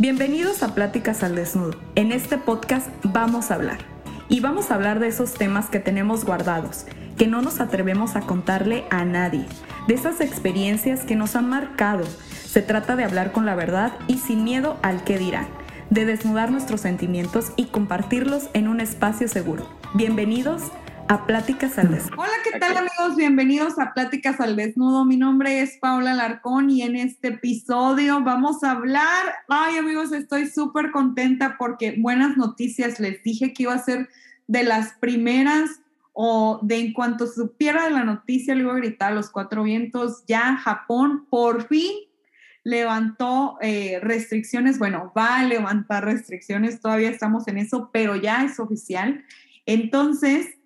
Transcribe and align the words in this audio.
Bienvenidos 0.00 0.62
a 0.62 0.74
Pláticas 0.74 1.22
al 1.22 1.34
Desnudo. 1.34 1.78
En 1.94 2.10
este 2.10 2.38
podcast 2.38 2.88
vamos 3.02 3.50
a 3.50 3.56
hablar. 3.56 3.80
Y 4.30 4.40
vamos 4.40 4.70
a 4.70 4.76
hablar 4.76 4.98
de 4.98 5.08
esos 5.08 5.34
temas 5.34 5.68
que 5.68 5.78
tenemos 5.78 6.24
guardados, 6.24 6.86
que 7.18 7.26
no 7.26 7.42
nos 7.42 7.60
atrevemos 7.60 8.16
a 8.16 8.22
contarle 8.22 8.84
a 8.88 9.04
nadie, 9.04 9.44
de 9.88 9.92
esas 9.92 10.22
experiencias 10.22 11.00
que 11.00 11.16
nos 11.16 11.36
han 11.36 11.50
marcado. 11.50 12.04
Se 12.46 12.62
trata 12.62 12.96
de 12.96 13.04
hablar 13.04 13.32
con 13.32 13.44
la 13.44 13.54
verdad 13.54 13.92
y 14.06 14.16
sin 14.16 14.42
miedo 14.42 14.78
al 14.80 15.04
que 15.04 15.18
dirán, 15.18 15.48
de 15.90 16.06
desnudar 16.06 16.50
nuestros 16.50 16.80
sentimientos 16.80 17.52
y 17.56 17.66
compartirlos 17.66 18.48
en 18.54 18.68
un 18.68 18.80
espacio 18.80 19.28
seguro. 19.28 19.68
Bienvenidos 19.92 20.62
a 21.10 21.26
Pláticas 21.26 21.76
al 21.76 21.90
Desnudo. 21.90 22.22
Hola, 22.22 22.32
¿qué 22.44 22.56
tal 22.60 22.76
amigos? 22.76 23.16
Bienvenidos 23.16 23.80
a 23.80 23.94
Pláticas 23.94 24.38
al 24.38 24.54
Desnudo. 24.54 25.04
Mi 25.04 25.16
nombre 25.16 25.60
es 25.60 25.76
Paula 25.78 26.14
Larcón 26.14 26.70
y 26.70 26.82
en 26.82 26.94
este 26.94 27.28
episodio 27.28 28.22
vamos 28.22 28.62
a 28.62 28.70
hablar, 28.70 29.34
ay 29.48 29.76
amigos, 29.78 30.12
estoy 30.12 30.46
súper 30.46 30.92
contenta 30.92 31.56
porque 31.58 31.96
buenas 31.98 32.36
noticias, 32.36 33.00
les 33.00 33.24
dije 33.24 33.52
que 33.52 33.64
iba 33.64 33.74
a 33.74 33.82
ser 33.82 34.08
de 34.46 34.62
las 34.62 34.92
primeras 35.00 35.80
o 36.12 36.60
de 36.62 36.78
en 36.78 36.92
cuanto 36.92 37.26
supiera 37.26 37.86
de 37.86 37.90
la 37.90 38.04
noticia 38.04 38.54
le 38.54 38.60
iba 38.60 38.72
a 38.72 38.76
gritar 38.76 39.10
a 39.10 39.16
los 39.16 39.30
cuatro 39.30 39.64
vientos, 39.64 40.22
ya 40.28 40.58
Japón 40.58 41.26
por 41.28 41.66
fin 41.66 41.90
levantó 42.62 43.58
eh, 43.60 43.98
restricciones, 44.00 44.78
bueno, 44.78 45.12
va 45.18 45.40
a 45.40 45.44
levantar 45.44 46.04
restricciones, 46.04 46.80
todavía 46.80 47.10
estamos 47.10 47.48
en 47.48 47.58
eso, 47.58 47.90
pero 47.92 48.14
ya 48.14 48.44
es 48.44 48.60
oficial. 48.60 49.24
Entonces, 49.66 50.59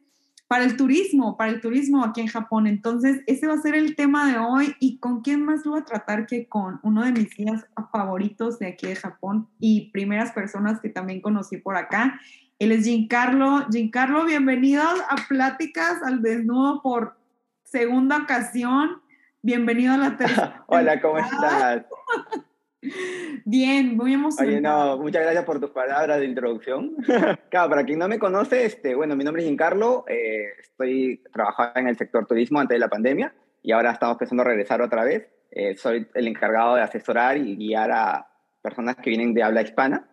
para 0.46 0.64
el 0.64 0.76
turismo, 0.76 1.36
para 1.36 1.50
el 1.50 1.60
turismo 1.60 2.04
aquí 2.04 2.20
en 2.20 2.26
Japón. 2.26 2.66
Entonces, 2.66 3.22
ese 3.26 3.46
va 3.46 3.54
a 3.54 3.62
ser 3.62 3.74
el 3.74 3.96
tema 3.96 4.30
de 4.30 4.38
hoy. 4.38 4.74
¿Y 4.78 4.98
con 4.98 5.22
quién 5.22 5.44
más 5.44 5.64
lo 5.64 5.72
voy 5.72 5.80
a 5.80 5.84
tratar 5.84 6.26
que 6.26 6.48
con 6.48 6.80
uno 6.82 7.02
de 7.04 7.12
mis 7.12 7.34
guías 7.34 7.66
favoritos 7.90 8.58
de 8.58 8.68
aquí 8.68 8.86
de 8.86 8.96
Japón 8.96 9.48
y 9.58 9.90
primeras 9.90 10.32
personas 10.32 10.80
que 10.80 10.90
también 10.90 11.20
conocí 11.20 11.56
por 11.56 11.76
acá? 11.76 12.20
Él 12.58 12.72
es 12.72 12.84
Giancarlo. 12.84 13.66
Giancarlo, 13.70 14.24
bienvenido 14.24 14.82
a 14.82 15.16
Pláticas 15.28 16.02
al 16.02 16.22
Desnudo 16.22 16.82
por 16.82 17.16
segunda 17.64 18.18
ocasión. 18.18 19.02
Bienvenido 19.42 19.94
a 19.94 19.98
la 19.98 20.16
tercera. 20.16 20.64
Hola, 20.66 21.00
¿cómo 21.00 21.18
estás? 21.18 21.84
Bien, 23.44 23.96
muy 23.96 24.14
emocionado. 24.14 24.50
Oye, 24.50 24.60
no, 24.60 25.02
muchas 25.02 25.22
gracias 25.22 25.44
por 25.44 25.60
tus 25.60 25.70
palabras 25.70 26.18
de 26.18 26.26
introducción. 26.26 26.94
claro, 27.50 27.70
para 27.70 27.84
quien 27.84 27.98
no 27.98 28.08
me 28.08 28.18
conoce, 28.18 28.64
este, 28.64 28.94
bueno, 28.94 29.16
mi 29.16 29.24
nombre 29.24 29.42
es 29.42 29.46
Giancarlo, 29.46 30.04
eh, 30.08 30.46
estoy 30.60 31.22
trabajando 31.32 31.80
en 31.80 31.88
el 31.88 31.96
sector 31.96 32.26
turismo 32.26 32.60
antes 32.60 32.74
de 32.74 32.80
la 32.80 32.88
pandemia 32.88 33.34
y 33.62 33.72
ahora 33.72 33.92
estamos 33.92 34.16
pensando 34.16 34.44
regresar 34.44 34.82
otra 34.82 35.04
vez. 35.04 35.28
Eh, 35.50 35.76
soy 35.76 36.06
el 36.14 36.28
encargado 36.28 36.74
de 36.74 36.82
asesorar 36.82 37.36
y 37.36 37.56
guiar 37.56 37.92
a 37.92 38.28
personas 38.60 38.96
que 38.96 39.10
vienen 39.10 39.34
de 39.34 39.42
habla 39.42 39.62
hispana. 39.62 40.08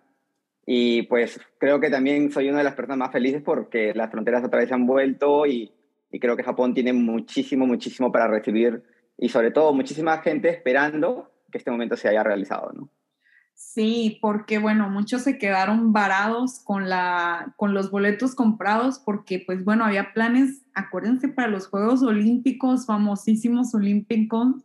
Y 0.65 1.03
pues 1.03 1.39
creo 1.57 1.79
que 1.79 1.89
también 1.89 2.31
soy 2.31 2.49
una 2.49 2.59
de 2.59 2.63
las 2.63 2.75
personas 2.75 2.99
más 2.99 3.11
felices 3.11 3.41
porque 3.43 3.93
las 3.95 4.11
fronteras 4.11 4.43
otra 4.43 4.59
vez 4.59 4.69
se 4.69 4.75
han 4.75 4.85
vuelto 4.85 5.47
y, 5.47 5.73
y 6.11 6.19
creo 6.19 6.37
que 6.37 6.43
Japón 6.43 6.73
tiene 6.73 6.93
muchísimo, 6.93 7.65
muchísimo 7.65 8.11
para 8.11 8.27
recibir 8.27 8.83
y 9.17 9.29
sobre 9.29 9.51
todo 9.51 9.73
muchísima 9.73 10.19
gente 10.19 10.49
esperando 10.49 11.30
que 11.51 11.57
este 11.57 11.71
momento 11.71 11.95
se 11.97 12.07
haya 12.09 12.23
realizado, 12.23 12.71
¿no? 12.73 12.89
Sí, 13.53 14.17
porque 14.21 14.57
bueno, 14.57 14.89
muchos 14.89 15.21
se 15.21 15.37
quedaron 15.37 15.93
varados 15.93 16.59
con, 16.59 16.89
la, 16.89 17.53
con 17.57 17.73
los 17.73 17.91
boletos 17.91 18.33
comprados 18.33 18.99
porque 18.99 19.43
pues 19.45 19.63
bueno, 19.63 19.85
había 19.85 20.13
planes, 20.13 20.63
acuérdense, 20.73 21.29
para 21.29 21.47
los 21.47 21.67
Juegos 21.67 22.01
Olímpicos, 22.01 22.85
famosísimos 22.85 23.73
Olímpicos 23.75 24.55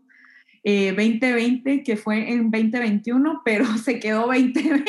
2020, 0.65 1.73
eh, 1.73 1.83
que 1.85 1.97
fue 1.97 2.33
en 2.33 2.51
2021, 2.51 3.43
pero 3.45 3.65
se 3.85 4.01
quedó 4.01 4.23
2020. 4.27 4.87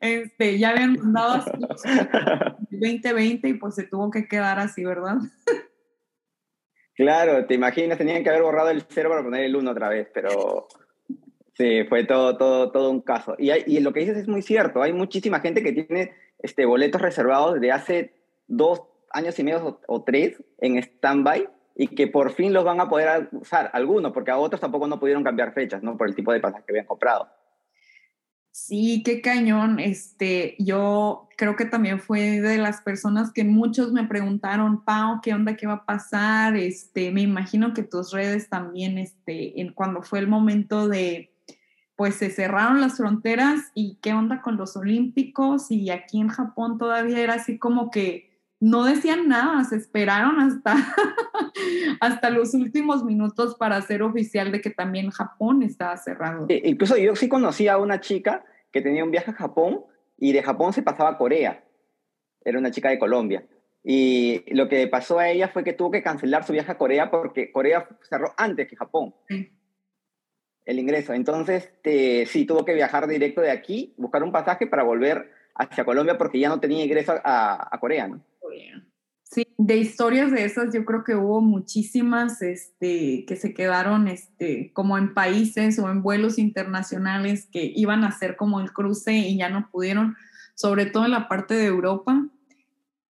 este, 0.00 0.58
ya 0.58 0.70
habían 0.70 0.94
mandado 0.94 1.34
así 1.34 1.50
2020 2.70 3.48
y 3.48 3.54
pues 3.54 3.74
se 3.74 3.82
tuvo 3.82 4.10
que 4.10 4.28
quedar 4.28 4.58
así, 4.58 4.84
¿verdad? 4.84 5.18
Claro, 6.96 7.44
te 7.46 7.54
imaginas, 7.54 7.98
tenían 7.98 8.22
que 8.22 8.30
haber 8.30 8.42
borrado 8.42 8.70
el 8.70 8.82
cero 8.88 9.10
para 9.10 9.22
poner 9.22 9.44
el 9.44 9.54
uno 9.54 9.72
otra 9.72 9.90
vez, 9.90 10.08
pero 10.14 10.66
sí, 11.52 11.84
fue 11.88 12.04
todo, 12.04 12.38
todo, 12.38 12.72
todo 12.72 12.90
un 12.90 13.02
caso. 13.02 13.34
Y, 13.38 13.50
y 13.66 13.80
lo 13.80 13.92
que 13.92 14.00
dices 14.00 14.16
es 14.16 14.28
muy 14.28 14.40
cierto, 14.40 14.82
hay 14.82 14.94
muchísima 14.94 15.40
gente 15.40 15.62
que 15.62 15.72
tiene 15.72 16.12
este, 16.38 16.64
boletos 16.64 17.02
reservados 17.02 17.54
desde 17.54 17.72
hace 17.72 18.14
dos 18.46 18.82
años 19.10 19.38
y 19.38 19.44
medio 19.44 19.80
o, 19.86 20.04
tres 20.04 20.42
en 20.58 20.78
stand-by 20.78 21.48
y 21.74 21.88
que 21.88 22.06
por 22.06 22.32
fin 22.32 22.52
los 22.52 22.64
van 22.64 22.80
a 22.80 22.88
poder 22.88 23.28
usar, 23.32 23.70
algunos, 23.72 24.12
porque 24.12 24.30
a 24.30 24.38
otros 24.38 24.60
tampoco 24.60 24.86
no 24.86 24.98
pudieron 24.98 25.24
cambiar 25.24 25.52
fechas, 25.52 25.82
¿no? 25.82 25.96
Por 25.96 26.08
el 26.08 26.14
tipo 26.14 26.32
de 26.32 26.40
pasaje 26.40 26.64
que 26.66 26.72
habían 26.72 26.86
comprado. 26.86 27.28
Sí, 28.58 29.02
qué 29.04 29.20
cañón. 29.20 29.78
Este, 29.78 30.56
yo 30.58 31.28
creo 31.36 31.56
que 31.56 31.66
también 31.66 32.00
fue 32.00 32.40
de 32.40 32.56
las 32.56 32.80
personas 32.80 33.30
que 33.30 33.44
muchos 33.44 33.92
me 33.92 34.06
preguntaron, 34.06 34.82
Pau, 34.82 35.20
¿qué 35.22 35.34
onda? 35.34 35.56
¿Qué 35.56 35.66
va 35.66 35.74
a 35.74 35.84
pasar? 35.84 36.56
Este, 36.56 37.10
me 37.12 37.20
imagino 37.20 37.74
que 37.74 37.82
tus 37.82 38.12
redes 38.12 38.48
también, 38.48 38.96
este, 38.96 39.60
en 39.60 39.74
cuando 39.74 40.00
fue 40.00 40.20
el 40.20 40.26
momento 40.26 40.88
de, 40.88 41.34
pues 41.96 42.14
se 42.14 42.30
cerraron 42.30 42.80
las 42.80 42.96
fronteras 42.96 43.60
y 43.74 43.98
qué 44.00 44.14
onda 44.14 44.40
con 44.40 44.56
los 44.56 44.74
olímpicos 44.74 45.70
y 45.70 45.90
aquí 45.90 46.18
en 46.18 46.28
Japón 46.28 46.78
todavía 46.78 47.20
era 47.20 47.34
así 47.34 47.58
como 47.58 47.90
que 47.90 48.25
no 48.60 48.84
decían 48.84 49.28
nada, 49.28 49.62
se 49.64 49.76
esperaron 49.76 50.40
hasta, 50.40 50.74
hasta 52.00 52.30
los 52.30 52.54
últimos 52.54 53.04
minutos 53.04 53.54
para 53.56 53.76
hacer 53.76 54.02
oficial 54.02 54.50
de 54.50 54.60
que 54.60 54.70
también 54.70 55.10
Japón 55.10 55.62
estaba 55.62 55.96
cerrado. 55.96 56.46
incluso 56.48 56.96
yo 56.96 57.14
sí 57.16 57.28
conocí 57.28 57.68
a 57.68 57.78
una 57.78 58.00
chica 58.00 58.44
que 58.72 58.80
tenía 58.80 59.04
un 59.04 59.10
viaje 59.10 59.30
a 59.30 59.34
Japón 59.34 59.84
y 60.16 60.32
de 60.32 60.42
Japón 60.42 60.72
se 60.72 60.82
pasaba 60.82 61.10
a 61.10 61.18
Corea. 61.18 61.64
Era 62.44 62.58
una 62.58 62.70
chica 62.70 62.88
de 62.88 62.98
Colombia. 62.98 63.46
Y 63.82 64.42
lo 64.54 64.68
que 64.68 64.86
pasó 64.88 65.18
a 65.18 65.28
ella 65.28 65.48
fue 65.48 65.62
que 65.62 65.72
tuvo 65.72 65.90
que 65.90 66.02
cancelar 66.02 66.44
su 66.44 66.52
viaje 66.52 66.72
a 66.72 66.78
Corea 66.78 67.10
porque 67.10 67.52
Corea 67.52 67.88
cerró 68.02 68.32
antes 68.36 68.66
que 68.66 68.76
Japón. 68.76 69.14
El 70.64 70.78
ingreso. 70.78 71.12
Entonces, 71.12 71.64
este, 71.64 72.26
sí, 72.26 72.46
tuvo 72.46 72.64
que 72.64 72.74
viajar 72.74 73.06
directo 73.06 73.40
de 73.40 73.50
aquí, 73.50 73.94
buscar 73.96 74.22
un 74.24 74.32
pasaje 74.32 74.66
para 74.66 74.82
volver 74.82 75.30
hacia 75.54 75.84
Colombia 75.84 76.18
porque 76.18 76.40
ya 76.40 76.48
no 76.48 76.58
tenía 76.58 76.84
ingreso 76.84 77.14
a, 77.22 77.68
a 77.70 77.78
Corea, 77.78 78.08
¿no? 78.08 78.20
Sí, 79.28 79.44
de 79.58 79.76
historias 79.76 80.30
de 80.30 80.44
esas 80.44 80.72
yo 80.72 80.84
creo 80.84 81.02
que 81.02 81.16
hubo 81.16 81.40
muchísimas 81.40 82.40
este, 82.42 83.24
que 83.26 83.34
se 83.34 83.54
quedaron 83.54 84.06
este, 84.06 84.70
como 84.72 84.96
en 84.98 85.14
países 85.14 85.80
o 85.80 85.90
en 85.90 86.00
vuelos 86.00 86.38
internacionales 86.38 87.48
que 87.50 87.72
iban 87.74 88.04
a 88.04 88.08
hacer 88.08 88.36
como 88.36 88.60
el 88.60 88.72
cruce 88.72 89.14
y 89.14 89.36
ya 89.36 89.48
no 89.48 89.68
pudieron, 89.72 90.16
sobre 90.54 90.86
todo 90.86 91.06
en 91.06 91.10
la 91.10 91.28
parte 91.28 91.54
de 91.54 91.66
Europa. 91.66 92.24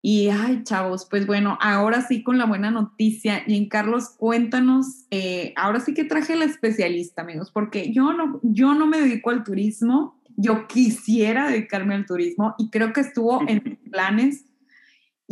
Y 0.03 0.31
ay, 0.31 0.65
chavos, 0.65 1.07
pues 1.09 1.27
bueno, 1.27 1.57
ahora 1.61 2.01
sí 2.01 2.25
con 2.25 2.39
la 2.39 2.47
buena 2.47 2.73
noticia. 2.73 3.45
Y 3.47 3.57
en 3.57 3.69
Carlos, 3.69 4.09
cuéntanos, 4.17 5.05
eh, 5.11 5.53
ahora 5.57 5.79
sí 5.79 5.95
que 5.95 6.05
traje 6.05 6.35
la 6.35 6.47
especialista, 6.47 7.23
amigos, 7.23 7.53
porque 7.53 7.93
yo 7.93 8.13
no, 8.15 8.41
yo 8.43 8.75
no 8.75 8.87
me 8.87 9.01
dedico 9.01 9.31
al 9.31 9.45
turismo, 9.45 10.21
yo 10.37 10.67
quisiera 10.67 11.49
dedicarme 11.49 11.95
al 11.95 12.07
turismo 12.07 12.55
y 12.59 12.71
creo 12.71 12.93
que 12.93 13.03
estuvo 13.03 13.47
en 13.47 13.79
planes 13.93 14.47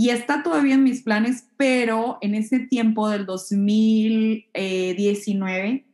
y 0.01 0.11
está 0.11 0.45
todavía 0.45 0.75
en 0.75 0.85
mis 0.85 1.03
planes, 1.03 1.49
pero 1.57 2.19
en 2.21 2.37
ese 2.37 2.61
tiempo 2.61 3.11
del 3.11 3.27
2019 3.27 5.87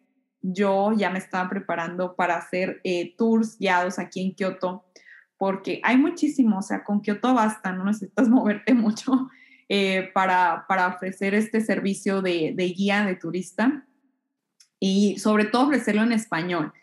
yo 0.43 0.93
ya 0.95 1.09
me 1.09 1.19
estaba 1.19 1.49
preparando 1.49 2.15
para 2.15 2.37
hacer 2.37 2.83
eh, 2.85 3.15
tours 3.17 3.57
guiados 3.59 3.99
aquí 3.99 4.21
en 4.21 4.35
Kioto, 4.35 4.85
porque 5.39 5.81
hay 5.83 5.97
muchísimo, 5.97 6.59
o 6.59 6.63
sea, 6.63 6.85
con 6.85 7.01
Kioto 7.01 7.33
basta, 7.33 7.73
no 7.73 7.87
necesitas 7.87 8.29
moverte 8.33 8.75
mucho 8.75 9.31
eh, 9.71 10.11
para, 10.13 10.67
para, 10.69 10.89
ofrecer 10.89 11.35
este 11.35 11.63
servicio 11.63 12.21
de, 12.21 12.53
de 12.55 12.65
guía 12.67 13.07
de 13.07 13.17
turista 13.17 13.87
y 14.79 15.19
sobre 15.19 15.47
todo 15.47 15.65
ofrecerlo 15.65 16.03
en 16.03 16.13
español, 16.13 16.75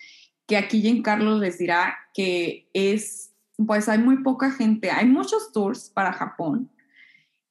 que 0.48 0.58
aquí 0.58 1.03
Carlos 1.03 1.40
les 1.40 1.59
dirá 1.59 2.00
que 2.16 2.67
es, 2.74 3.32
pues 3.67 3.88
hay 3.90 4.00
muy 4.00 4.24
poca 4.24 4.50
gente, 4.50 4.90
hay 4.90 5.06
muchos 5.06 5.52
tours 5.52 5.91
para 5.91 6.14
Japón, 6.14 6.72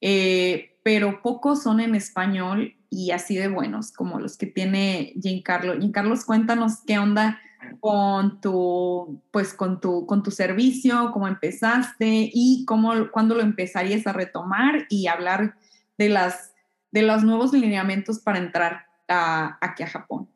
eh, 0.01 0.77
pero 0.83 1.21
pocos 1.21 1.63
son 1.63 1.79
en 1.79 1.95
español 1.95 2.75
y 2.89 3.11
así 3.11 3.37
de 3.37 3.47
buenos 3.47 3.91
como 3.91 4.19
los 4.19 4.37
que 4.37 4.47
tiene 4.47 5.13
Giancarlo. 5.21 5.75
Carlos 5.93 6.25
cuéntanos 6.25 6.81
qué 6.85 6.99
onda 6.99 7.39
con 7.79 8.41
tu, 8.41 9.21
pues 9.31 9.53
con 9.53 9.79
tu, 9.79 10.05
con 10.05 10.23
tu 10.23 10.31
servicio, 10.31 11.11
cómo 11.13 11.27
empezaste 11.27 12.29
y 12.33 12.65
cómo, 12.65 13.11
cuándo 13.11 13.35
lo 13.35 13.41
empezarías 13.41 14.07
a 14.07 14.13
retomar 14.13 14.87
y 14.89 15.07
hablar 15.07 15.55
de, 15.97 16.09
las, 16.09 16.53
de 16.91 17.03
los 17.03 17.23
nuevos 17.23 17.53
lineamientos 17.53 18.19
para 18.19 18.39
entrar 18.39 18.85
aquí 19.07 19.83
a 19.83 19.87
Japón. 19.87 20.29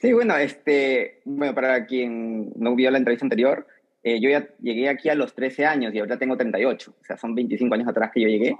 Sí, 0.00 0.12
bueno, 0.12 0.36
este, 0.36 1.20
bueno, 1.24 1.54
para 1.54 1.84
quien 1.84 2.52
no 2.56 2.74
vio 2.74 2.90
la 2.90 2.98
entrevista 2.98 3.26
anterior, 3.26 3.66
eh, 4.02 4.20
yo 4.20 4.30
ya 4.30 4.48
llegué 4.60 4.88
aquí 4.88 5.08
a 5.08 5.14
los 5.14 5.34
13 5.34 5.66
años 5.66 5.94
y 5.94 5.98
ahora 5.98 6.18
tengo 6.18 6.36
38, 6.36 6.94
o 7.00 7.04
sea, 7.04 7.16
son 7.16 7.34
25 7.34 7.74
años 7.74 7.88
atrás 7.88 8.10
que 8.12 8.22
yo 8.22 8.28
llegué, 8.28 8.56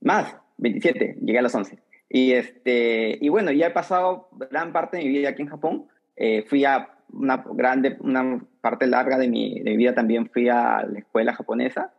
más, 0.00 0.36
27, 0.58 1.18
llegué 1.22 1.38
a 1.38 1.42
los 1.42 1.54
11. 1.54 1.78
Y, 2.08 2.32
este, 2.32 3.18
y 3.20 3.28
bueno, 3.28 3.50
ya 3.50 3.68
he 3.68 3.70
pasado 3.70 4.28
gran 4.50 4.72
parte 4.72 4.98
de 4.98 5.04
mi 5.04 5.08
vida 5.10 5.30
aquí 5.30 5.42
en 5.42 5.48
Japón. 5.48 5.86
Eh, 6.16 6.44
fui 6.46 6.64
a 6.64 6.90
una 7.12 7.44
grande, 7.52 7.96
una 8.00 8.40
parte 8.60 8.86
larga 8.86 9.18
de 9.18 9.28
mi, 9.28 9.60
de 9.60 9.70
mi 9.70 9.76
vida 9.76 9.94
también 9.94 10.28
fui 10.28 10.48
a 10.48 10.84
la 10.84 10.98
escuela 10.98 11.34
japonesa 11.34 11.92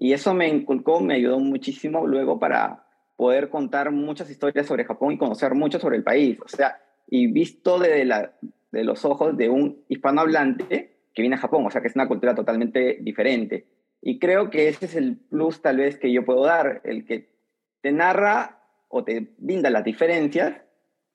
y 0.00 0.12
eso 0.12 0.32
me 0.32 0.48
inculcó, 0.48 1.00
me 1.00 1.14
ayudó 1.14 1.40
muchísimo 1.40 2.06
luego 2.06 2.38
para 2.38 2.84
poder 3.16 3.50
contar 3.50 3.90
muchas 3.90 4.30
historias 4.30 4.66
sobre 4.66 4.84
Japón 4.84 5.12
y 5.12 5.18
conocer 5.18 5.54
mucho 5.54 5.80
sobre 5.80 5.96
el 5.96 6.04
país. 6.04 6.38
O 6.40 6.48
sea, 6.48 6.80
y 7.08 7.26
visto 7.26 7.80
desde 7.80 8.04
la, 8.04 8.32
de 8.70 8.84
los 8.84 9.04
ojos 9.04 9.36
de 9.36 9.48
un 9.48 9.82
hispanohablante 9.88 10.97
que 11.14 11.22
viene 11.22 11.36
a 11.36 11.40
Japón, 11.40 11.66
o 11.66 11.70
sea, 11.70 11.80
que 11.80 11.88
es 11.88 11.94
una 11.94 12.08
cultura 12.08 12.34
totalmente 12.34 12.98
diferente. 13.00 13.66
Y 14.00 14.18
creo 14.18 14.50
que 14.50 14.68
ese 14.68 14.86
es 14.86 14.94
el 14.94 15.16
plus 15.16 15.60
tal 15.62 15.78
vez 15.78 15.98
que 15.98 16.12
yo 16.12 16.24
puedo 16.24 16.44
dar, 16.44 16.80
el 16.84 17.04
que 17.04 17.32
te 17.80 17.92
narra 17.92 18.62
o 18.88 19.04
te 19.04 19.34
brinda 19.38 19.70
las 19.70 19.84
diferencias 19.84 20.62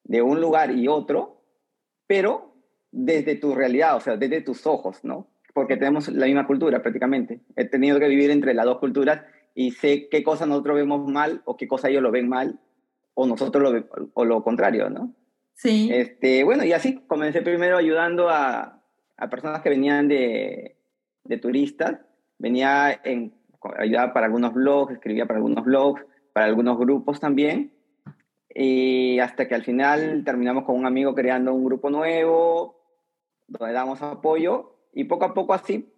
de 0.04 0.22
un 0.22 0.42
lugar 0.42 0.72
y 0.72 0.88
otro, 0.88 1.42
pero 2.07 2.56
desde 2.92 3.36
tu 3.36 3.56
realidad, 3.56 3.95
o 3.95 4.00
sea, 4.00 4.18
desde 4.18 4.42
tus 4.42 4.68
ojos, 4.68 5.04
¿no? 5.04 5.28
Porque 5.54 5.78
tenemos 5.78 6.10
la 6.10 6.25
misma 6.25 6.46
cultura 6.46 6.81
prácticamente. 6.81 7.42
He 7.56 7.66
tenido 7.66 8.00
que 8.00 8.07
vivir 8.07 8.31
entre 8.31 8.54
las 8.54 8.66
dos 8.66 8.80
culturas 8.80 9.22
y 9.56 9.72
sé 9.72 10.10
qué 10.10 10.24
cosa 10.24 10.46
nosotros 10.46 10.75
vemos 10.75 11.07
mal 11.07 11.42
o 11.46 11.57
qué 11.57 11.68
cosa 11.68 11.89
ellos 11.89 12.04
lo 12.04 12.12
ven 12.12 12.28
mal 12.28 12.60
o 13.13 13.25
nosotros 13.25 13.63
lo 13.63 14.10
o 14.13 14.25
lo 14.25 14.44
contrario, 14.44 14.89
¿no? 14.89 15.13
Sí. 15.54 15.89
Este, 15.92 16.44
bueno, 16.44 16.63
y 16.66 16.74
así 16.74 17.00
comencé 17.07 17.42
primero 17.42 17.78
ayudando 17.78 18.30
a, 18.30 18.83
a 19.18 19.30
personas 19.30 19.62
que 19.62 19.69
venían 19.69 20.07
de, 20.07 20.77
de 21.24 21.38
turistas. 21.38 22.00
Venía 22.39 23.00
en 23.04 23.33
ayudaba 23.77 24.13
para 24.13 24.25
algunos 24.25 24.54
blogs, 24.54 24.94
escribía 24.94 25.25
para 25.25 25.38
algunos 25.38 25.63
blogs, 25.63 26.06
para 26.33 26.45
algunos 26.45 26.77
grupos 26.77 27.19
también. 27.19 27.71
Y 28.54 29.19
hasta 29.19 29.48
que 29.48 29.56
al 29.56 29.63
final 29.63 30.24
terminamos 30.24 30.63
con 30.65 30.75
un 30.75 30.86
amigo 30.86 31.15
creando 31.15 31.54
un 31.54 31.65
grupo 31.65 31.89
nuevo, 31.89 32.80
donde 33.48 33.74
damos 33.74 34.01
apoyo. 34.01 34.75
Y 34.94 35.06
poco 35.06 35.25
a 35.25 35.33
poco 35.33 35.54
así, 35.54 35.92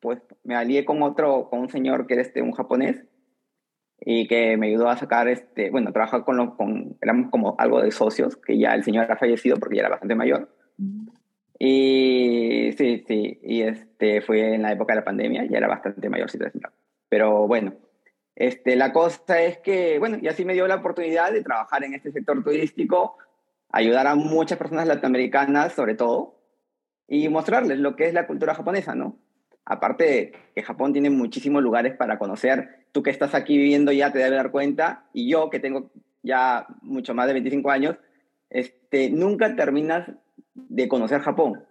pues 0.00 0.20
me 0.44 0.54
alié 0.54 0.84
con 0.84 1.02
otro, 1.02 1.48
con 1.50 1.60
un 1.60 1.70
señor 1.70 2.06
que 2.06 2.14
era 2.14 2.22
este, 2.22 2.40
un 2.40 2.52
japonés, 2.52 3.04
y 4.00 4.26
que 4.26 4.56
me 4.56 4.68
ayudó 4.68 4.88
a 4.88 4.96
sacar, 4.96 5.28
este, 5.28 5.70
bueno, 5.70 5.92
trabajar 5.92 6.24
con 6.24 6.36
los, 6.36 6.54
con, 6.54 6.96
éramos 7.02 7.30
como 7.30 7.56
algo 7.58 7.82
de 7.82 7.90
socios, 7.90 8.36
que 8.36 8.56
ya 8.56 8.74
el 8.74 8.84
señor 8.84 9.04
era 9.04 9.16
fallecido 9.16 9.58
porque 9.58 9.76
ya 9.76 9.80
era 9.82 9.90
bastante 9.90 10.14
mayor. 10.14 10.48
Y 11.58 12.72
sí, 12.78 13.04
sí, 13.06 13.40
y 13.42 13.62
este 13.62 14.20
fue 14.20 14.54
en 14.54 14.62
la 14.62 14.72
época 14.72 14.92
de 14.92 15.00
la 15.00 15.04
pandemia, 15.04 15.44
ya 15.46 15.58
era 15.58 15.66
bastante 15.66 16.08
mayor, 16.08 16.30
pero 17.08 17.48
bueno, 17.48 17.74
este, 18.36 18.76
la 18.76 18.92
cosa 18.92 19.42
es 19.42 19.58
que, 19.58 19.98
bueno, 19.98 20.18
y 20.22 20.28
así 20.28 20.44
me 20.44 20.54
dio 20.54 20.68
la 20.68 20.76
oportunidad 20.76 21.32
de 21.32 21.42
trabajar 21.42 21.82
en 21.82 21.94
este 21.94 22.12
sector 22.12 22.44
turístico, 22.44 23.16
ayudar 23.70 24.06
a 24.06 24.14
muchas 24.14 24.58
personas 24.58 24.86
latinoamericanas, 24.86 25.72
sobre 25.72 25.96
todo, 25.96 26.38
y 27.08 27.28
mostrarles 27.28 27.80
lo 27.80 27.96
que 27.96 28.06
es 28.06 28.14
la 28.14 28.28
cultura 28.28 28.54
japonesa, 28.54 28.94
¿no? 28.94 29.18
Aparte 29.64 30.04
de 30.04 30.32
que 30.54 30.62
Japón 30.62 30.92
tiene 30.92 31.10
muchísimos 31.10 31.62
lugares 31.62 31.96
para 31.96 32.18
conocer, 32.18 32.86
tú 32.92 33.02
que 33.02 33.10
estás 33.10 33.34
aquí 33.34 33.58
viviendo 33.58 33.90
ya 33.90 34.12
te 34.12 34.18
debes 34.18 34.36
dar 34.36 34.52
cuenta, 34.52 35.06
y 35.12 35.28
yo 35.28 35.50
que 35.50 35.58
tengo 35.58 35.90
ya 36.22 36.66
mucho 36.82 37.14
más 37.14 37.26
de 37.26 37.32
25 37.32 37.70
años, 37.70 37.96
este, 38.50 39.10
nunca 39.10 39.56
terminas 39.56 40.12
de 40.68 40.88
conocer 40.88 41.20
Japón, 41.20 41.64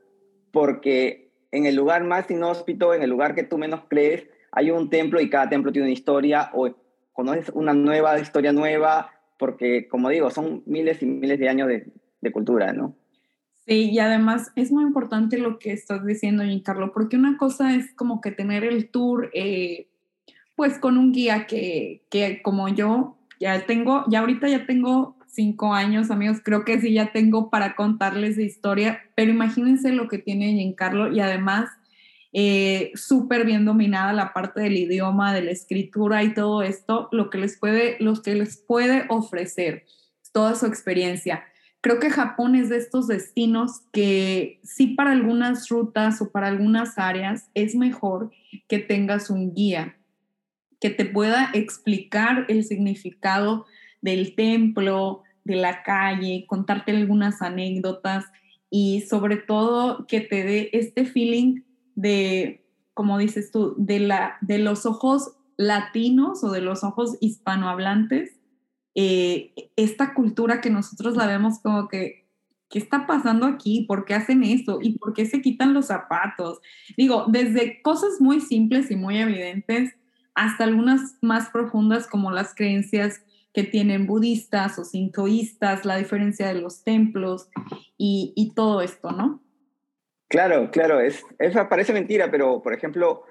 porque 0.52 1.32
en 1.52 1.66
el 1.66 1.76
lugar 1.76 2.04
más 2.04 2.30
inhóspito, 2.30 2.94
en 2.94 3.04
el 3.04 3.10
lugar 3.10 3.36
que 3.36 3.44
tú 3.44 3.58
menos 3.58 3.82
crees, 3.88 4.28
hay 4.52 4.72
un 4.72 4.90
templo 4.90 5.22
y 5.22 5.30
cada 5.30 5.50
templo 5.50 5.72
tiene 5.72 5.88
una 5.88 5.94
historia 5.94 6.50
o 6.54 6.70
conoces 7.14 7.50
una 7.54 7.74
nueva 7.74 8.20
historia 8.20 8.52
nueva, 8.52 9.12
porque 9.38 9.88
como 9.88 10.10
digo, 10.10 10.30
son 10.30 10.64
miles 10.66 11.02
y 11.02 11.06
miles 11.06 11.40
de 11.40 11.50
años 11.50 11.68
de, 11.68 11.88
de 12.22 12.32
cultura, 12.32 12.74
¿no? 12.74 12.96
Sí, 13.68 13.92
y 13.92 14.00
además 14.00 14.52
es 14.56 14.72
muy 14.72 14.84
importante 14.84 15.38
lo 15.38 15.60
que 15.60 15.74
estás 15.74 16.06
diciendo, 16.06 16.44
Giancarlo, 16.44 16.94
porque 16.94 17.18
una 17.18 17.38
cosa 17.38 17.76
es 17.76 17.94
como 17.94 18.22
que 18.22 18.32
tener 18.32 18.64
el 18.64 18.90
tour, 18.90 19.30
eh, 19.34 19.90
pues 20.56 20.80
con 20.80 20.98
un 20.98 21.12
guía 21.12 21.48
que, 21.48 22.06
que 22.10 22.42
como 22.42 22.70
yo 22.70 23.18
ya 23.42 23.66
tengo, 23.66 24.06
ya 24.08 24.20
ahorita 24.22 24.48
ya 24.48 24.66
tengo 24.66 25.17
cinco 25.38 25.76
años, 25.76 26.10
amigos, 26.10 26.40
creo 26.44 26.66
que 26.66 26.82
sí 26.82 26.94
ya 26.94 27.12
tengo 27.12 27.52
para 27.52 27.76
contarles 27.76 28.38
de 28.38 28.44
historia, 28.44 29.04
pero 29.14 29.30
imagínense 29.30 29.92
lo 29.92 30.08
que 30.08 30.18
tiene 30.18 30.54
Giancarlo 30.54 31.14
y 31.14 31.20
además 31.20 31.70
eh, 32.34 32.92
súper 32.96 33.46
bien 33.46 33.64
dominada 33.64 34.14
la 34.14 34.34
parte 34.34 34.62
del 34.62 34.76
idioma, 34.76 35.36
de 35.36 35.44
la 35.44 35.52
escritura 35.52 36.24
y 36.24 36.34
todo 36.34 36.64
esto, 36.64 37.08
lo 37.12 37.30
que 37.30 37.38
les 37.38 37.56
puede, 37.56 37.98
lo 38.00 38.20
que 38.20 38.34
les 38.34 38.58
puede 38.58 39.06
ofrecer, 39.10 39.86
toda 40.34 40.56
su 40.56 40.66
experiencia. 40.66 41.44
Creo 41.82 42.00
que 42.00 42.10
Japón 42.10 42.56
es 42.56 42.70
de 42.70 42.78
estos 42.78 43.06
destinos 43.06 43.82
que 43.94 44.60
sí 44.64 44.88
para 44.88 45.12
algunas 45.12 45.70
rutas 45.70 46.20
o 46.20 46.32
para 46.32 46.48
algunas 46.48 46.98
áreas 46.98 47.52
es 47.54 47.76
mejor 47.76 48.32
que 48.68 48.80
tengas 48.80 49.30
un 49.30 49.54
guía 49.54 49.98
que 50.80 50.90
te 50.90 51.06
pueda 51.06 51.52
explicar 51.54 52.46
el 52.50 52.64
significado 52.64 53.68
del 54.02 54.36
templo, 54.36 55.24
de 55.48 55.56
la 55.56 55.82
calle, 55.82 56.46
contarte 56.46 56.92
algunas 56.92 57.42
anécdotas 57.42 58.26
y 58.70 59.02
sobre 59.02 59.38
todo 59.38 60.06
que 60.08 60.20
te 60.20 60.44
dé 60.44 60.70
este 60.74 61.06
feeling 61.06 61.62
de, 61.96 62.66
como 62.94 63.18
dices 63.18 63.52
tú, 63.52 63.74
de, 63.78 64.00
la, 64.00 64.38
de 64.42 64.60
los 64.60 64.86
ojos 64.86 65.32
latinos 65.56 66.44
o 66.44 66.52
de 66.52 66.62
los 66.62 66.84
ojos 66.84 67.18
hispanohablantes, 67.22 68.34
eh, 68.94 69.54
esta 69.76 70.14
cultura 70.14 70.60
que 70.60 70.70
nosotros 70.70 71.16
la 71.16 71.26
vemos 71.28 71.60
como 71.60 71.88
que, 71.88 72.28
¿qué 72.70 72.80
está 72.80 73.08
pasando 73.08 73.46
aquí? 73.46 73.86
¿Por 73.88 74.04
qué 74.04 74.16
hacen 74.16 74.44
esto? 74.44 74.80
¿Y 74.82 74.98
por 74.98 75.14
qué 75.14 75.26
se 75.26 75.42
quitan 75.42 75.74
los 75.74 75.86
zapatos? 75.86 76.60
Digo, 76.98 77.26
desde 77.30 77.82
cosas 77.82 78.20
muy 78.20 78.42
simples 78.42 78.92
y 78.92 78.98
muy 78.98 79.18
evidentes 79.18 79.96
hasta 80.36 80.66
algunas 80.66 81.16
más 81.22 81.50
profundas 81.50 82.06
como 82.06 82.32
las 82.32 82.54
creencias 82.54 83.22
que 83.58 83.64
tienen 83.64 84.06
budistas 84.06 84.78
o 84.78 84.86
sintoístas, 84.86 85.84
la 85.84 85.98
diferencia 85.98 86.48
de 86.50 86.62
los 86.62 86.84
templos 86.84 87.50
y, 87.98 88.32
y 88.36 88.54
todo 88.54 88.82
esto, 88.82 89.10
¿no? 89.12 89.42
Claro, 90.28 90.70
claro, 90.70 91.00
es, 91.00 91.26
eso 91.40 91.68
parece 91.68 91.92
mentira, 91.92 92.30
pero 92.30 92.62
por 92.62 92.76
ejemplo, 92.76 93.24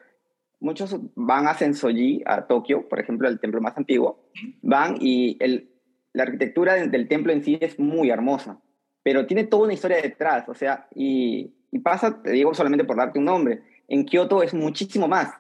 muchos 0.59 0.97
van 1.15 1.47
a 1.47 1.55
Sensoji, 1.55 2.25
a 2.27 2.49
Tokio, 2.49 2.89
por 2.89 2.99
ejemplo, 2.99 3.29
el 3.29 3.39
templo 3.39 3.61
más 3.61 3.77
antiguo, 3.77 4.29
van 4.63 4.97
y 4.99 5.37
el, 5.39 5.71
la 6.13 6.25
arquitectura 6.25 6.75
del, 6.75 7.07
templo 7.07 7.33
en 7.33 7.45
sí 7.45 7.57
es 7.61 7.79
muy 7.79 8.11
hermosa, 8.11 8.59
pero 9.05 9.29
tiene 9.29 9.45
toda 9.45 9.63
una 9.63 9.75
historia 9.75 10.03
detrás, 10.03 10.49
o 10.49 10.55
sea, 10.55 10.89
y, 10.93 11.55
y 11.71 11.79
pasa, 11.79 12.21
te 12.21 12.33
digo 12.33 12.53
solamente 12.53 12.85
por 12.85 12.97
darte 12.97 13.21
un 13.21 13.27
nombre, 13.27 13.63
en 13.87 14.05
Kioto 14.05 14.43
es 14.43 14.55
muchísimo 14.55 15.07
más, 15.07 15.35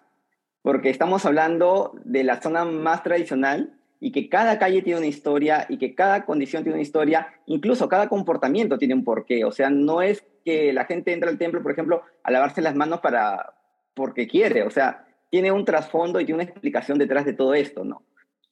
porque 0.62 0.90
estamos 0.90 1.26
hablando 1.26 1.98
de 2.04 2.22
la 2.22 2.40
zona 2.40 2.64
más 2.64 3.02
tradicional 3.02 3.72
y 4.00 4.12
que 4.12 4.28
cada 4.28 4.58
calle 4.58 4.82
tiene 4.82 4.98
una 4.98 5.08
historia 5.08 5.66
y 5.68 5.78
que 5.78 5.94
cada 5.94 6.24
condición 6.24 6.62
tiene 6.62 6.76
una 6.76 6.82
historia, 6.82 7.28
incluso 7.46 7.88
cada 7.88 8.08
comportamiento 8.08 8.78
tiene 8.78 8.94
un 8.94 9.04
porqué. 9.04 9.44
O 9.44 9.52
sea, 9.52 9.70
no 9.70 10.02
es 10.02 10.24
que 10.44 10.72
la 10.72 10.84
gente 10.84 11.12
entra 11.12 11.30
al 11.30 11.38
templo, 11.38 11.62
por 11.62 11.72
ejemplo, 11.72 12.02
a 12.22 12.30
lavarse 12.30 12.62
las 12.62 12.74
manos 12.74 13.00
para 13.00 13.54
porque 13.94 14.28
quiere, 14.28 14.62
o 14.62 14.70
sea, 14.70 15.06
tiene 15.30 15.50
un 15.50 15.64
trasfondo 15.64 16.20
y 16.20 16.26
tiene 16.26 16.42
una 16.42 16.50
explicación 16.50 16.98
detrás 16.98 17.24
de 17.24 17.32
todo 17.32 17.54
esto, 17.54 17.84
¿no? 17.84 18.02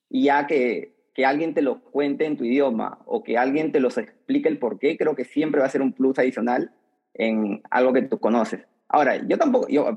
Y 0.09 0.25
ya 0.25 0.47
que, 0.47 0.95
que 1.15 1.27
alguien 1.27 1.55
te 1.55 1.63
lo 1.63 1.81
cuente 1.83 2.25
en 2.25 2.37
tu 2.37 2.45
idioma 2.45 2.99
o 3.05 3.23
que 3.23 3.37
alguien 3.37 3.71
te 3.71 3.81
los 3.81 3.99
explique 3.99 4.49
el 4.49 4.59
porqué, 4.59 4.97
creo 4.97 5.15
que 5.15 5.25
siempre 5.25 5.61
va 5.61 5.67
a 5.67 5.71
ser 5.71 5.83
un 5.83 5.93
plus 5.93 6.19
adicional 6.19 6.73
en 7.13 7.63
algo 7.71 7.93
que 7.93 8.03
tú 8.03 8.19
conoces. 8.19 8.67
Ahora, 8.89 9.17
yo 9.17 9.39
tampoco, 9.39 9.69
yo, 9.69 9.89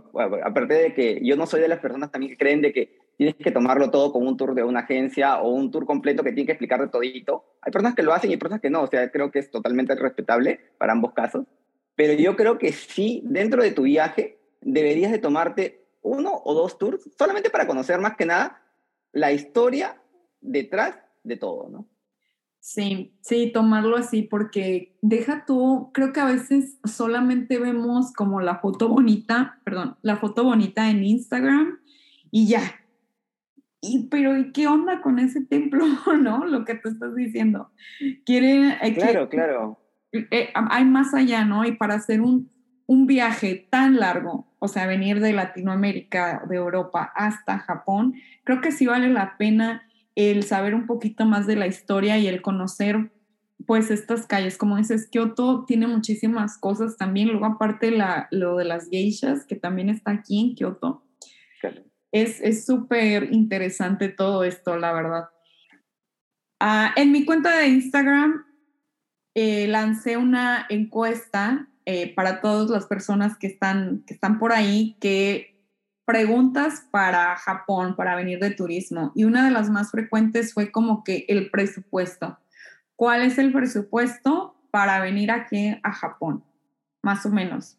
aparte 0.44 0.74
de 0.74 0.94
que 0.94 1.20
yo 1.24 1.36
no 1.36 1.46
soy 1.46 1.62
de 1.62 1.68
las 1.68 1.80
personas 1.80 2.12
también 2.12 2.32
que 2.32 2.38
creen 2.38 2.62
de 2.62 2.74
que 2.74 2.97
tienes 3.18 3.36
que 3.36 3.52
tomarlo 3.52 3.90
todo 3.90 4.14
con 4.14 4.26
un 4.26 4.38
tour 4.38 4.54
de 4.54 4.64
una 4.64 4.82
agencia 4.82 5.42
o 5.42 5.50
un 5.50 5.72
tour 5.72 5.86
completo 5.86 6.24
que 6.24 6.32
tiene 6.32 6.46
que 6.46 6.52
explicar 6.54 6.80
de 6.80 6.88
todito. 6.88 7.46
Hay 7.62 7.72
personas 7.72 7.96
que 7.96 8.04
lo 8.04 8.14
hacen 8.14 8.30
y 8.30 8.34
hay 8.34 8.40
personas 8.40 8.62
que 8.62 8.70
no, 8.70 8.84
o 8.84 8.88
sea, 8.88 9.12
creo 9.12 9.32
que 9.32 9.40
es 9.40 9.50
totalmente 9.50 9.96
respetable 9.96 10.60
para 10.78 10.94
ambos 10.94 11.14
casos. 11.14 11.46
Pero 11.96 12.14
yo 12.14 12.36
creo 12.36 12.60
que 12.60 12.72
sí, 12.72 13.22
dentro 13.26 13.64
de 13.64 13.72
tu 13.72 13.84
viaje, 13.84 14.38
deberías 14.62 15.12
de 15.12 15.18
tomarte 15.18 15.88
uno 16.04 16.42
o 16.46 16.54
dos 16.54 16.78
tours 16.78 17.10
solamente 17.18 17.50
para 17.50 17.66
conocer 17.66 18.00
más 18.00 18.16
que 18.16 18.26
nada 18.26 18.62
la 19.12 19.32
historia 19.32 20.00
detrás 20.42 20.96
de 21.24 21.38
todo, 21.38 21.70
¿no? 21.70 21.88
Sí, 22.60 23.14
sí, 23.22 23.52
tomarlo 23.52 23.96
así 23.96 24.24
porque 24.24 24.98
deja 25.02 25.46
tú, 25.46 25.90
creo 25.94 26.12
que 26.12 26.20
a 26.20 26.26
veces 26.26 26.78
solamente 26.84 27.60
vemos 27.60 28.12
como 28.14 28.42
la 28.42 28.60
foto 28.60 28.90
bonita, 28.90 29.60
perdón, 29.64 29.98
la 30.02 30.18
foto 30.18 30.44
bonita 30.44 30.90
en 30.90 31.04
Instagram 31.04 31.80
y 32.30 32.48
ya, 32.48 32.62
y, 33.88 34.08
pero 34.10 34.38
¿y 34.38 34.52
qué 34.52 34.68
onda 34.68 35.02
con 35.02 35.20
ese 35.20 35.42
templo, 35.42 35.86
no? 36.22 36.46
Lo 36.46 36.66
que 36.66 36.76
tú 36.76 36.90
estás 36.90 37.16
diciendo. 37.16 37.72
Quiere, 38.26 38.78
eh, 38.82 38.94
claro, 38.94 39.30
claro. 39.30 39.80
Eh, 40.12 40.50
hay 40.54 40.86
más 40.86 41.14
allá, 41.14 41.46
¿no? 41.46 41.66
Y 41.66 41.74
para 41.74 41.96
hacer 41.96 42.22
un, 42.22 42.50
un 42.86 43.06
viaje 43.08 43.68
tan 43.70 43.98
largo, 43.98 44.48
o 44.60 44.68
sea, 44.68 44.88
venir 44.88 45.20
de 45.20 45.34
Latinoamérica, 45.34 46.44
de 46.50 46.56
Europa 46.56 47.12
hasta 47.16 47.60
Japón, 47.60 48.16
creo 48.44 48.62
que 48.62 48.72
sí 48.72 48.86
vale 48.86 49.10
la 49.10 49.38
pena 49.38 49.84
el 50.16 50.44
saber 50.44 50.74
un 50.74 50.88
poquito 50.88 51.26
más 51.26 51.46
de 51.46 51.56
la 51.56 51.68
historia 51.68 52.18
y 52.18 52.28
el 52.28 52.42
conocer 52.42 53.12
pues 53.66 53.92
estas 53.92 54.26
calles, 54.26 54.58
como 54.58 54.78
dices, 54.78 55.08
Kioto 55.10 55.66
tiene 55.66 55.88
muchísimas 55.88 56.58
cosas 56.58 56.96
también, 56.98 57.28
luego 57.30 57.46
aparte 57.46 57.92
la, 57.92 58.28
lo 58.32 58.56
de 58.56 58.66
las 58.66 58.90
geishas, 58.90 59.46
que 59.46 59.56
también 59.56 59.90
está 59.90 60.12
aquí 60.12 60.40
en 60.40 60.56
Kioto. 60.56 61.04
Es 62.12 62.66
súper 62.66 63.34
interesante 63.34 64.10
todo 64.10 64.44
esto, 64.44 64.78
la 64.78 64.94
verdad. 64.94 65.30
Ah, 66.60 66.94
en 66.96 67.12
mi 67.12 67.26
cuenta 67.26 67.58
de 67.58 67.68
Instagram 67.68 68.46
eh, 69.36 69.68
lancé 69.68 70.18
una 70.18 70.66
encuesta 70.70 71.68
eh, 71.86 72.14
para 72.16 72.42
todas 72.42 72.70
las 72.70 72.88
personas 72.88 73.38
que 73.38 73.48
están, 73.48 74.04
que 74.08 74.16
están 74.16 74.40
por 74.40 74.52
ahí, 74.52 74.98
que 75.00 75.58
preguntas 76.06 76.88
para 76.90 77.36
Japón, 77.36 77.96
para 77.96 78.16
venir 78.16 78.40
de 78.40 78.52
turismo. 78.52 79.12
Y 79.14 79.26
una 79.26 79.46
de 79.46 79.52
las 79.52 79.70
más 79.70 79.92
frecuentes 79.92 80.54
fue 80.54 80.72
como 80.72 81.04
que 81.04 81.26
el 81.28 81.52
presupuesto. 81.52 82.40
¿Cuál 82.96 83.22
es 83.22 83.38
el 83.38 83.54
presupuesto 83.54 84.56
para 84.72 85.00
venir 85.00 85.30
aquí 85.30 85.78
a 85.84 85.92
Japón? 85.92 86.44
Más 87.04 87.24
o 87.26 87.30
menos. 87.30 87.78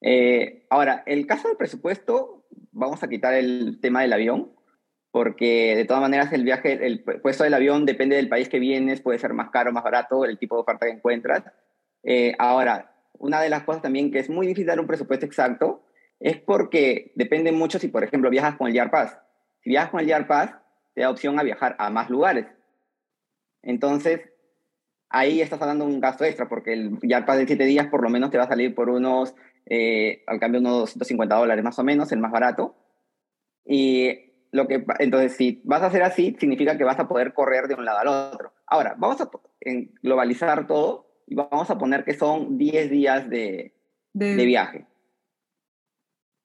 Eh, 0.00 0.66
ahora, 0.70 1.02
el 1.04 1.26
caso 1.26 1.48
del 1.48 1.56
presupuesto, 1.58 2.33
vamos 2.74 3.02
a 3.02 3.08
quitar 3.08 3.34
el 3.34 3.78
tema 3.80 4.02
del 4.02 4.12
avión, 4.12 4.52
porque 5.10 5.76
de 5.76 5.84
todas 5.84 6.02
maneras 6.02 6.32
el 6.32 6.42
viaje, 6.42 6.84
el 6.84 7.02
puesto 7.02 7.44
del 7.44 7.54
avión 7.54 7.86
depende 7.86 8.16
del 8.16 8.28
país 8.28 8.48
que 8.48 8.58
vienes, 8.58 9.00
puede 9.00 9.18
ser 9.18 9.32
más 9.32 9.50
caro, 9.50 9.72
más 9.72 9.84
barato, 9.84 10.24
el 10.24 10.38
tipo 10.38 10.56
de 10.56 10.62
oferta 10.62 10.86
que 10.86 10.92
encuentras. 10.92 11.44
Eh, 12.02 12.34
ahora, 12.38 12.92
una 13.18 13.40
de 13.40 13.48
las 13.48 13.62
cosas 13.62 13.80
también 13.80 14.10
que 14.10 14.18
es 14.18 14.28
muy 14.28 14.46
difícil 14.46 14.66
dar 14.66 14.80
un 14.80 14.86
presupuesto 14.86 15.24
exacto 15.24 15.84
es 16.18 16.36
porque 16.38 17.12
depende 17.14 17.52
mucho 17.52 17.78
si, 17.78 17.88
por 17.88 18.02
ejemplo, 18.02 18.28
viajas 18.28 18.56
con 18.56 18.68
el 18.68 18.74
Yar 18.74 18.90
Pass. 18.90 19.16
Si 19.62 19.70
viajas 19.70 19.90
con 19.90 20.00
el 20.00 20.06
Yar 20.06 20.26
Pass, 20.26 20.54
te 20.94 21.02
da 21.02 21.10
opción 21.10 21.38
a 21.38 21.42
viajar 21.42 21.76
a 21.78 21.90
más 21.90 22.10
lugares. 22.10 22.46
Entonces, 23.62 24.20
ahí 25.08 25.40
estás 25.40 25.60
dando 25.60 25.84
un 25.84 26.00
gasto 26.00 26.24
extra, 26.24 26.48
porque 26.48 26.72
el 26.72 26.98
Yar 27.02 27.24
Pass 27.24 27.38
de 27.38 27.46
7 27.46 27.64
días 27.64 27.86
por 27.86 28.02
lo 28.02 28.10
menos 28.10 28.30
te 28.30 28.38
va 28.38 28.44
a 28.44 28.48
salir 28.48 28.74
por 28.74 28.90
unos, 28.90 29.34
eh, 29.66 30.22
al 30.26 30.40
cambio, 30.40 30.60
unos 30.60 30.98
250 30.98 31.34
dólares 31.36 31.64
más 31.64 31.78
o 31.78 31.84
menos, 31.84 32.12
el 32.12 32.20
más 32.20 32.32
barato. 32.32 32.76
Y 33.64 34.46
lo 34.52 34.68
que, 34.68 34.84
entonces, 34.98 35.36
si 35.36 35.62
vas 35.64 35.82
a 35.82 35.86
hacer 35.86 36.02
así, 36.02 36.36
significa 36.38 36.76
que 36.76 36.84
vas 36.84 36.98
a 36.98 37.08
poder 37.08 37.32
correr 37.32 37.66
de 37.66 37.74
un 37.74 37.84
lado 37.84 37.98
al 37.98 38.08
otro. 38.08 38.52
Ahora, 38.66 38.94
vamos 38.98 39.20
a 39.20 39.30
globalizar 40.02 40.66
todo 40.66 41.22
y 41.26 41.34
vamos 41.34 41.70
a 41.70 41.78
poner 41.78 42.04
que 42.04 42.14
son 42.14 42.58
10 42.58 42.90
días 42.90 43.28
de, 43.28 43.74
de... 44.12 44.44
viaje. 44.44 44.86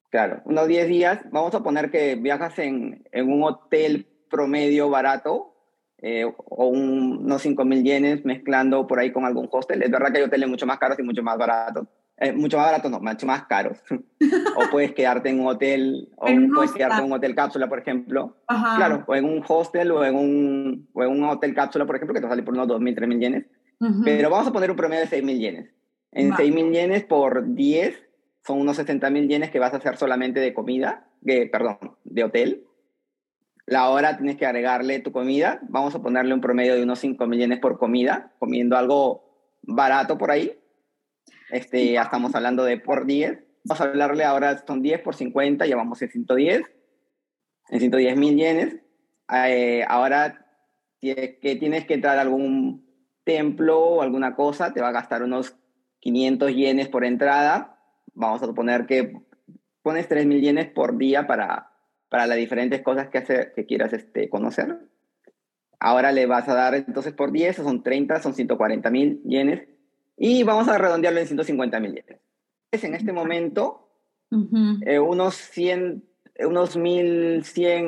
Claro, 0.09 0.41
unos 0.45 0.67
10 0.67 0.87
días, 0.87 1.19
vamos 1.31 1.53
a 1.53 1.61
poner 1.61 1.91
que 1.91 2.15
viajas 2.15 2.57
en, 2.57 3.07
en 3.11 3.31
un 3.31 3.43
hotel 3.43 4.07
promedio 4.29 4.89
barato 4.89 5.53
eh, 6.01 6.25
o 6.25 6.67
unos 6.67 7.41
5 7.41 7.65
mil 7.65 7.83
yenes 7.83 8.23
mezclando 8.23 8.87
por 8.87 8.99
ahí 8.99 9.11
con 9.11 9.25
algún 9.25 9.49
hostel. 9.51 9.83
Es 9.83 9.91
verdad 9.91 10.11
que 10.11 10.19
hay 10.19 10.23
hoteles 10.23 10.49
mucho 10.49 10.65
más 10.65 10.79
caros 10.79 10.97
y 10.97 11.03
mucho 11.03 11.21
más 11.21 11.37
baratos. 11.37 11.87
Eh, 12.21 12.33
mucho 12.33 12.57
más 12.57 12.65
barato, 12.65 12.89
no, 12.89 12.99
mucho 12.99 13.25
más 13.25 13.45
caros. 13.45 13.77
o 14.55 14.69
puedes 14.71 14.93
quedarte 14.93 15.29
en 15.29 15.39
un 15.39 15.47
hotel, 15.47 16.09
o 16.17 16.27
puedes 16.53 16.73
quedarte 16.73 16.99
en 16.99 17.05
un 17.05 17.13
hotel 17.13 17.33
cápsula, 17.33 17.69
por 17.69 17.79
ejemplo. 17.79 18.35
Claro, 18.47 19.05
o 19.07 19.15
en 19.15 19.25
un 19.25 19.43
hostel 19.47 19.91
o 19.91 20.03
en 20.03 20.15
un, 20.15 20.89
o 20.93 21.03
en 21.03 21.09
un 21.09 21.23
hotel 21.23 21.53
cápsula, 21.53 21.85
por 21.85 21.95
ejemplo, 21.95 22.13
que 22.13 22.21
te 22.21 22.27
sale 22.27 22.43
por 22.43 22.53
unos 22.53 22.67
2.000, 22.67 22.95
3.000 22.95 23.19
yenes. 23.19 23.45
Pero 24.03 24.29
vamos 24.29 24.47
a 24.47 24.51
poner 24.51 24.69
un 24.69 24.75
promedio 24.75 25.05
de 25.05 25.07
6.000 25.09 25.39
yenes. 25.39 25.69
En 26.11 26.31
6.000 26.31 26.71
yenes 26.73 27.03
por 27.05 27.53
10 27.53 27.95
son 28.45 28.59
unos 28.59 28.77
60.000 28.77 29.27
yenes 29.29 29.51
que 29.51 29.59
vas 29.59 29.73
a 29.73 29.77
hacer 29.77 29.95
solamente 29.95 30.41
de 30.41 30.53
comida, 30.53 31.07
de, 31.21 31.47
perdón, 31.47 31.77
de 32.03 32.23
hotel. 32.25 32.65
La 33.65 33.89
hora 33.89 34.17
tienes 34.17 34.35
que 34.35 34.45
agregarle 34.45 34.99
tu 34.99 35.13
comida. 35.13 35.59
Vamos 35.69 35.95
a 35.95 36.01
ponerle 36.01 36.33
un 36.33 36.41
promedio 36.41 36.75
de 36.75 36.83
unos 36.83 37.01
5.000 37.01 37.37
yenes 37.37 37.59
por 37.59 37.77
comida, 37.77 38.33
comiendo 38.39 38.75
algo 38.75 39.23
barato 39.61 40.17
por 40.17 40.31
ahí 40.31 40.58
este, 41.51 41.91
ya 41.91 42.03
estamos 42.03 42.33
hablando 42.35 42.63
de 42.63 42.77
por 42.77 43.05
10. 43.05 43.39
Vamos 43.65 43.81
a 43.81 43.83
hablarle 43.85 44.23
ahora, 44.23 44.63
son 44.65 44.81
10 44.81 45.01
por 45.01 45.15
50, 45.15 45.65
ya 45.65 45.75
vamos 45.75 46.01
en 46.01 46.09
110, 46.09 46.63
en 47.69 47.79
110 47.79 48.17
mil 48.17 48.35
yenes. 48.35 48.77
Eh, 49.47 49.83
ahora, 49.87 50.45
que 51.01 51.57
tienes 51.59 51.85
que 51.85 51.93
entrar 51.95 52.17
a 52.17 52.21
algún 52.21 52.85
templo 53.23 53.79
o 53.79 54.01
alguna 54.01 54.35
cosa, 54.35 54.73
te 54.73 54.81
va 54.81 54.89
a 54.89 54.93
gastar 54.93 55.23
unos 55.23 55.55
500 55.99 56.55
yenes 56.55 56.87
por 56.87 57.05
entrada. 57.05 57.79
Vamos 58.13 58.41
a 58.41 58.47
suponer 58.47 58.85
que 58.85 59.13
pones 59.81 60.07
3 60.07 60.25
mil 60.25 60.41
yenes 60.41 60.67
por 60.67 60.97
día 60.97 61.27
para, 61.27 61.71
para 62.09 62.27
las 62.27 62.37
diferentes 62.37 62.81
cosas 62.81 63.09
que, 63.09 63.19
hacer, 63.19 63.53
que 63.55 63.65
quieras 63.65 63.93
este, 63.93 64.29
conocer. 64.29 64.79
Ahora 65.79 66.11
le 66.11 66.25
vas 66.25 66.49
a 66.49 66.55
dar 66.55 66.75
entonces 66.75 67.13
por 67.13 67.31
10, 67.31 67.57
son 67.57 67.83
30, 67.83 68.21
son 68.21 68.33
140 68.33 68.89
mil 68.89 69.21
yenes 69.23 69.67
y 70.19 70.43
vamos 70.43 70.67
a 70.67 70.77
redondearlo 70.77 71.19
en 71.21 71.27
150 71.27 71.79
mil 71.79 71.95
yenes. 71.95 72.19
Es 72.71 72.83
en 72.83 72.93
este 72.93 73.13
momento 73.13 73.89
eh, 74.85 74.99
unos 74.99 75.35
100, 75.35 76.03
unos 76.45 76.77
1.100, 76.77 77.41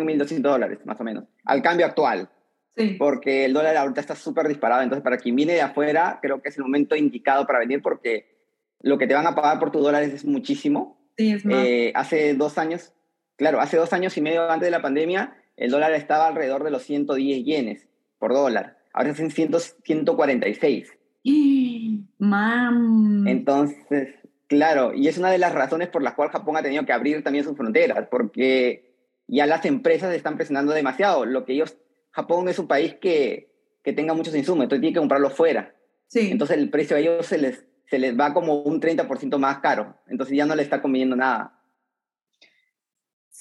1.200 0.03 0.39
dólares, 0.39 0.79
más 0.85 1.00
o 1.00 1.03
menos, 1.03 1.25
al 1.45 1.61
cambio 1.61 1.85
actual. 1.85 2.29
Sí. 2.75 2.95
Porque 2.97 3.43
el 3.45 3.53
dólar 3.53 3.75
ahorita 3.75 4.00
está 4.00 4.15
súper 4.15 4.47
disparado. 4.47 4.81
Entonces, 4.81 5.03
para 5.03 5.17
quien 5.17 5.35
viene 5.35 5.53
de 5.53 5.61
afuera, 5.61 6.19
creo 6.21 6.41
que 6.41 6.50
es 6.50 6.57
el 6.57 6.63
momento 6.63 6.95
indicado 6.95 7.45
para 7.45 7.59
venir 7.59 7.81
porque 7.81 8.31
lo 8.79 8.97
que 8.97 9.07
te 9.07 9.13
van 9.13 9.27
a 9.27 9.35
pagar 9.35 9.59
por 9.59 9.71
tus 9.71 9.83
dólares 9.83 10.13
es 10.13 10.25
muchísimo. 10.25 10.97
Sí, 11.17 11.33
es 11.33 11.45
más. 11.45 11.65
Eh, 11.65 11.91
hace 11.93 12.33
dos 12.33 12.57
años, 12.57 12.93
claro, 13.35 13.59
hace 13.59 13.75
dos 13.75 13.91
años 13.91 14.15
y 14.17 14.21
medio 14.21 14.50
antes 14.50 14.67
de 14.67 14.71
la 14.71 14.81
pandemia, 14.81 15.35
el 15.57 15.69
dólar 15.69 15.91
estaba 15.93 16.27
alrededor 16.27 16.63
de 16.63 16.71
los 16.71 16.83
110 16.83 17.43
yenes 17.43 17.89
por 18.17 18.33
dólar. 18.33 18.77
Ahora 18.93 19.11
es 19.11 19.19
en 19.19 19.31
146. 19.31 20.93
Mam. 22.17 23.27
Entonces, 23.27 24.15
claro, 24.47 24.93
y 24.93 25.07
es 25.07 25.17
una 25.17 25.31
de 25.31 25.37
las 25.37 25.53
razones 25.53 25.89
por 25.89 26.03
las 26.03 26.13
cuales 26.13 26.31
Japón 26.31 26.57
ha 26.57 26.63
tenido 26.63 26.85
que 26.85 26.93
abrir 26.93 27.23
también 27.23 27.45
sus 27.45 27.57
fronteras, 27.57 28.07
porque 28.09 28.95
ya 29.27 29.45
las 29.45 29.65
empresas 29.65 30.13
están 30.13 30.35
presionando 30.35 30.73
demasiado. 30.73 31.25
Lo 31.25 31.45
que 31.45 31.53
ellos, 31.53 31.77
Japón 32.11 32.49
es 32.49 32.59
un 32.59 32.67
país 32.67 32.95
que, 33.01 33.51
que 33.83 33.93
tenga 33.93 34.13
muchos 34.13 34.35
insumos, 34.35 34.63
entonces 34.63 34.81
tiene 34.81 34.93
que 34.93 34.99
comprarlo 34.99 35.29
fuera. 35.29 35.75
Sí. 36.07 36.29
Entonces 36.31 36.57
el 36.57 36.69
precio 36.69 36.97
a 36.97 36.99
ellos 36.99 37.25
se 37.25 37.37
les, 37.37 37.65
se 37.89 37.97
les 37.97 38.19
va 38.19 38.33
como 38.33 38.61
un 38.61 38.81
30% 38.81 39.37
más 39.37 39.59
caro, 39.59 39.95
entonces 40.07 40.35
ya 40.35 40.45
no 40.45 40.55
le 40.55 40.63
está 40.63 40.81
conveniendo 40.81 41.15
nada. 41.15 41.61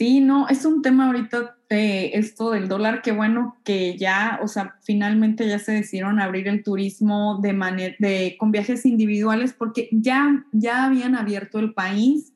Sí, 0.01 0.21
no, 0.21 0.49
es 0.49 0.65
un 0.65 0.81
tema 0.81 1.09
ahorita 1.09 1.59
de 1.69 2.13
esto 2.15 2.53
del 2.53 2.69
dólar, 2.69 3.03
que 3.03 3.13
bueno 3.13 3.59
que 3.65 3.99
ya, 3.99 4.41
o 4.43 4.49
sea, 4.49 4.77
finalmente 4.83 5.47
ya 5.47 5.59
se 5.59 5.73
decidieron 5.73 6.21
abrir 6.21 6.49
el 6.49 6.63
turismo 6.63 7.39
de 7.43 7.53
manera, 7.53 7.95
de, 7.99 8.35
con 8.39 8.51
viajes 8.51 8.87
individuales, 8.87 9.53
porque 9.53 9.91
ya, 9.93 10.47
ya 10.53 10.87
habían 10.87 11.17
abierto 11.17 11.59
el 11.59 11.75
país, 11.75 12.33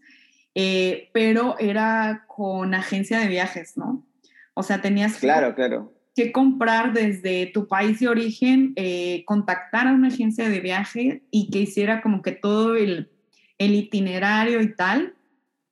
eh, 0.54 1.08
pero 1.14 1.58
era 1.58 2.26
con 2.26 2.74
agencia 2.74 3.18
de 3.18 3.28
viajes, 3.28 3.78
¿no? 3.78 4.04
O 4.52 4.62
sea, 4.62 4.82
tenías 4.82 5.16
claro, 5.16 5.54
claro. 5.54 5.90
que 6.14 6.32
comprar 6.32 6.92
desde 6.92 7.46
tu 7.46 7.66
país 7.66 7.98
de 7.98 8.08
origen, 8.08 8.74
eh, 8.76 9.24
contactar 9.24 9.88
a 9.88 9.94
una 9.94 10.08
agencia 10.08 10.50
de 10.50 10.60
viaje 10.60 11.22
y 11.30 11.48
que 11.50 11.60
hiciera 11.60 12.02
como 12.02 12.20
que 12.20 12.32
todo 12.32 12.76
el, 12.76 13.08
el 13.56 13.74
itinerario 13.74 14.60
y 14.60 14.76
tal 14.76 15.14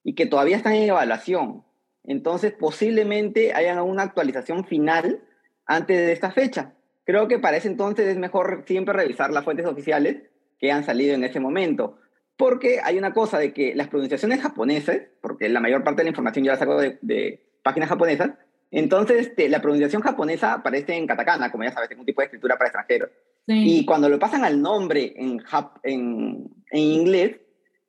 y 0.04 0.14
que 0.14 0.26
todavía 0.26 0.57
están 0.57 0.75
en 0.75 0.88
evaluación. 0.88 1.64
Entonces, 2.04 2.52
posiblemente 2.52 3.52
haya 3.52 3.83
una 3.83 4.02
actualización 4.02 4.64
final 4.64 5.23
antes 5.66 5.97
de 5.97 6.12
esta 6.12 6.30
fecha. 6.30 6.75
Creo 7.04 7.28
que 7.28 7.38
para 7.38 7.57
ese 7.57 7.69
entonces 7.69 8.07
es 8.07 8.16
mejor 8.16 8.64
siempre 8.66 8.95
revisar 8.95 9.30
las 9.30 9.45
fuentes 9.45 9.66
oficiales 9.66 10.29
que 10.61 10.71
han 10.71 10.85
salido 10.85 11.14
en 11.14 11.25
ese 11.25 11.40
momento. 11.40 11.99
Porque 12.37 12.81
hay 12.83 12.99
una 12.99 13.12
cosa 13.12 13.38
de 13.38 13.52
que 13.52 13.75
las 13.75 13.88
pronunciaciones 13.88 14.40
japonesas, 14.40 14.99
porque 15.21 15.49
la 15.49 15.61
mayor 15.61 15.83
parte 15.83 16.00
de 16.00 16.05
la 16.05 16.11
información 16.11 16.45
yo 16.45 16.52
la 16.52 16.59
saco 16.59 16.81
de, 16.81 17.40
páginas 17.62 17.88
japonesas, 17.88 18.31
entonces 18.71 19.26
este, 19.26 19.49
la 19.49 19.61
pronunciación 19.61 20.00
japonesa 20.00 20.55
aparece 20.55 20.95
en 20.95 21.07
katakana, 21.07 21.50
como 21.50 21.64
ya 21.64 21.73
sabes, 21.73 21.90
en 21.90 21.99
un 21.99 22.07
tipo 22.07 22.21
de 22.21 22.26
escritura 22.26 22.57
para 22.57 22.69
extranjeros. 22.69 23.11
Y 23.47 23.85
cuando 23.85 24.09
lo 24.09 24.21
pasan 24.21 24.45
al 24.45 24.62
nombre 24.62 25.12
en, 25.17 25.43
en, 25.83 26.49
en 26.71 26.79
inglés, 26.79 27.40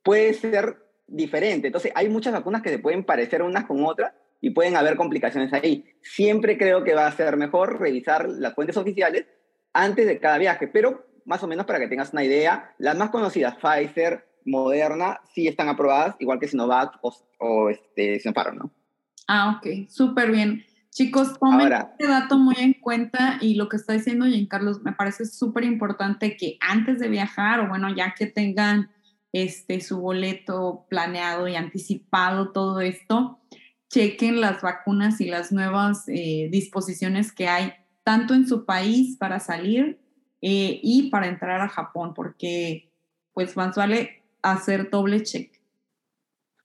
puede 0.02 0.34
ser 0.34 0.76
diferente. 1.06 1.68
Entonces, 1.68 1.92
hay 1.94 2.08
muchas 2.08 2.32
vacunas 2.32 2.62
que 2.62 2.70
se 2.70 2.80
pueden 2.80 3.04
parecer 3.04 3.42
unas 3.42 3.66
con 3.66 3.84
otras 3.84 4.12
y 4.40 4.50
pueden 4.50 4.76
haber 4.76 4.96
complicaciones 4.96 5.52
ahí. 5.52 5.84
Siempre 6.02 6.58
creo 6.58 6.82
que 6.82 6.94
va 6.94 7.06
a 7.06 7.12
ser 7.12 7.36
mejor 7.36 7.80
revisar 7.80 8.28
las 8.28 8.54
fuentes 8.54 8.76
oficiales 8.76 9.26
antes 9.72 10.04
de 10.06 10.18
cada 10.18 10.38
viaje, 10.38 10.66
pero 10.66 11.06
más 11.24 11.42
o 11.42 11.46
menos 11.46 11.66
para 11.66 11.78
que 11.78 11.88
tengas 11.88 12.12
una 12.12 12.24
idea, 12.24 12.74
las 12.78 12.96
más 12.96 13.10
conocidas, 13.10 13.56
Pfizer, 13.56 14.26
Moderna, 14.44 15.20
sí 15.34 15.46
están 15.46 15.68
aprobadas, 15.68 16.16
igual 16.18 16.38
que 16.38 16.48
Sinovac 16.48 16.98
o, 17.02 17.14
o 17.38 17.70
este, 17.70 18.18
Sinopharm, 18.20 18.56
¿no? 18.56 18.70
Ah, 19.28 19.56
ok, 19.56 19.88
súper 19.88 20.30
bien. 20.30 20.64
Chicos, 20.90 21.38
tomen 21.38 21.72
este 21.72 22.06
dato 22.06 22.36
muy 22.36 22.56
en 22.58 22.74
cuenta 22.74 23.38
y 23.40 23.54
lo 23.54 23.70
que 23.70 23.78
está 23.78 23.94
diciendo 23.94 24.26
Carlos 24.46 24.82
me 24.82 24.92
parece 24.92 25.24
súper 25.24 25.64
importante 25.64 26.36
que 26.36 26.58
antes 26.60 26.98
de 26.98 27.08
viajar 27.08 27.60
o 27.60 27.68
bueno, 27.68 27.88
ya 27.94 28.14
que 28.14 28.26
tengan 28.26 28.90
este, 29.32 29.80
su 29.80 30.00
boleto 30.00 30.84
planeado 30.90 31.48
y 31.48 31.56
anticipado 31.56 32.52
todo 32.52 32.80
esto, 32.80 33.40
chequen 33.88 34.42
las 34.42 34.60
vacunas 34.60 35.22
y 35.22 35.30
las 35.30 35.50
nuevas 35.50 36.04
eh, 36.08 36.48
disposiciones 36.52 37.32
que 37.32 37.48
hay 37.48 37.72
tanto 38.04 38.34
en 38.34 38.46
su 38.46 38.66
país 38.66 39.16
para 39.16 39.40
salir 39.40 40.01
eh, 40.42 40.80
y 40.82 41.08
para 41.10 41.28
entrar 41.28 41.60
a 41.60 41.68
Japón, 41.68 42.12
porque 42.14 42.90
pues 43.32 43.56
más 43.56 43.74
vale 43.76 44.22
hacer 44.42 44.90
doble 44.90 45.22
check. 45.22 45.58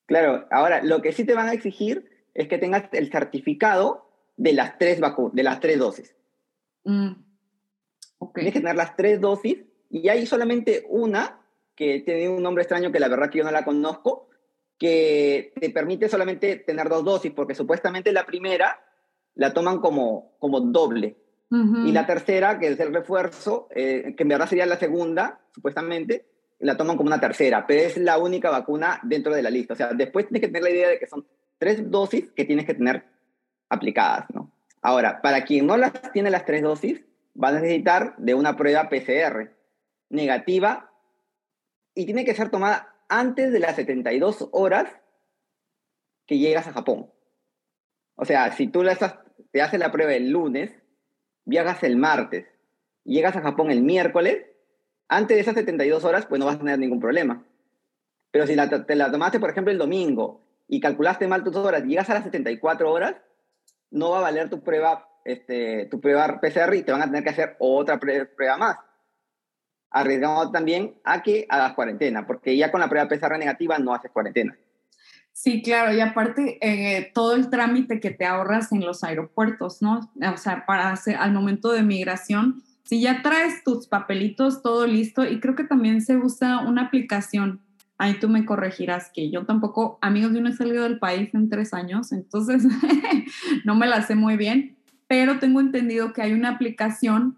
Claro, 0.07 0.47
ahora 0.51 0.83
lo 0.83 1.01
que 1.01 1.13
sí 1.13 1.23
te 1.23 1.35
van 1.35 1.47
a 1.47 1.53
exigir 1.53 2.09
es 2.33 2.47
que 2.47 2.57
tengas 2.57 2.89
el 2.91 3.11
certificado 3.11 4.09
de 4.35 4.53
las 4.53 4.77
tres 4.77 4.99
vacunas, 4.99 5.33
de 5.33 5.43
las 5.43 5.59
tres 5.59 5.79
dosis. 5.79 6.15
Mm, 6.83 7.13
Tienes 8.33 8.53
que 8.53 8.59
tener 8.59 8.75
las 8.75 8.95
tres 8.95 9.21
dosis 9.21 9.57
y 9.89 10.09
hay 10.09 10.25
solamente 10.25 10.85
una 10.89 11.41
que 11.75 11.99
tiene 11.99 12.29
un 12.29 12.41
nombre 12.41 12.63
extraño 12.63 12.91
que 12.91 12.99
la 12.99 13.07
verdad 13.07 13.29
que 13.29 13.37
yo 13.37 13.43
no 13.43 13.51
la 13.51 13.63
conozco, 13.63 14.29
que 14.79 15.53
te 15.59 15.69
permite 15.69 16.09
solamente 16.09 16.55
tener 16.57 16.89
dos 16.89 17.03
dosis, 17.03 17.31
porque 17.31 17.53
supuestamente 17.53 18.11
la 18.11 18.25
primera 18.25 18.83
la 19.35 19.53
toman 19.53 19.79
como, 19.79 20.35
como 20.39 20.59
doble. 20.59 21.15
Y 21.49 21.93
la 21.93 22.05
tercera, 22.05 22.59
que 22.59 22.67
es 22.67 22.79
el 22.79 22.93
refuerzo, 22.93 23.69
eh, 23.73 24.13
que 24.17 24.23
en 24.23 24.29
verdad 24.29 24.49
sería 24.49 24.65
la 24.65 24.77
segunda, 24.77 25.39
supuestamente, 25.53 26.25
la 26.59 26.75
toman 26.75 26.97
como 26.97 27.07
una 27.07 27.21
tercera, 27.21 27.65
pero 27.65 27.81
es 27.81 27.97
la 27.97 28.17
única 28.17 28.49
vacuna 28.49 28.99
dentro 29.03 29.33
de 29.33 29.41
la 29.41 29.49
lista. 29.49 29.73
O 29.73 29.77
sea, 29.77 29.93
después 29.93 30.27
tienes 30.27 30.41
que 30.41 30.47
tener 30.47 30.63
la 30.63 30.69
idea 30.69 30.89
de 30.89 30.99
que 30.99 31.07
son 31.07 31.25
tres 31.57 31.89
dosis 31.89 32.31
que 32.31 32.43
tienes 32.43 32.65
que 32.65 32.73
tener 32.73 33.05
aplicadas, 33.69 34.25
¿no? 34.33 34.51
Ahora, 34.81 35.21
para 35.21 35.43
quien 35.45 35.67
no 35.67 35.77
las 35.77 35.93
tiene 36.11 36.29
las 36.29 36.45
tres 36.45 36.61
dosis, 36.61 37.03
va 37.41 37.49
a 37.49 37.53
necesitar 37.53 38.15
de 38.17 38.33
una 38.33 38.55
prueba 38.55 38.89
PCR 38.89 39.51
negativa 40.09 40.91
y 41.93 42.05
tiene 42.05 42.25
que 42.25 42.35
ser 42.35 42.49
tomada 42.49 42.95
antes 43.09 43.51
de 43.51 43.59
las 43.59 43.75
72 43.75 44.49
horas 44.51 44.89
que 46.25 46.37
llegas 46.37 46.67
a 46.67 46.73
Japón. 46.73 47.11
O 48.15 48.25
sea, 48.25 48.51
si 48.51 48.67
tú 48.67 48.83
te 49.51 49.61
haces 49.61 49.79
la 49.79 49.91
prueba 49.91 50.13
el 50.13 50.29
lunes, 50.29 50.71
viajas 51.47 51.81
el 51.83 51.97
martes, 51.97 52.45
llegas 53.03 53.35
a 53.35 53.41
Japón 53.41 53.71
el 53.71 53.81
miércoles, 53.81 54.45
antes 55.07 55.35
de 55.35 55.41
esas 55.41 55.55
72 55.55 56.03
horas, 56.03 56.25
pues 56.25 56.39
no 56.39 56.45
vas 56.45 56.55
a 56.55 56.59
tener 56.59 56.77
ningún 56.77 56.99
problema. 56.99 57.43
Pero 58.31 58.45
si 58.45 58.55
te 58.85 58.95
la 58.95 59.11
tomaste, 59.11 59.39
por 59.39 59.49
ejemplo, 59.49 59.71
el 59.71 59.77
domingo 59.77 60.41
y 60.67 60.79
calculaste 60.79 61.27
mal 61.27 61.43
tus 61.43 61.55
horas, 61.55 61.83
llegas 61.83 62.09
a 62.09 62.13
las 62.13 62.23
74 62.23 62.91
horas, 62.91 63.15
no 63.89 64.11
va 64.11 64.19
a 64.19 64.21
valer 64.21 64.49
tu 64.49 64.61
prueba, 64.61 65.09
este, 65.23 65.85
tu 65.85 65.99
prueba 66.01 66.39
PCR 66.41 66.75
y 66.75 66.83
te 66.83 66.91
van 66.91 67.01
a 67.01 67.05
tener 67.05 67.23
que 67.23 67.29
hacer 67.29 67.55
otra 67.59 67.99
prueba 67.99 68.57
más 68.57 68.77
arriesgamos 69.89 70.51
también 70.51 70.99
a 71.03 71.21
que 71.23 71.45
hagas 71.49 71.73
cuarentena, 71.73 72.25
porque 72.25 72.55
ya 72.57 72.71
con 72.71 72.81
la 72.81 72.89
prueba 72.89 73.07
PCR 73.07 73.37
negativa 73.37 73.77
no 73.79 73.93
haces 73.93 74.11
cuarentena. 74.11 74.57
Sí, 75.39 75.61
claro, 75.61 75.95
y 75.95 75.99
aparte 75.99 76.57
eh, 76.61 77.11
todo 77.13 77.35
el 77.35 77.51
trámite 77.51 77.99
que 77.99 78.09
te 78.09 78.25
ahorras 78.25 78.71
en 78.71 78.83
los 78.83 79.03
aeropuertos, 79.03 79.83
¿no? 79.83 79.99
O 80.33 80.37
sea, 80.37 80.65
para 80.65 80.91
hacer, 80.91 81.15
al 81.15 81.31
momento 81.31 81.71
de 81.71 81.83
migración, 81.83 82.63
si 82.81 83.01
ya 83.01 83.21
traes 83.21 83.63
tus 83.63 83.85
papelitos, 83.85 84.63
todo 84.63 84.87
listo, 84.87 85.23
y 85.23 85.39
creo 85.39 85.55
que 85.55 85.63
también 85.63 86.01
se 86.01 86.17
usa 86.17 86.61
una 86.61 86.85
aplicación, 86.85 87.61
ahí 87.99 88.15
tú 88.19 88.29
me 88.29 88.45
corregirás, 88.45 89.11
que 89.13 89.29
yo 89.29 89.45
tampoco, 89.45 89.99
amigos, 90.01 90.33
yo 90.33 90.41
no 90.41 90.49
he 90.49 90.53
salido 90.53 90.81
del 90.81 90.97
país 90.97 91.29
en 91.35 91.49
tres 91.49 91.71
años, 91.71 92.11
entonces 92.11 92.63
no 93.63 93.75
me 93.75 93.85
la 93.85 94.01
sé 94.01 94.15
muy 94.15 94.37
bien, 94.37 94.75
pero 95.05 95.37
tengo 95.37 95.61
entendido 95.61 96.13
que 96.13 96.23
hay 96.23 96.33
una 96.33 96.49
aplicación 96.49 97.37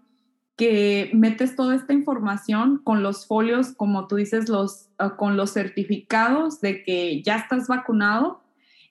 que 0.60 1.08
metes 1.14 1.56
toda 1.56 1.74
esta 1.74 1.94
información 1.94 2.82
con 2.84 3.02
los 3.02 3.26
folios, 3.26 3.72
como 3.72 4.08
tú 4.08 4.16
dices, 4.16 4.50
los, 4.50 4.90
ah, 4.98 5.16
con 5.16 5.38
los 5.38 5.54
certificados 5.54 6.60
de 6.60 6.82
que 6.82 7.22
ya 7.22 7.36
estás 7.36 7.66
vacunado, 7.66 8.42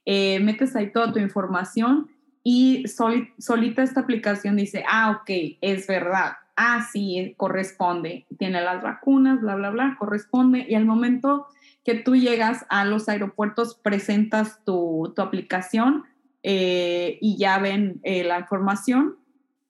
eh, 0.04 0.40
metes 0.40 0.76
ahí 0.76 0.92
toda 0.92 1.14
tu 1.14 1.20
información 1.20 2.10
y 2.44 2.86
solita 2.88 3.84
esta 3.84 4.00
aplicación 4.00 4.56
dice, 4.56 4.84
ah, 4.90 5.22
ok, 5.22 5.30
es 5.62 5.86
verdad, 5.86 6.38
ah, 6.56 6.88
sí, 6.92 7.36
corresponde, 7.38 8.26
tiene 8.40 8.62
las 8.62 8.82
vacunas, 8.82 9.40
bla, 9.40 9.54
bla, 9.54 9.70
bla, 9.70 9.96
corresponde. 10.00 10.66
Y 10.68 10.74
al 10.74 10.86
momento 10.86 11.46
que 11.86 11.94
tú 11.94 12.16
llegas 12.16 12.66
a 12.70 12.84
los 12.84 13.08
aeropuertos, 13.10 13.76
presentas 13.76 14.64
tu, 14.66 15.14
tu 15.16 15.22
aplicación 15.22 16.06
eh, 16.42 17.20
y 17.22 17.38
ya 17.38 17.60
ven 17.60 18.00
eh, 18.02 18.24
la 18.24 18.40
información 18.40 19.19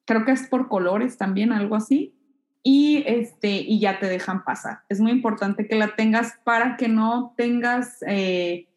creo 0.10 0.26
que 0.26 0.32
es 0.32 0.48
por 0.48 0.70
colores 0.70 1.20
también, 1.20 1.54
algo 1.54 1.76
así, 1.76 2.16
y, 2.64 3.04
este, 3.06 3.50
y 3.50 3.80
ya 3.80 4.00
te 4.00 4.08
dejan 4.08 4.44
pasar. 4.44 4.80
Es 4.90 5.00
muy 5.00 5.12
importante 5.12 5.68
que 5.68 5.76
la 5.76 5.96
tengas 5.96 6.34
para 6.44 6.78
que 6.78 6.88
no 6.88 7.36
tengas, 7.38 8.04
eh, 8.08 8.68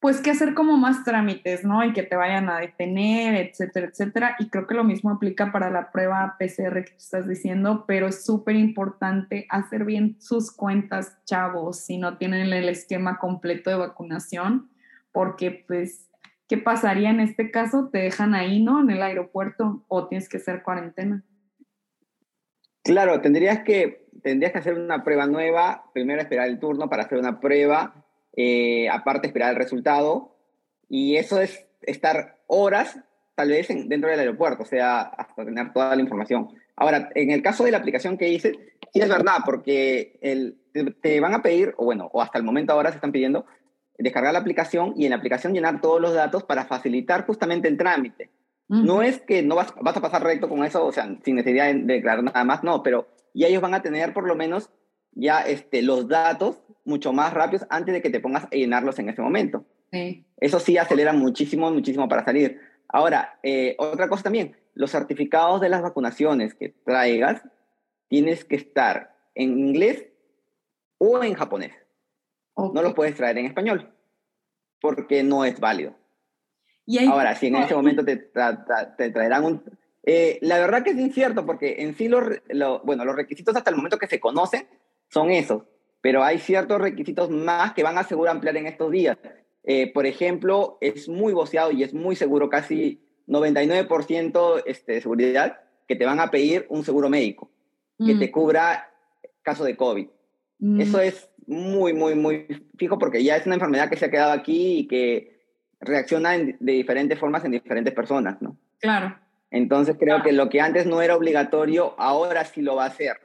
pues, 0.00 0.22
que 0.22 0.30
hacer 0.30 0.54
como 0.54 0.78
más 0.78 1.04
trámites, 1.04 1.62
¿no? 1.62 1.84
Y 1.84 1.92
que 1.92 2.02
te 2.02 2.16
vayan 2.16 2.48
a 2.48 2.58
detener, 2.58 3.34
etcétera, 3.34 3.88
etcétera. 3.88 4.36
Y 4.38 4.48
creo 4.48 4.66
que 4.66 4.74
lo 4.74 4.82
mismo 4.82 5.10
aplica 5.10 5.52
para 5.52 5.68
la 5.68 5.92
prueba 5.92 6.36
PCR 6.38 6.84
que 6.86 6.96
estás 6.96 7.28
diciendo, 7.28 7.84
pero 7.86 8.06
es 8.06 8.24
súper 8.24 8.56
importante 8.56 9.46
hacer 9.50 9.84
bien 9.84 10.16
sus 10.20 10.50
cuentas, 10.50 11.18
chavos, 11.26 11.84
si 11.84 11.98
no 11.98 12.16
tienen 12.16 12.50
el 12.50 12.70
esquema 12.70 13.18
completo 13.18 13.68
de 13.68 13.76
vacunación, 13.76 14.70
porque 15.12 15.64
pues 15.68 16.08
¿Qué 16.48 16.58
pasaría 16.58 17.10
en 17.10 17.20
este 17.20 17.50
caso? 17.50 17.88
¿Te 17.92 17.98
dejan 17.98 18.34
ahí, 18.34 18.62
no? 18.62 18.80
En 18.80 18.90
el 18.90 19.02
aeropuerto 19.02 19.84
o 19.88 20.08
tienes 20.08 20.28
que 20.28 20.38
hacer 20.38 20.62
cuarentena. 20.62 21.24
Claro, 22.82 23.20
tendrías 23.20 23.60
que, 23.60 24.08
tendrías 24.22 24.52
que 24.52 24.58
hacer 24.58 24.74
una 24.74 25.04
prueba 25.04 25.26
nueva, 25.26 25.84
primero 25.94 26.20
esperar 26.20 26.48
el 26.48 26.58
turno 26.58 26.88
para 26.88 27.04
hacer 27.04 27.18
una 27.18 27.40
prueba, 27.40 28.04
eh, 28.36 28.88
aparte 28.88 29.28
esperar 29.28 29.50
el 29.50 29.56
resultado, 29.56 30.36
y 30.88 31.16
eso 31.16 31.40
es 31.40 31.66
estar 31.82 32.40
horas 32.48 32.98
tal 33.34 33.48
vez 33.48 33.68
dentro 33.68 34.10
del 34.10 34.20
aeropuerto, 34.20 34.62
o 34.62 34.66
sea, 34.66 35.00
hasta 35.00 35.44
tener 35.44 35.72
toda 35.72 35.94
la 35.96 36.02
información. 36.02 36.48
Ahora, 36.76 37.10
en 37.14 37.30
el 37.30 37.42
caso 37.42 37.64
de 37.64 37.70
la 37.70 37.78
aplicación 37.78 38.18
que 38.18 38.28
hice, 38.28 38.52
sí 38.92 39.00
es 39.00 39.08
verdad, 39.08 39.38
porque 39.44 40.18
el, 40.20 40.58
te 41.00 41.20
van 41.20 41.34
a 41.34 41.42
pedir, 41.42 41.74
o 41.76 41.84
bueno, 41.84 42.10
o 42.12 42.20
hasta 42.20 42.38
el 42.38 42.44
momento 42.44 42.72
ahora 42.72 42.90
se 42.90 42.96
están 42.96 43.12
pidiendo 43.12 43.46
descargar 43.98 44.32
la 44.32 44.38
aplicación 44.38 44.94
y 44.96 45.04
en 45.04 45.10
la 45.10 45.16
aplicación 45.16 45.52
llenar 45.52 45.80
todos 45.80 46.00
los 46.00 46.14
datos 46.14 46.44
para 46.44 46.64
facilitar 46.64 47.26
justamente 47.26 47.68
el 47.68 47.76
trámite. 47.76 48.30
No 48.68 49.02
es 49.02 49.20
que 49.20 49.42
no 49.42 49.54
vas, 49.54 49.74
vas, 49.82 49.96
a 49.98 50.00
pasar 50.00 50.22
recto 50.22 50.48
con 50.48 50.64
eso, 50.64 50.86
o 50.86 50.92
sea, 50.92 51.06
sin 51.22 51.36
necesidad 51.36 51.66
de 51.74 51.94
declarar 51.94 52.24
nada 52.24 52.42
más, 52.42 52.64
no, 52.64 52.82
pero 52.82 53.06
ya 53.34 53.48
ellos 53.48 53.60
van 53.60 53.74
a 53.74 53.82
tener 53.82 54.14
por 54.14 54.26
lo 54.26 54.34
menos 54.34 54.70
ya 55.10 55.42
este, 55.42 55.82
los 55.82 56.08
datos 56.08 56.62
mucho 56.84 57.12
más 57.12 57.34
rápidos 57.34 57.66
antes 57.68 57.92
de 57.92 58.00
que 58.00 58.08
te 58.08 58.20
pongas 58.20 58.44
a 58.44 58.50
llenarlos 58.50 58.98
en 58.98 59.10
ese 59.10 59.20
momento. 59.20 59.66
Eso 60.38 60.58
sí 60.58 60.78
acelera 60.78 61.12
muchísimo, 61.12 61.70
muchísimo 61.70 62.08
para 62.08 62.24
salir. 62.24 62.60
Ahora, 62.88 63.38
eh, 63.42 63.74
otra 63.78 64.08
cosa 64.08 64.22
también, 64.22 64.56
los 64.74 64.90
certificados 64.90 65.60
de 65.60 65.68
las 65.68 65.82
vacunaciones 65.82 66.54
que 66.54 66.70
traigas 66.70 67.42
tienes 68.08 68.44
que 68.44 68.56
estar 68.56 69.14
en 69.34 69.58
inglés 69.58 70.06
o 70.98 71.22
en 71.22 71.34
japonés. 71.34 71.72
No 72.56 72.82
lo 72.82 72.94
puedes 72.94 73.16
traer 73.16 73.38
en 73.38 73.46
español 73.46 73.92
porque 74.80 75.22
no 75.22 75.44
es 75.44 75.58
válido. 75.60 75.94
¿Y 76.84 77.06
Ahora, 77.06 77.36
si 77.36 77.46
en 77.46 77.56
ese 77.56 77.74
momento 77.74 78.04
te, 78.04 78.16
traerán 78.16 79.44
un, 79.44 79.62
Eh, 80.04 80.38
la 80.42 80.58
verdad 80.58 80.82
que 80.82 80.90
es 80.90 80.98
incierto 80.98 81.46
porque 81.46 81.76
en 81.78 81.94
sí 81.94 82.08
los, 82.08 82.24
bueno, 82.84 83.04
los 83.04 83.14
requisitos 83.14 83.54
hasta 83.54 83.70
el 83.70 83.76
momento 83.76 83.98
que 83.98 84.08
se 84.08 84.18
conocen 84.18 84.66
son 85.08 85.30
esos, 85.30 85.62
pero 86.00 86.24
hay 86.24 86.38
ciertos 86.38 86.80
requisitos 86.80 87.30
más 87.30 87.72
que 87.72 87.84
van 87.84 87.98
a 87.98 88.02
seguro 88.02 88.30
ampliar 88.30 88.56
en 88.56 88.66
estos 88.66 88.90
días. 88.90 89.16
Eh, 89.62 89.92
por 89.92 90.06
ejemplo, 90.06 90.78
es 90.80 91.08
muy 91.08 91.32
voceado 91.32 91.70
y 91.70 91.84
es 91.84 91.94
muy 91.94 92.16
seguro, 92.16 92.50
casi 92.50 93.00
99% 93.28 94.64
este, 94.66 94.92
de 94.94 95.00
seguridad, 95.00 95.60
que 95.86 95.94
te 95.94 96.04
van 96.04 96.18
a 96.18 96.30
pedir 96.30 96.66
un 96.68 96.84
seguro 96.84 97.08
médico 97.08 97.50
que 98.04 98.14
te 98.16 98.28
mm. 98.28 98.30
cubra 98.32 98.90
caso 99.42 99.62
de 99.62 99.76
COVID. 99.76 100.08
Mm. 100.58 100.80
Eso 100.80 101.00
es 101.00 101.30
muy, 101.46 101.92
muy, 101.92 102.14
muy 102.14 102.46
fijo 102.76 102.98
porque 102.98 103.22
ya 103.22 103.36
es 103.36 103.46
una 103.46 103.56
enfermedad 103.56 103.88
que 103.88 103.96
se 103.96 104.06
ha 104.06 104.10
quedado 104.10 104.32
aquí 104.32 104.78
y 104.78 104.88
que 104.88 105.42
reacciona 105.80 106.36
de 106.36 106.72
diferentes 106.72 107.18
formas 107.18 107.44
en 107.44 107.52
diferentes 107.52 107.92
personas, 107.94 108.40
¿no? 108.40 108.56
Claro. 108.80 109.18
Entonces 109.50 109.96
creo 109.98 110.22
que 110.22 110.32
lo 110.32 110.48
que 110.48 110.60
antes 110.60 110.86
no 110.86 111.02
era 111.02 111.16
obligatorio, 111.16 111.94
ahora 111.98 112.44
sí 112.44 112.62
lo 112.62 112.76
va 112.76 112.86
a 112.86 112.90
ser. 112.90 113.16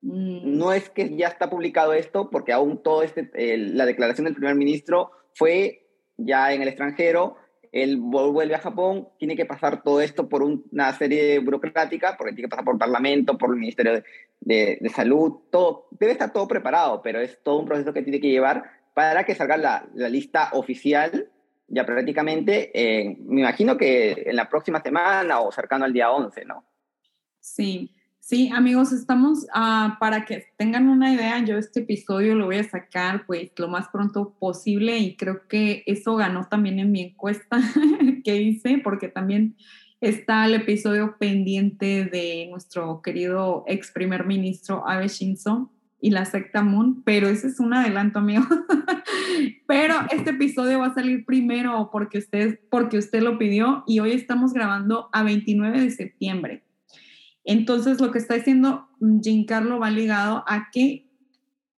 Mm. 0.00 0.58
No 0.58 0.72
es 0.72 0.90
que 0.90 1.16
ya 1.16 1.28
está 1.28 1.50
publicado 1.50 1.92
esto, 1.92 2.30
porque 2.30 2.52
aún 2.52 2.82
todo 2.82 3.02
este, 3.02 3.30
la 3.58 3.86
declaración 3.86 4.24
del 4.24 4.34
primer 4.34 4.54
ministro 4.54 5.12
fue 5.34 5.86
ya 6.16 6.52
en 6.52 6.62
el 6.62 6.68
extranjero, 6.68 7.36
él 7.72 7.98
vuelve 7.98 8.54
a 8.54 8.60
Japón, 8.60 9.08
tiene 9.18 9.36
que 9.36 9.46
pasar 9.46 9.82
todo 9.82 10.00
esto 10.00 10.28
por 10.28 10.42
una 10.42 10.92
serie 10.92 11.38
burocrática, 11.38 12.16
porque 12.16 12.32
tiene 12.32 12.46
que 12.46 12.50
pasar 12.50 12.64
por 12.64 12.74
el 12.74 12.78
Parlamento, 12.78 13.36
por 13.36 13.50
el 13.50 13.60
Ministerio 13.60 14.02
de, 14.40 14.78
de, 14.80 14.88
Salud, 14.90 15.40
todo, 15.50 15.88
debe 15.90 16.12
estar 16.12 16.32
todo 16.32 16.48
preparado, 16.48 17.02
pero 17.02 17.20
es 17.20 17.42
todo 17.42 17.58
un 17.58 17.66
proceso 17.66 17.92
que 17.92 18.02
tiene 18.02 18.20
que 18.20 18.30
llevar 18.30 18.64
para 18.94 19.24
que 19.24 19.34
salga 19.34 19.56
la, 19.56 19.86
la 19.94 20.08
lista 20.08 20.50
oficial, 20.52 21.30
ya 21.68 21.84
prácticamente, 21.84 22.72
me 23.26 23.42
imagino 23.42 23.76
que 23.76 24.24
en 24.26 24.36
la 24.36 24.48
próxima 24.48 24.80
semana 24.80 25.40
o 25.40 25.52
cercano 25.52 25.84
al 25.84 25.92
día 25.92 26.10
11, 26.10 26.44
¿no? 26.46 26.64
Sí, 27.38 27.94
Sí, 28.28 28.50
amigos, 28.52 28.92
estamos 28.92 29.46
ah, 29.54 29.96
para 30.00 30.26
que 30.26 30.48
tengan 30.58 30.90
una 30.90 31.14
idea. 31.14 31.42
Yo 31.46 31.56
este 31.56 31.80
episodio 31.80 32.34
lo 32.34 32.44
voy 32.44 32.56
a 32.56 32.68
sacar 32.68 33.24
pues 33.24 33.52
lo 33.56 33.68
más 33.68 33.88
pronto 33.88 34.34
posible 34.38 34.98
y 34.98 35.16
creo 35.16 35.48
que 35.48 35.82
eso 35.86 36.14
ganó 36.14 36.46
también 36.46 36.78
en 36.78 36.92
mi 36.92 37.00
encuesta 37.00 37.58
que 38.24 38.36
hice 38.36 38.82
porque 38.84 39.08
también 39.08 39.56
está 40.02 40.44
el 40.44 40.56
episodio 40.56 41.16
pendiente 41.16 42.04
de 42.04 42.48
nuestro 42.50 43.00
querido 43.00 43.64
ex 43.66 43.92
primer 43.92 44.26
ministro 44.26 44.86
Abe 44.86 45.08
Shinzo 45.08 45.72
y 45.98 46.10
la 46.10 46.26
secta 46.26 46.62
Moon, 46.62 47.02
pero 47.04 47.28
ese 47.28 47.46
es 47.46 47.58
un 47.60 47.72
adelanto, 47.72 48.18
amigo. 48.18 48.44
pero 49.66 49.94
este 50.10 50.32
episodio 50.32 50.80
va 50.80 50.88
a 50.88 50.94
salir 50.94 51.24
primero 51.24 51.88
porque 51.90 52.18
usted, 52.18 52.60
porque 52.68 52.98
usted 52.98 53.22
lo 53.22 53.38
pidió 53.38 53.84
y 53.86 54.00
hoy 54.00 54.12
estamos 54.12 54.52
grabando 54.52 55.08
a 55.14 55.22
29 55.22 55.80
de 55.80 55.90
septiembre. 55.90 56.67
Entonces, 57.48 57.98
lo 57.98 58.12
que 58.12 58.18
está 58.18 58.34
diciendo 58.34 58.88
Giancarlo 59.00 59.78
va 59.78 59.88
ligado 59.88 60.44
a 60.46 60.68
que 60.70 61.08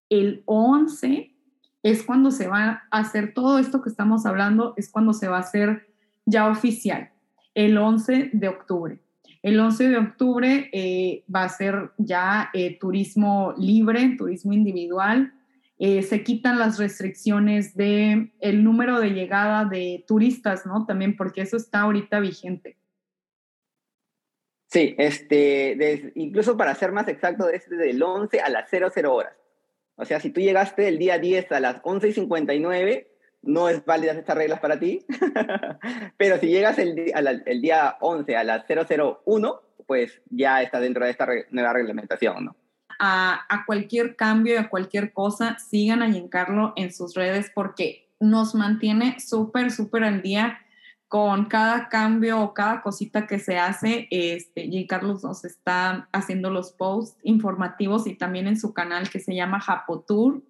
el 0.09 0.43
11 0.45 1.33
es 1.81 2.03
cuando 2.03 2.29
se 2.31 2.49
va 2.49 2.83
a 2.91 2.99
hacer 2.99 3.33
todo 3.33 3.57
esto 3.57 3.81
que 3.81 3.87
estamos 3.87 4.25
hablando, 4.25 4.73
es 4.75 4.91
cuando 4.91 5.13
se 5.13 5.29
va 5.29 5.37
a 5.37 5.39
hacer 5.39 5.87
ya 6.25 6.49
oficial, 6.49 7.11
el 7.55 7.77
11 7.77 8.31
de 8.33 8.47
octubre. 8.49 8.99
El 9.43 9.57
11 9.61 9.87
de 9.87 9.97
octubre 9.97 10.69
eh, 10.73 11.23
va 11.33 11.45
a 11.45 11.49
ser 11.49 11.91
ya 11.97 12.49
eh, 12.53 12.77
turismo 12.77 13.53
libre, 13.57 14.17
turismo 14.17 14.51
individual. 14.51 15.33
Eh, 15.79 16.03
se 16.03 16.21
quitan 16.21 16.59
las 16.59 16.79
restricciones 16.79 17.77
de 17.77 18.33
el 18.41 18.65
número 18.65 18.99
de 18.99 19.11
llegada 19.11 19.63
de 19.63 20.03
turistas, 20.05 20.65
¿no? 20.65 20.85
También 20.85 21.15
porque 21.15 21.39
eso 21.39 21.55
está 21.55 21.79
ahorita 21.79 22.19
vigente. 22.19 22.80
Sí, 24.71 24.95
este, 24.97 26.13
incluso 26.15 26.55
para 26.55 26.73
ser 26.75 26.93
más 26.93 27.07
exacto, 27.09 27.49
es 27.49 27.69
del 27.69 28.01
11 28.01 28.39
a 28.39 28.49
las 28.49 28.69
00 28.69 29.13
horas. 29.13 29.33
O 29.95 30.05
sea, 30.05 30.21
si 30.21 30.29
tú 30.29 30.39
llegaste 30.39 30.87
el 30.87 30.97
día 30.97 31.19
10 31.19 31.51
a 31.51 31.59
las 31.59 31.81
11 31.83 32.07
y 32.07 32.13
59, 32.13 33.11
no 33.41 33.67
es 33.67 33.83
válida 33.83 34.13
estas 34.13 34.37
reglas 34.37 34.61
para 34.61 34.79
ti. 34.79 35.05
Pero 36.17 36.37
si 36.39 36.47
llegas 36.47 36.79
el, 36.79 37.11
el, 37.45 37.61
día 37.61 37.97
11 37.99 38.37
a 38.37 38.45
las 38.45 38.65
001, 38.65 39.61
pues 39.85 40.21
ya 40.29 40.61
está 40.61 40.79
dentro 40.79 41.03
de 41.03 41.11
esta 41.11 41.27
nueva 41.49 41.73
reglamentación, 41.73 42.45
¿no? 42.45 42.55
A, 42.97 43.45
a, 43.49 43.65
cualquier 43.65 44.15
cambio 44.15 44.57
a 44.57 44.69
cualquier 44.69 45.11
cosa, 45.11 45.57
sigan 45.59 46.01
a 46.01 46.09
Giancarlo 46.09 46.71
en 46.77 46.93
sus 46.93 47.13
redes 47.15 47.51
porque 47.53 48.07
nos 48.21 48.55
mantiene 48.55 49.19
súper, 49.19 49.71
súper 49.71 50.05
al 50.05 50.21
día 50.21 50.59
con 51.11 51.43
cada 51.47 51.89
cambio 51.89 52.39
o 52.39 52.53
cada 52.53 52.81
cosita 52.81 53.27
que 53.27 53.37
se 53.37 53.57
hace, 53.57 54.07
este. 54.11 54.87
Carlos 54.87 55.25
nos 55.25 55.43
está 55.43 56.07
haciendo 56.13 56.49
los 56.49 56.71
posts 56.71 57.19
informativos 57.23 58.07
y 58.07 58.15
también 58.15 58.47
en 58.47 58.57
su 58.57 58.73
canal 58.73 59.09
que 59.09 59.19
se 59.19 59.35
llama 59.35 59.59
Japotour. 59.59 60.41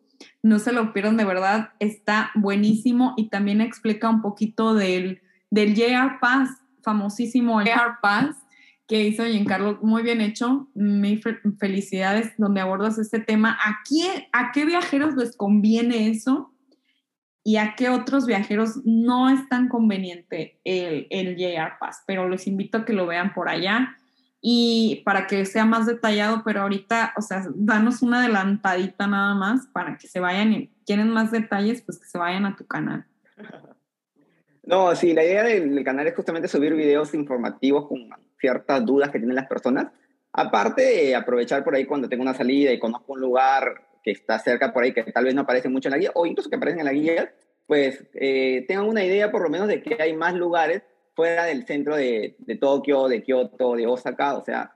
No 0.43 0.59
se 0.59 0.71
lo 0.71 0.93
pierdan, 0.93 1.17
de 1.17 1.25
verdad, 1.25 1.71
está 1.79 2.29
buenísimo 2.35 3.15
y 3.17 3.29
también 3.29 3.59
explica 3.59 4.07
un 4.07 4.21
poquito 4.21 4.75
del, 4.75 5.23
del 5.49 5.73
JR 5.73 6.19
Pass, 6.21 6.51
famosísimo 6.83 7.59
JR 7.59 7.97
Pass 7.99 8.35
que 8.87 9.03
hizo 9.03 9.25
Giancarlo, 9.25 9.79
muy 9.81 10.03
bien 10.03 10.21
hecho. 10.21 10.67
Mis 10.75 11.21
felicidades 11.57 12.33
donde 12.37 12.61
abordas 12.61 12.99
este 12.99 13.19
tema. 13.19 13.57
¿A, 13.59 13.79
¿A 14.31 14.51
qué 14.51 14.65
viajeros 14.65 15.15
les 15.15 15.35
conviene 15.35 16.09
eso? 16.09 16.50
Y 17.43 17.57
a 17.57 17.75
qué 17.75 17.89
otros 17.89 18.25
viajeros 18.25 18.81
no 18.85 19.29
es 19.29 19.47
tan 19.49 19.67
conveniente 19.67 20.59
el, 20.63 21.07
el 21.09 21.35
JR 21.35 21.77
Pass, 21.79 22.03
pero 22.05 22.27
los 22.27 22.47
invito 22.47 22.79
a 22.79 22.85
que 22.85 22.93
lo 22.93 23.07
vean 23.07 23.33
por 23.33 23.49
allá 23.49 23.97
y 24.41 25.03
para 25.05 25.27
que 25.27 25.45
sea 25.45 25.65
más 25.65 25.85
detallado, 25.85 26.41
pero 26.43 26.61
ahorita, 26.61 27.13
o 27.15 27.21
sea, 27.21 27.43
danos 27.53 28.01
una 28.01 28.19
adelantadita 28.19 29.05
nada 29.05 29.35
más 29.35 29.67
para 29.67 29.97
que 29.97 30.07
se 30.07 30.19
vayan 30.19 30.53
y 30.53 30.71
quieren 30.85 31.09
más 31.11 31.31
detalles, 31.31 31.83
pues 31.83 31.99
que 31.99 32.07
se 32.07 32.17
vayan 32.17 32.45
a 32.45 32.55
tu 32.55 32.65
canal. 32.65 33.05
No, 34.63 34.95
sí, 34.95 35.13
la 35.13 35.23
idea 35.23 35.43
del, 35.43 35.83
canal 35.83 36.05
es 36.05 36.15
justamente 36.15 36.47
subir 36.47 36.75
videos 36.75 37.15
informativos 37.15 37.87
con 37.87 38.09
ciertas 38.39 38.85
dudas 38.85 39.09
que 39.09 39.17
tienen 39.17 39.35
las 39.35 39.47
personas. 39.47 39.87
Aparte 40.31 40.83
de 40.83 41.15
aprovechar 41.15 41.63
por 41.63 41.73
ahí 41.73 41.85
cuando 41.85 42.07
tengo 42.07 42.21
una 42.21 42.35
salida 42.35 42.71
y 42.71 42.77
conozco 42.77 43.13
un 43.13 43.21
lugar 43.21 43.87
que 44.03 44.11
está 44.11 44.39
cerca 44.39 44.73
por 44.73 44.83
ahí, 44.83 44.93
que 44.93 45.03
tal 45.03 45.25
vez 45.25 45.35
no 45.35 45.41
aparece 45.41 45.69
mucho 45.69 45.89
en 45.89 45.91
la 45.91 45.97
guía, 45.97 46.11
o 46.15 46.25
incluso 46.25 46.49
que 46.49 46.55
aparecen 46.55 46.79
en 46.79 46.85
la 46.85 46.93
guía, 46.93 47.33
pues 47.67 48.03
eh, 48.13 48.65
tengan 48.67 48.87
una 48.87 49.03
idea 49.03 49.31
por 49.31 49.43
lo 49.43 49.49
menos 49.49 49.67
de 49.67 49.81
que 49.81 50.01
hay 50.01 50.13
más 50.13 50.33
lugares 50.33 50.83
fuera 51.15 51.45
del 51.45 51.65
centro 51.65 51.95
de, 51.95 52.35
de 52.39 52.55
Tokio, 52.55 53.07
de 53.07 53.21
Kioto, 53.21 53.75
de 53.75 53.87
Osaka, 53.87 54.37
o 54.37 54.43
sea, 54.43 54.73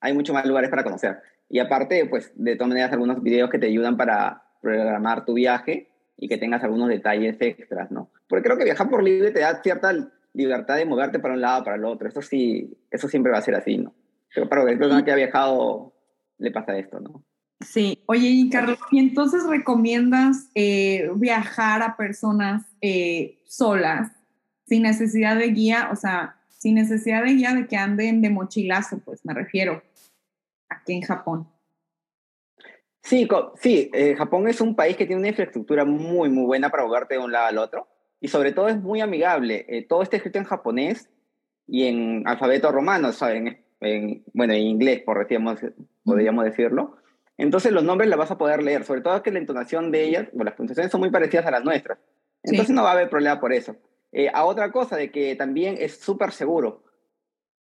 hay 0.00 0.12
muchos 0.12 0.34
más 0.34 0.46
lugares 0.46 0.70
para 0.70 0.84
conocer. 0.84 1.18
Y 1.48 1.58
aparte, 1.58 2.06
pues 2.06 2.32
de 2.34 2.56
todas 2.56 2.68
maneras, 2.68 2.92
algunos 2.92 3.22
videos 3.22 3.50
que 3.50 3.58
te 3.58 3.66
ayudan 3.66 3.96
para 3.96 4.42
programar 4.60 5.24
tu 5.24 5.34
viaje 5.34 5.90
y 6.16 6.28
que 6.28 6.38
tengas 6.38 6.64
algunos 6.64 6.88
detalles 6.88 7.36
extras, 7.40 7.90
¿no? 7.90 8.10
Porque 8.28 8.44
creo 8.44 8.56
que 8.56 8.64
viajar 8.64 8.88
por 8.88 9.02
libre 9.02 9.32
te 9.32 9.40
da 9.40 9.60
cierta 9.62 9.92
libertad 10.32 10.76
de 10.76 10.86
moverte 10.86 11.18
para 11.18 11.34
un 11.34 11.40
lado, 11.40 11.64
para 11.64 11.76
el 11.76 11.84
otro. 11.84 12.08
Eso 12.08 12.22
sí, 12.22 12.76
eso 12.90 13.08
siempre 13.08 13.32
va 13.32 13.38
a 13.38 13.42
ser 13.42 13.54
así, 13.54 13.76
¿no? 13.76 13.94
Pero 14.34 14.48
para 14.48 14.62
cualquier 14.62 14.78
persona 14.78 15.04
que 15.04 15.12
ha 15.12 15.16
viajado 15.16 15.92
le 16.38 16.50
pasa 16.50 16.76
esto, 16.78 17.00
¿no? 17.00 17.22
Sí, 17.64 18.02
oye, 18.06 18.48
Carlos, 18.50 18.78
¿y 18.90 18.98
entonces 18.98 19.46
recomiendas 19.46 20.48
eh, 20.54 21.10
viajar 21.16 21.82
a 21.82 21.96
personas 21.96 22.64
eh, 22.80 23.38
solas, 23.46 24.12
sin 24.66 24.82
necesidad 24.82 25.36
de 25.36 25.48
guía, 25.48 25.90
o 25.92 25.96
sea, 25.96 26.40
sin 26.48 26.74
necesidad 26.74 27.24
de 27.24 27.34
guía 27.34 27.54
de 27.54 27.66
que 27.66 27.76
anden 27.76 28.22
de 28.22 28.30
mochilazo, 28.30 28.98
pues 29.04 29.24
me 29.24 29.34
refiero, 29.34 29.82
aquí 30.68 30.94
en 30.94 31.02
Japón? 31.02 31.48
Sí, 33.02 33.28
sí, 33.60 33.90
eh, 33.92 34.14
Japón 34.16 34.48
es 34.48 34.60
un 34.60 34.76
país 34.76 34.96
que 34.96 35.06
tiene 35.06 35.20
una 35.20 35.28
infraestructura 35.28 35.84
muy, 35.84 36.30
muy 36.30 36.44
buena 36.44 36.70
para 36.70 36.84
moverte 36.84 37.14
de 37.14 37.20
un 37.20 37.32
lado 37.32 37.46
al 37.46 37.58
otro 37.58 37.88
y 38.20 38.28
sobre 38.28 38.52
todo 38.52 38.68
es 38.68 38.80
muy 38.80 39.00
amigable. 39.00 39.66
todo 39.88 40.02
está 40.02 40.16
escrito 40.16 40.38
en 40.38 40.44
japonés 40.44 41.10
y 41.66 41.86
en 41.86 42.22
alfabeto 42.26 42.70
romano, 42.70 43.12
¿saben? 43.12 43.64
En, 43.80 44.22
bueno, 44.32 44.52
en 44.52 44.60
inglés, 44.60 45.02
por 45.04 45.26
podríamos 46.04 46.44
decirlo. 46.44 47.01
Entonces 47.42 47.72
los 47.72 47.82
nombres 47.82 48.08
las 48.08 48.20
vas 48.20 48.30
a 48.30 48.38
poder 48.38 48.62
leer, 48.62 48.84
sobre 48.84 49.00
todo 49.00 49.20
que 49.20 49.32
la 49.32 49.40
entonación 49.40 49.90
de 49.90 50.04
ellas, 50.04 50.28
bueno, 50.32 50.44
las 50.44 50.54
pronunciaciones 50.54 50.92
son 50.92 51.00
muy 51.00 51.10
parecidas 51.10 51.44
a 51.44 51.50
las 51.50 51.64
nuestras. 51.64 51.98
Entonces 52.44 52.72
no 52.72 52.84
va 52.84 52.90
a 52.90 52.92
haber 52.92 53.10
problema 53.10 53.40
por 53.40 53.52
eso. 53.52 53.74
Eh, 54.12 54.30
a 54.32 54.44
otra 54.44 54.70
cosa 54.70 54.96
de 54.96 55.10
que 55.10 55.34
también 55.34 55.74
es 55.80 55.98
súper 55.98 56.30
seguro. 56.30 56.84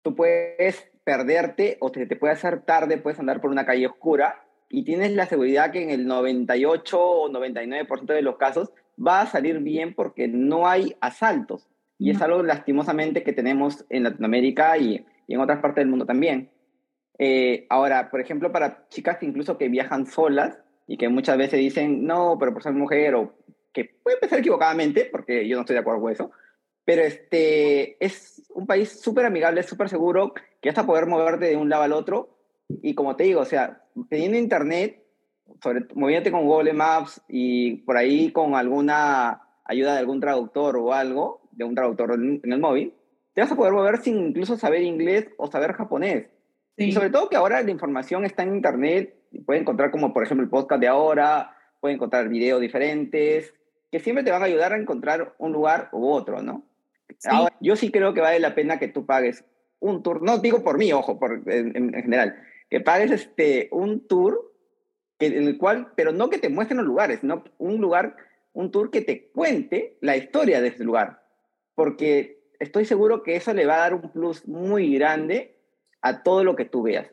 Tú 0.02 0.14
puedes 0.14 0.86
perderte 1.02 1.78
o 1.80 1.90
te, 1.90 2.04
te 2.04 2.14
puede 2.14 2.34
hacer 2.34 2.60
tarde, 2.60 2.98
puedes 2.98 3.18
andar 3.20 3.40
por 3.40 3.50
una 3.50 3.64
calle 3.64 3.86
oscura 3.86 4.44
y 4.68 4.84
tienes 4.84 5.12
la 5.12 5.24
seguridad 5.24 5.72
que 5.72 5.82
en 5.82 5.88
el 5.88 6.06
98 6.06 7.00
o 7.00 7.30
99% 7.30 8.04
de 8.04 8.20
los 8.20 8.36
casos 8.36 8.70
va 9.02 9.22
a 9.22 9.26
salir 9.28 9.60
bien 9.60 9.94
porque 9.94 10.28
no 10.28 10.68
hay 10.68 10.94
asaltos. 11.00 11.70
Y 11.96 12.10
es 12.10 12.20
algo 12.20 12.42
lastimosamente 12.42 13.22
que 13.22 13.32
tenemos 13.32 13.86
en 13.88 14.02
Latinoamérica 14.02 14.76
y, 14.76 15.06
y 15.26 15.34
en 15.34 15.40
otras 15.40 15.60
partes 15.60 15.80
del 15.80 15.88
mundo 15.88 16.04
también. 16.04 16.50
Eh, 17.22 17.66
ahora, 17.68 18.10
por 18.10 18.18
ejemplo, 18.22 18.50
para 18.50 18.88
chicas 18.88 19.18
que 19.18 19.26
incluso 19.26 19.58
que 19.58 19.68
viajan 19.68 20.06
solas 20.06 20.58
y 20.86 20.96
que 20.96 21.10
muchas 21.10 21.36
veces 21.36 21.60
dicen, 21.60 22.06
no, 22.06 22.38
pero 22.40 22.54
por 22.54 22.62
ser 22.62 22.72
mujer, 22.72 23.14
o 23.14 23.34
que 23.74 23.84
puede 24.02 24.16
pensar 24.16 24.38
equivocadamente, 24.38 25.06
porque 25.12 25.46
yo 25.46 25.56
no 25.56 25.60
estoy 25.60 25.74
de 25.74 25.80
acuerdo 25.80 26.00
con 26.00 26.12
eso, 26.12 26.30
pero 26.82 27.02
este, 27.02 28.02
es 28.02 28.50
un 28.54 28.66
país 28.66 28.88
súper 28.98 29.26
amigable, 29.26 29.62
súper 29.62 29.90
seguro, 29.90 30.32
que 30.62 30.70
hasta 30.70 30.86
poder 30.86 31.06
moverte 31.06 31.44
de 31.44 31.56
un 31.56 31.68
lado 31.68 31.82
al 31.82 31.92
otro. 31.92 32.38
Y 32.82 32.94
como 32.94 33.16
te 33.16 33.24
digo, 33.24 33.42
o 33.42 33.44
sea, 33.44 33.84
teniendo 34.08 34.38
internet, 34.38 35.04
sobre, 35.62 35.84
moviéndote 35.94 36.32
con 36.32 36.46
Google 36.46 36.72
Maps 36.72 37.20
y 37.28 37.76
por 37.82 37.98
ahí 37.98 38.32
con 38.32 38.54
alguna 38.54 39.42
ayuda 39.66 39.92
de 39.92 39.98
algún 39.98 40.20
traductor 40.20 40.78
o 40.78 40.94
algo, 40.94 41.42
de 41.52 41.64
un 41.64 41.74
traductor 41.74 42.14
en, 42.14 42.40
el 42.42 42.58
móvil, 42.58 42.94
te 43.34 43.42
vas 43.42 43.52
a 43.52 43.56
poder 43.56 43.74
mover 43.74 43.98
sin 43.98 44.18
incluso 44.28 44.56
saber 44.56 44.82
inglés 44.82 45.28
o 45.36 45.48
saber 45.48 45.74
japonés. 45.74 46.28
Y 46.76 46.92
sobre 46.92 47.10
todo 47.10 47.28
que 47.28 47.36
ahora 47.36 47.62
la 47.62 47.70
información 47.70 48.24
está 48.24 48.42
en 48.42 48.54
internet, 48.54 49.14
puedes 49.44 49.62
encontrar 49.62 49.90
como 49.90 50.14
por 50.14 50.22
ejemplo 50.22 50.44
el 50.44 50.50
podcast 50.50 50.80
de 50.80 50.88
ahora, 50.88 51.56
puedes 51.80 51.96
encontrar 51.96 52.28
videos 52.28 52.60
diferentes, 52.60 53.54
que 53.90 54.00
siempre 54.00 54.24
te 54.24 54.30
van 54.30 54.42
a 54.42 54.46
ayudar 54.46 54.72
a 54.72 54.78
encontrar 54.78 55.34
un 55.38 55.52
lugar 55.52 55.88
u 55.92 56.08
otro, 56.08 56.42
¿no? 56.42 56.64
Ahora, 57.28 57.54
yo 57.60 57.76
sí 57.76 57.90
creo 57.90 58.14
que 58.14 58.20
vale 58.20 58.38
la 58.38 58.54
pena 58.54 58.78
que 58.78 58.88
tú 58.88 59.04
pagues 59.04 59.44
un 59.80 60.02
tour, 60.02 60.22
no 60.22 60.38
digo 60.38 60.62
por 60.62 60.78
mí, 60.78 60.92
ojo, 60.92 61.18
por, 61.18 61.42
en, 61.46 61.92
general, 61.92 62.36
que 62.68 62.80
pagues 62.80 63.10
este, 63.10 63.68
un 63.72 64.06
tour 64.06 64.54
en 65.18 65.46
el 65.46 65.58
cual, 65.58 65.92
pero 65.96 66.12
no 66.12 66.30
que 66.30 66.38
te 66.38 66.48
muestren 66.48 66.78
los 66.78 66.86
lugares, 66.86 67.20
sino 67.20 67.44
un 67.58 67.80
lugar, 67.80 68.16
un 68.52 68.70
tour 68.70 68.90
que 68.90 69.02
te 69.02 69.30
cuente 69.30 69.98
la 70.00 70.16
historia 70.16 70.60
de 70.60 70.68
ese 70.68 70.84
lugar, 70.84 71.22
porque 71.74 72.40
estoy 72.58 72.84
seguro 72.84 73.22
que 73.22 73.36
eso 73.36 73.52
le 73.52 73.66
va 73.66 73.76
a 73.76 73.80
dar 73.80 73.94
un 73.94 74.12
plus 74.12 74.46
muy 74.46 74.94
grande 74.94 75.59
a 76.02 76.22
todo 76.22 76.44
lo 76.44 76.56
que 76.56 76.64
tú 76.64 76.82
veas. 76.82 77.08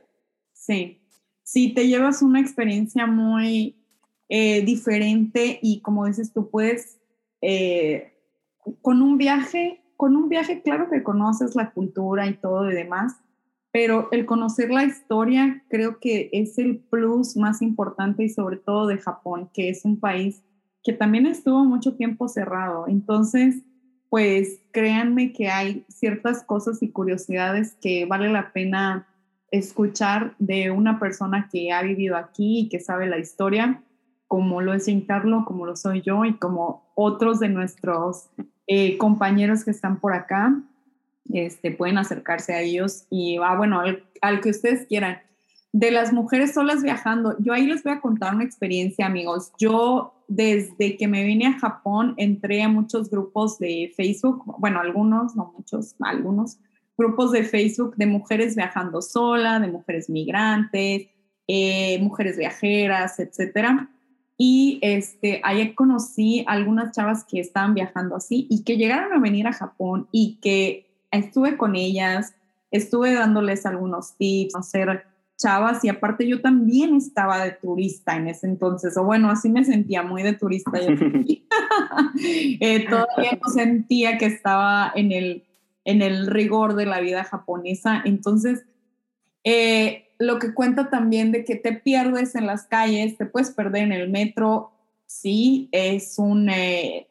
Sí, 0.53 1.01
sí, 1.43 1.73
te 1.73 1.87
llevas 1.87 2.21
una 2.21 2.39
experiencia 2.39 3.05
muy 3.05 3.75
eh, 4.29 4.61
diferente 4.63 5.59
y 5.61 5.81
como 5.81 6.05
dices, 6.05 6.33
tú 6.33 6.49
puedes, 6.49 6.99
eh, 7.41 8.13
con 8.81 9.01
un 9.01 9.17
viaje, 9.17 9.81
con 9.95 10.15
un 10.15 10.29
viaje, 10.29 10.61
claro 10.61 10.89
que 10.89 11.03
conoces 11.03 11.55
la 11.55 11.71
cultura 11.71 12.27
y 12.27 12.35
todo 12.35 12.69
y 12.69 12.75
demás, 12.75 13.15
pero 13.71 14.09
el 14.11 14.25
conocer 14.25 14.69
la 14.71 14.83
historia 14.83 15.63
creo 15.69 15.99
que 15.99 16.29
es 16.33 16.57
el 16.57 16.79
plus 16.79 17.37
más 17.37 17.61
importante 17.61 18.23
y 18.23 18.29
sobre 18.29 18.57
todo 18.57 18.87
de 18.87 18.97
Japón, 18.97 19.49
que 19.53 19.69
es 19.69 19.85
un 19.85 19.99
país 19.99 20.43
que 20.83 20.93
también 20.93 21.25
estuvo 21.25 21.63
mucho 21.65 21.95
tiempo 21.95 22.27
cerrado. 22.27 22.87
Entonces, 22.87 23.63
pues 24.09 24.59
créanme 24.71 25.33
que 25.33 25.49
hay 25.49 25.85
ciertas 25.89 26.43
cosas 26.43 26.81
y 26.81 26.91
curiosidades 26.91 27.75
que 27.81 28.05
vale 28.05 28.29
la 28.29 28.51
pena 28.53 29.07
escuchar 29.51 30.35
de 30.39 30.71
una 30.71 30.99
persona 30.99 31.49
que 31.51 31.71
ha 31.71 31.81
vivido 31.81 32.17
aquí 32.17 32.59
y 32.59 32.69
que 32.69 32.79
sabe 32.79 33.07
la 33.07 33.17
historia, 33.17 33.83
como 34.27 34.61
lo 34.61 34.73
es 34.73 34.85
Giancarlo, 34.85 35.45
como 35.45 35.65
lo 35.65 35.75
soy 35.75 36.01
yo 36.01 36.25
y 36.25 36.37
como 36.37 36.91
otros 36.95 37.39
de 37.39 37.49
nuestros 37.49 38.29
eh, 38.67 38.97
compañeros 38.97 39.63
que 39.63 39.71
están 39.71 39.99
por 39.99 40.13
acá, 40.13 40.53
este, 41.33 41.71
pueden 41.71 41.97
acercarse 41.97 42.53
a 42.53 42.61
ellos 42.61 43.05
y 43.09 43.37
ah, 43.37 43.55
bueno, 43.55 43.81
al, 44.21 44.41
que 44.41 44.49
ustedes 44.49 44.85
quieran. 44.87 45.19
De 45.73 45.91
las 45.91 46.13
mujeres 46.13 46.53
solas 46.53 46.81
viajando, 46.81 47.35
yo 47.39 47.53
ahí 47.53 47.67
les 47.67 47.83
voy 47.83 47.93
a 47.93 48.01
contar 48.01 48.33
una 48.33 48.43
experiencia, 48.43 49.05
amigos. 49.05 49.51
Yo 49.59 50.13
desde 50.27 50.97
que 50.97 51.07
me 51.07 51.23
vine 51.23 51.47
a 51.47 51.59
Japón 51.59 52.13
entré 52.17 52.63
a 52.63 52.69
muchos 52.69 53.09
grupos 53.09 53.59
de 53.59 53.93
Facebook, 53.95 54.43
bueno, 54.59 54.79
algunos, 54.79 55.35
no 55.35 55.53
muchos, 55.55 55.95
algunos 55.99 56.57
grupos 56.97 57.31
de 57.31 57.43
Facebook 57.43 57.95
de 57.95 58.07
mujeres 58.07 58.55
viajando 58.55 59.01
sola, 59.01 59.59
de 59.59 59.67
mujeres 59.67 60.09
migrantes, 60.09 61.07
eh, 61.47 61.99
mujeres 62.01 62.37
viajeras, 62.37 63.19
etcétera. 63.19 63.89
Y 64.37 64.79
este, 64.81 65.41
ahí 65.43 65.73
conocí 65.73 66.43
algunas 66.47 66.95
chavas 66.95 67.23
que 67.23 67.39
estaban 67.39 67.73
viajando 67.73 68.15
así 68.15 68.47
y 68.49 68.63
que 68.63 68.77
llegaron 68.77 69.13
a 69.13 69.19
venir 69.19 69.47
a 69.47 69.53
Japón 69.53 70.07
y 70.11 70.39
que 70.41 70.87
estuve 71.11 71.57
con 71.57 71.75
ellas, 71.75 72.35
estuve 72.71 73.13
dándoles 73.13 73.65
algunos 73.65 74.15
tips, 74.17 74.55
hacer 74.55 75.05
chavas 75.37 75.83
y 75.83 75.89
aparte 75.89 76.27
yo 76.27 76.41
también 76.41 76.95
estaba 76.95 77.43
de 77.43 77.51
turista 77.51 78.15
en 78.15 78.27
ese 78.27 78.47
entonces, 78.47 78.97
o 78.97 79.03
bueno, 79.03 79.29
así 79.29 79.49
me 79.49 79.63
sentía 79.63 80.03
muy 80.03 80.23
de 80.23 80.33
turista. 80.33 80.71
eh, 82.19 82.85
todavía 82.89 83.39
no 83.41 83.49
sentía 83.51 84.17
que 84.17 84.25
estaba 84.25 84.91
en 84.95 85.11
el, 85.11 85.45
en 85.85 86.01
el 86.01 86.27
rigor 86.27 86.75
de 86.75 86.87
la 86.87 86.99
vida 86.99 87.23
japonesa, 87.23 88.01
entonces 88.03 88.65
eh, 89.43 90.09
lo 90.17 90.39
que 90.39 90.53
cuenta 90.53 90.89
también 90.89 91.31
de 91.31 91.45
que 91.45 91.55
te 91.55 91.73
pierdes 91.73 92.35
en 92.35 92.47
las 92.47 92.65
calles, 92.65 93.17
te 93.17 93.25
puedes 93.25 93.51
perder 93.51 93.83
en 93.83 93.93
el 93.93 94.09
metro, 94.09 94.71
sí, 95.05 95.69
es 95.71 96.17
un... 96.17 96.49
Eh, 96.49 97.07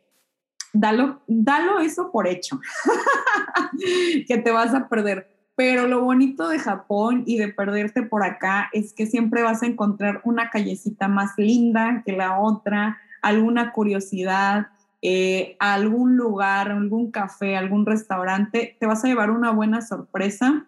dalo, 0.73 1.23
dalo 1.27 1.81
eso 1.81 2.11
por 2.11 2.27
hecho, 2.27 2.61
que 4.29 4.39
te 4.39 4.51
vas 4.51 4.75
a 4.75 4.89
perder. 4.89 5.36
Pero 5.57 5.87
lo 5.87 6.03
bonito 6.03 6.49
de 6.49 6.59
Japón 6.59 7.25
y 7.27 7.39
de 7.39 7.49
perderte 7.49 8.03
por 8.03 8.23
acá 8.23 8.69
es 8.73 8.93
que 8.93 9.07
siempre 9.07 9.43
vas 9.43 9.63
a 9.63 9.67
encontrar 9.67 10.21
una 10.25 10.51
callecita 10.51 11.09
más 11.09 11.33
linda 11.39 12.03
que 12.05 12.13
la 12.13 12.39
otra, 12.39 12.99
alguna 13.23 13.73
curiosidad, 13.73 14.69
eh, 15.01 15.57
algún 15.59 16.17
lugar, 16.17 16.71
algún 16.71 17.11
café, 17.11 17.57
algún 17.57 17.87
restaurante, 17.87 18.77
te 18.79 18.87
vas 18.87 19.03
a 19.05 19.09
llevar 19.09 19.31
una 19.31 19.51
buena 19.51 19.81
sorpresa 19.81 20.67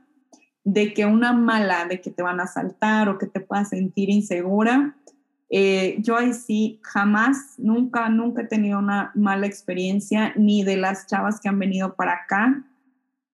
de 0.64 0.94
que 0.94 1.06
una 1.06 1.32
mala, 1.32 1.86
de 1.86 2.00
que 2.00 2.10
te 2.10 2.22
van 2.22 2.40
a 2.40 2.44
asaltar 2.44 3.08
o 3.08 3.18
que 3.18 3.26
te 3.26 3.40
puedas 3.40 3.70
sentir 3.70 4.10
insegura. 4.10 4.96
Eh, 5.50 5.96
yo 6.00 6.16
ahí 6.16 6.34
sí, 6.34 6.78
jamás, 6.82 7.54
nunca, 7.58 8.08
nunca 8.10 8.42
he 8.42 8.46
tenido 8.46 8.78
una 8.78 9.12
mala 9.14 9.46
experiencia, 9.46 10.32
ni 10.36 10.62
de 10.62 10.76
las 10.76 11.06
chavas 11.06 11.40
que 11.40 11.48
han 11.48 11.58
venido 11.58 11.94
para 11.94 12.12
acá, 12.12 12.64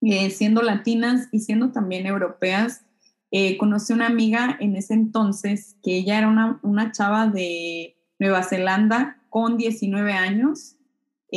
eh, 0.05 0.31
siendo 0.31 0.63
latinas 0.63 1.29
y 1.33 1.41
siendo 1.41 1.73
también 1.73 2.07
europeas. 2.07 2.85
Eh, 3.31 3.57
conocí 3.57 3.93
una 3.93 4.07
amiga 4.07 4.57
en 4.61 4.77
ese 4.77 4.95
entonces 4.95 5.77
que 5.83 5.97
ella 5.97 6.19
era 6.19 6.29
una, 6.29 6.61
una 6.63 6.93
chava 6.93 7.27
de 7.27 7.97
Nueva 8.19 8.43
Zelanda 8.43 9.19
con 9.29 9.57
19 9.57 10.13
años 10.13 10.77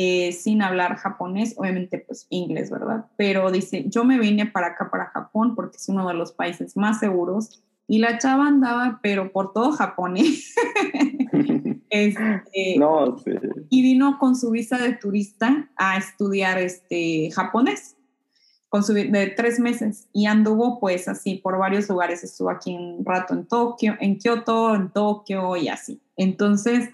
eh, 0.00 0.30
sin 0.30 0.62
hablar 0.62 0.94
japonés, 0.94 1.54
obviamente 1.56 1.98
pues 1.98 2.28
inglés, 2.30 2.70
¿verdad? 2.70 3.06
Pero 3.16 3.50
dice, 3.50 3.86
yo 3.88 4.04
me 4.04 4.16
vine 4.20 4.46
para 4.46 4.68
acá, 4.68 4.92
para 4.92 5.06
Japón, 5.06 5.56
porque 5.56 5.76
es 5.76 5.88
uno 5.88 6.06
de 6.06 6.14
los 6.14 6.30
países 6.30 6.76
más 6.76 7.00
seguros. 7.00 7.64
Y 7.88 7.98
la 7.98 8.16
chava 8.18 8.46
andaba, 8.46 9.00
pero 9.02 9.32
por 9.32 9.52
todo 9.52 9.72
japonés. 9.72 10.54
este, 11.90 12.76
no, 12.78 13.18
sí. 13.18 13.32
Y 13.70 13.82
vino 13.82 14.20
con 14.20 14.36
su 14.36 14.52
visa 14.52 14.78
de 14.78 14.92
turista 14.92 15.68
a 15.74 15.96
estudiar 15.96 16.58
este, 16.58 17.32
japonés, 17.32 17.96
con 18.68 18.82
su, 18.84 18.92
de 18.92 19.32
tres 19.36 19.58
meses. 19.58 20.08
Y 20.12 20.26
anduvo 20.26 20.78
pues 20.80 21.08
así 21.08 21.36
por 21.36 21.58
varios 21.58 21.88
lugares. 21.88 22.24
Estuvo 22.24 22.50
aquí 22.50 22.74
un 22.74 23.04
rato 23.04 23.34
en 23.34 23.46
Tokio, 23.46 23.96
en 24.00 24.18
Kioto, 24.18 24.74
en 24.74 24.90
Tokio 24.90 25.56
y 25.56 25.68
así. 25.68 26.00
Entonces, 26.16 26.90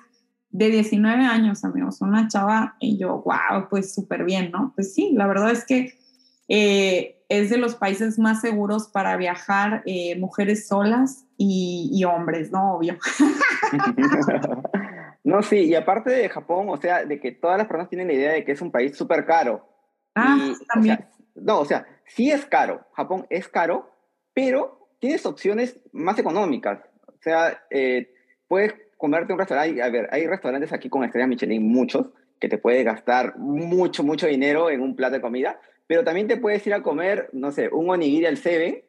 de 0.50 0.70
19 0.70 1.24
años, 1.24 1.64
amigos, 1.64 2.00
una 2.00 2.28
chava, 2.28 2.76
y 2.78 2.96
yo, 2.96 3.22
wow, 3.24 3.68
pues 3.68 3.92
súper 3.92 4.24
bien, 4.24 4.52
¿no? 4.52 4.72
Pues 4.76 4.94
sí, 4.94 5.10
la 5.12 5.26
verdad 5.26 5.50
es 5.50 5.64
que 5.64 5.98
eh, 6.46 7.24
es 7.28 7.50
de 7.50 7.56
los 7.56 7.74
países 7.74 8.20
más 8.20 8.40
seguros 8.40 8.86
para 8.86 9.16
viajar 9.16 9.82
eh, 9.84 10.16
mujeres 10.16 10.68
solas 10.68 11.26
y, 11.36 12.04
hombres, 12.04 12.52
¿no? 12.52 12.76
Obvio. 12.76 12.96
no, 15.24 15.42
sí, 15.42 15.56
y 15.56 15.74
aparte 15.74 16.10
de 16.10 16.28
Japón, 16.28 16.68
o 16.68 16.76
sea, 16.76 17.04
de 17.04 17.18
que 17.18 17.32
todas 17.32 17.58
las 17.58 17.66
personas 17.66 17.88
tienen 17.88 18.06
la 18.06 18.12
idea 18.12 18.32
de 18.32 18.44
que 18.44 18.52
es 18.52 18.60
un 18.60 18.70
país 18.70 18.96
súper 18.96 19.26
caro. 19.26 19.68
Ah, 20.14 20.52
también. 20.72 21.04
No, 21.34 21.60
o 21.60 21.64
sea, 21.64 21.86
sí 22.06 22.30
es 22.30 22.46
caro, 22.46 22.86
Japón 22.92 23.26
es 23.30 23.48
caro, 23.48 23.90
pero 24.32 24.88
tienes 24.98 25.26
opciones 25.26 25.80
más 25.92 26.18
económicas. 26.18 26.80
O 27.06 27.20
sea, 27.20 27.64
eh, 27.70 28.12
puedes 28.48 28.74
comerte 28.96 29.32
un 29.32 29.38
restaurante, 29.38 29.82
a 29.82 29.90
ver, 29.90 30.08
hay 30.12 30.26
restaurantes 30.26 30.72
aquí 30.72 30.88
con 30.88 31.04
estrellas 31.04 31.28
Michelin, 31.28 31.66
muchos, 31.66 32.10
que 32.40 32.48
te 32.48 32.58
puede 32.58 32.82
gastar 32.84 33.36
mucho, 33.38 34.02
mucho 34.02 34.26
dinero 34.26 34.70
en 34.70 34.80
un 34.80 34.96
plato 34.96 35.14
de 35.14 35.20
comida, 35.20 35.60
pero 35.86 36.04
también 36.04 36.28
te 36.28 36.36
puedes 36.36 36.66
ir 36.66 36.74
a 36.74 36.82
comer, 36.82 37.28
no 37.32 37.50
sé, 37.50 37.68
un 37.68 37.90
onigiri 37.90 38.26
al 38.26 38.36
Seven, 38.36 38.82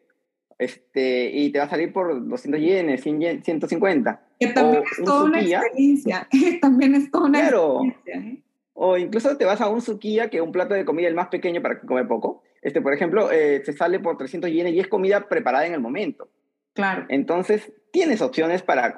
este, 0.57 1.29
y 1.33 1.51
te 1.51 1.59
va 1.59 1.65
a 1.65 1.69
salir 1.69 1.91
por 1.91 2.27
200 2.27 2.61
yenes, 2.61 3.01
100 3.01 3.43
150. 3.43 4.21
Que 4.39 4.47
también 4.47 4.83
es 4.83 5.05
toda 5.05 5.23
una 5.23 5.41
experiencia, 5.41 6.27
también 6.61 6.95
es 6.95 7.09
toda 7.09 7.27
una 7.27 7.39
experiencia. 7.39 8.15
¿eh? 8.15 8.41
O 8.77 8.97
incluso 8.97 9.37
te 9.37 9.45
vas 9.45 9.61
a 9.61 9.69
un 9.69 9.81
sukiya, 9.81 10.29
que 10.29 10.37
es 10.37 10.43
un 10.43 10.51
plato 10.51 10.73
de 10.73 10.83
comida 10.83 11.07
el 11.07 11.15
más 11.15 11.29
pequeño 11.29 11.61
para 11.61 11.79
comer 11.79 12.07
poco. 12.07 12.43
Este, 12.61 12.81
por 12.81 12.93
ejemplo, 12.93 13.31
eh, 13.31 13.63
se 13.65 13.71
sale 13.71 13.99
por 13.99 14.17
300 14.17 14.51
yenes 14.51 14.73
y 14.73 14.79
es 14.79 14.87
comida 14.87 15.29
preparada 15.29 15.65
en 15.65 15.73
el 15.73 15.79
momento. 15.79 16.29
Claro. 16.73 17.05
Entonces, 17.07 17.71
tienes 17.91 18.21
opciones 18.21 18.63
para, 18.63 18.93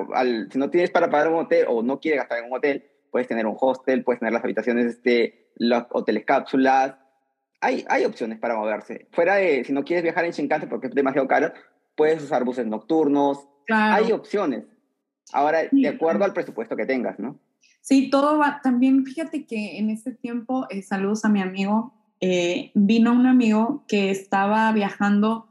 si 0.51 0.57
no 0.57 0.71
tienes 0.71 0.89
para 0.89 1.11
pagar 1.11 1.27
un 1.27 1.41
hotel 1.41 1.65
o 1.69 1.83
no 1.83 1.99
quieres 1.99 2.21
gastar 2.21 2.39
en 2.39 2.45
un 2.45 2.57
hotel, 2.57 2.89
puedes 3.11 3.27
tener 3.27 3.45
un 3.45 3.55
hostel, 3.59 4.03
puedes 4.03 4.19
tener 4.19 4.33
las 4.33 4.43
habitaciones, 4.43 4.87
este, 4.87 5.51
los 5.57 5.83
hoteles 5.91 6.25
cápsulas. 6.25 6.95
Hay, 7.61 7.85
hay 7.87 8.05
opciones 8.05 8.39
para 8.39 8.55
moverse. 8.55 9.07
Fuera 9.11 9.35
de, 9.35 9.63
si 9.63 9.73
no 9.73 9.83
quieres 9.83 10.01
viajar 10.01 10.25
en 10.25 10.31
Shinkansen 10.31 10.69
porque 10.69 10.87
es 10.87 10.95
demasiado 10.95 11.27
caro, 11.27 11.53
puedes 11.95 12.23
usar 12.23 12.43
buses 12.43 12.65
nocturnos. 12.65 13.47
Hay 13.69 14.11
opciones. 14.11 14.63
Ahora, 15.33 15.59
de 15.69 15.87
acuerdo 15.87 16.25
al 16.25 16.33
presupuesto 16.33 16.75
que 16.75 16.85
tengas, 16.85 17.19
¿no? 17.19 17.39
Sí, 17.87 18.09
todo 18.09 18.37
va. 18.37 18.59
También 18.61 19.05
fíjate 19.05 19.45
que 19.45 19.77
en 19.77 19.89
ese 19.89 20.11
tiempo, 20.11 20.67
eh, 20.69 20.81
saludos 20.81 21.23
a 21.23 21.29
mi 21.29 21.41
amigo, 21.41 21.93
eh, 22.19 22.71
vino 22.73 23.13
un 23.13 23.25
amigo 23.25 23.85
que 23.87 24.11
estaba 24.11 24.69
viajando 24.73 25.47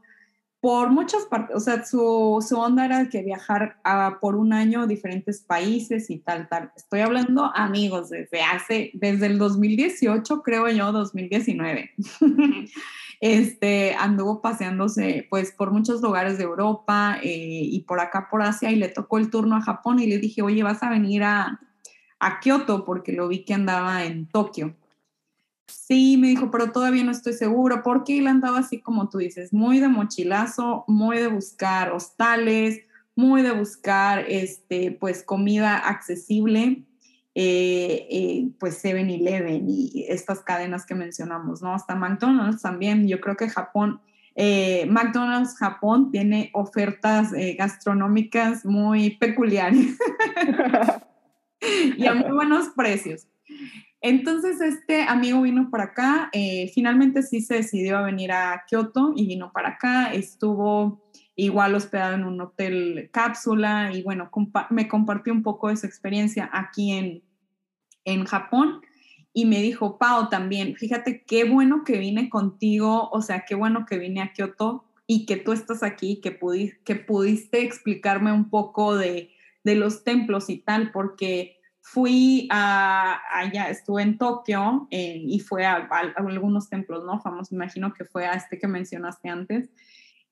por 0.59 0.91
muchas 0.91 1.25
partes, 1.25 1.55
o 1.55 1.59
sea, 1.59 1.83
su, 1.83 2.45
su 2.47 2.59
onda 2.59 2.85
era 2.85 3.09
que 3.09 3.23
viajar 3.23 3.79
a, 3.83 4.19
por 4.21 4.35
un 4.35 4.53
año 4.53 4.81
a 4.81 4.85
diferentes 4.85 5.41
países 5.41 6.11
y 6.11 6.19
tal, 6.19 6.47
tal. 6.47 6.71
Estoy 6.75 6.99
hablando 6.99 7.51
amigos 7.55 8.11
desde 8.11 8.43
hace, 8.43 8.91
desde 8.93 9.25
el 9.25 9.39
2018, 9.39 10.43
creo 10.43 10.69
yo, 10.69 10.91
2019. 10.91 11.89
este, 13.19 13.95
anduvo 13.95 14.43
paseándose 14.43 15.25
pues 15.31 15.51
por 15.51 15.71
muchos 15.71 16.03
lugares 16.03 16.37
de 16.37 16.43
Europa 16.43 17.17
eh, 17.23 17.61
y 17.63 17.79
por 17.87 17.99
acá 17.99 18.27
por 18.29 18.43
Asia 18.43 18.69
y 18.69 18.75
le 18.75 18.89
tocó 18.89 19.17
el 19.17 19.31
turno 19.31 19.55
a 19.55 19.61
Japón 19.61 19.99
y 19.99 20.05
le 20.05 20.19
dije, 20.19 20.43
oye, 20.43 20.61
vas 20.61 20.83
a 20.83 20.91
venir 20.91 21.23
a, 21.23 21.61
a 22.19 22.39
Kioto 22.39 22.83
porque 22.85 23.11
lo 23.11 23.27
vi 23.27 23.43
que 23.43 23.53
andaba 23.53 24.05
en 24.05 24.27
Tokio. 24.27 24.75
Sí, 25.67 26.17
me 26.17 26.27
dijo, 26.27 26.49
pero 26.49 26.71
todavía 26.71 27.03
no 27.03 27.11
estoy 27.11 27.33
seguro, 27.33 27.83
porque 27.83 28.17
él 28.17 28.27
andaba 28.27 28.59
así 28.59 28.79
como 28.79 29.09
tú 29.09 29.17
dices, 29.17 29.51
muy 29.53 29.79
de 29.79 29.89
mochilazo, 29.89 30.85
muy 30.87 31.17
de 31.17 31.27
buscar 31.27 31.91
hostales, 31.91 32.81
muy 33.15 33.41
de 33.41 33.51
buscar, 33.51 34.25
este, 34.29 34.91
pues, 34.91 35.23
comida 35.23 35.77
accesible, 35.77 36.83
eh, 37.35 38.07
eh, 38.09 38.49
pues 38.59 38.83
7-Eleven 38.83 39.65
y 39.69 40.05
estas 40.07 40.39
cadenas 40.39 40.85
que 40.85 40.95
mencionamos, 40.95 41.61
¿no? 41.61 41.73
Hasta 41.73 41.95
McDonald's 41.95 42.61
también, 42.61 43.07
yo 43.07 43.19
creo 43.19 43.35
que 43.35 43.49
Japón, 43.49 43.99
eh, 44.35 44.85
McDonald's 44.89 45.55
Japón 45.57 46.11
tiene 46.11 46.49
ofertas 46.53 47.31
gastronómicas 47.57 48.65
muy 48.65 49.17
peculiares 49.17 49.97
y 51.97 52.05
a 52.05 52.13
muy 52.13 52.31
buenos 52.31 52.69
precios. 52.75 53.27
Entonces 54.01 54.61
este 54.61 55.03
amigo 55.03 55.41
vino 55.41 55.69
para 55.71 55.85
acá, 55.85 56.29
eh, 56.31 56.71
finalmente 56.73 57.23
sí 57.23 57.41
se 57.41 57.55
decidió 57.55 57.97
a 57.97 58.03
venir 58.03 58.31
a 58.31 58.63
Kioto 58.67 59.13
y 59.15 59.25
vino 59.25 59.51
para 59.51 59.69
acá, 59.69 60.13
estuvo 60.13 61.03
igual 61.35 61.75
hospedado 61.75 62.15
en 62.15 62.23
un 62.23 62.39
hotel 62.41 63.09
cápsula 63.11 63.91
y 63.93 64.03
bueno, 64.03 64.29
me 64.69 64.87
compartió 64.87 65.33
un 65.33 65.43
poco 65.43 65.69
de 65.69 65.77
su 65.77 65.85
experiencia 65.85 66.49
aquí 66.53 66.91
en, 66.91 67.23
en 68.05 68.25
Japón 68.25 68.81
y 69.33 69.45
me 69.45 69.61
dijo, 69.61 69.97
Pau, 69.99 70.29
también, 70.29 70.75
fíjate 70.75 71.23
qué 71.23 71.43
bueno 71.43 71.83
que 71.83 71.99
vine 71.99 72.29
contigo, 72.29 73.09
o 73.11 73.21
sea, 73.21 73.45
qué 73.47 73.55
bueno 73.55 73.85
que 73.85 73.99
vine 73.99 74.21
a 74.21 74.33
Kioto 74.33 74.85
y 75.05 75.25
que 75.25 75.37
tú 75.37 75.51
estás 75.51 75.83
aquí, 75.83 76.21
que, 76.21 76.39
que 76.83 76.95
pudiste 76.95 77.61
explicarme 77.61 78.31
un 78.31 78.49
poco 78.49 78.95
de, 78.95 79.31
de 79.63 79.75
los 79.75 80.03
templos 80.03 80.49
y 80.49 80.57
tal, 80.57 80.91
porque 80.91 81.56
fui 81.89 82.49
a, 82.51 83.21
allá, 83.31 83.69
estuve 83.69 84.01
en 84.01 84.17
Tokio 84.17 84.89
eh, 84.91 85.21
y 85.25 85.39
fue 85.39 85.65
a, 85.65 85.87
algunos 86.17 86.69
templos, 86.69 87.05
¿no? 87.05 87.21
Famosos, 87.21 87.53
imagino 87.53 87.93
que 87.93 88.03
fue 88.03 88.25
a 88.25 88.33
este 88.33 88.59
que 88.59 88.67
mencionaste 88.67 89.29
antes. 89.29 89.69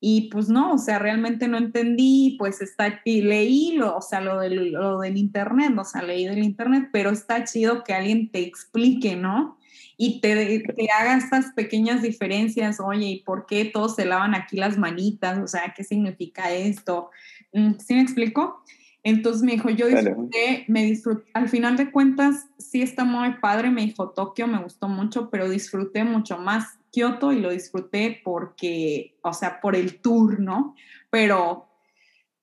Y 0.02 0.30
pues 0.30 0.50
no, 0.50 0.74
o 0.74 0.78
sea, 0.78 1.00
realmente 1.00 1.48
no 1.48 1.58
entendí, 1.58 2.36
pues 2.38 2.62
está, 2.62 3.00
y 3.06 3.22
leí 3.22 3.72
lo, 3.78 3.96
o 3.96 4.02
sea, 4.02 4.20
lo 4.20 4.40
del, 4.40 4.74
lo 4.74 5.00
del 5.00 5.16
internet, 5.16 5.74
o 5.78 5.86
sea, 5.86 6.04
leí 6.04 6.26
del 6.26 6.44
internet, 6.44 6.90
pero 6.92 7.10
está 7.10 7.46
chido 7.46 7.86
que 7.86 7.94
alguien 7.94 8.30
te 8.30 8.40
explique, 8.42 9.16
¿no? 9.16 9.58
Y 9.96 10.20
te, 10.20 10.60
te 10.60 10.90
haga 10.92 11.16
estas 11.16 11.54
pequeñas 11.54 12.02
diferencias, 12.02 12.82
oye, 12.82 13.06
¿y 13.06 13.20
por 13.24 13.46
qué 13.46 13.64
todos 13.64 13.96
se 13.96 14.04
lavan 14.04 14.36
aquí 14.36 14.58
las 14.58 14.78
manitas? 14.78 15.40
O 15.40 15.48
sea, 15.48 15.74
¿qué 15.76 15.86
significa 15.86 16.52
esto? 16.52 17.12
Mm, 17.54 17.76
¿Sí 17.80 17.94
me 17.94 18.02
explico? 18.02 18.62
Entonces 19.06 19.44
me 19.44 19.52
dijo, 19.52 19.70
yo 19.70 19.86
disfruté, 19.86 20.66
me 20.68 20.84
disfruté, 20.84 21.30
al 21.36 21.48
final 21.48 21.78
de 21.78 21.92
cuentas 21.92 22.48
sí 22.58 22.82
está 22.82 23.04
muy 23.04 23.34
padre, 23.34 23.70
me 23.70 23.84
dijo 23.84 24.10
Tokio, 24.10 24.48
me 24.48 24.58
gustó 24.58 24.88
mucho, 24.88 25.30
pero 25.30 25.48
disfruté 25.48 26.04
mucho 26.04 26.40
más 26.40 26.80
Kioto 26.92 27.32
y 27.32 27.40
lo 27.40 27.52
disfruté 27.52 28.20
porque, 28.24 29.16
o 29.22 29.32
sea, 29.32 29.62
por 29.62 29.76
el 29.76 30.02
tour, 30.02 30.40
¿no? 30.40 30.74
Pero, 31.12 31.70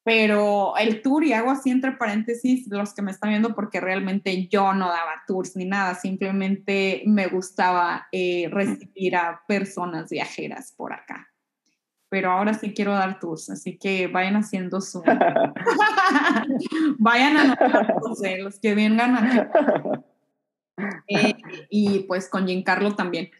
pero 0.04 0.76
el 0.76 1.02
tour, 1.02 1.24
y 1.24 1.32
hago 1.32 1.50
así 1.50 1.70
entre 1.70 1.96
paréntesis 1.96 2.68
los 2.68 2.94
que 2.94 3.02
me 3.02 3.10
están 3.10 3.30
viendo 3.30 3.56
porque 3.56 3.80
realmente 3.80 4.46
yo 4.46 4.72
no 4.72 4.86
daba 4.86 5.24
tours 5.26 5.56
ni 5.56 5.64
nada, 5.64 5.96
simplemente 5.96 7.02
me 7.06 7.26
gustaba 7.26 8.06
eh, 8.12 8.48
recibir 8.52 9.16
a 9.16 9.42
personas 9.48 10.10
viajeras 10.10 10.72
por 10.76 10.92
acá 10.92 11.31
pero 12.12 12.30
ahora 12.30 12.52
sí 12.52 12.74
quiero 12.74 12.92
dar 12.92 13.18
tours, 13.18 13.48
así 13.48 13.78
que 13.78 14.06
vayan 14.06 14.36
haciendo 14.36 14.82
su... 14.82 15.02
vayan 16.98 17.38
a 17.38 17.56
los 18.38 18.60
que 18.60 18.74
vengan 18.74 19.16
a... 19.16 20.02
Eh, 21.08 21.34
y 21.70 22.00
pues 22.00 22.28
con 22.28 22.46
Giancarlo 22.46 22.94
también. 22.94 23.30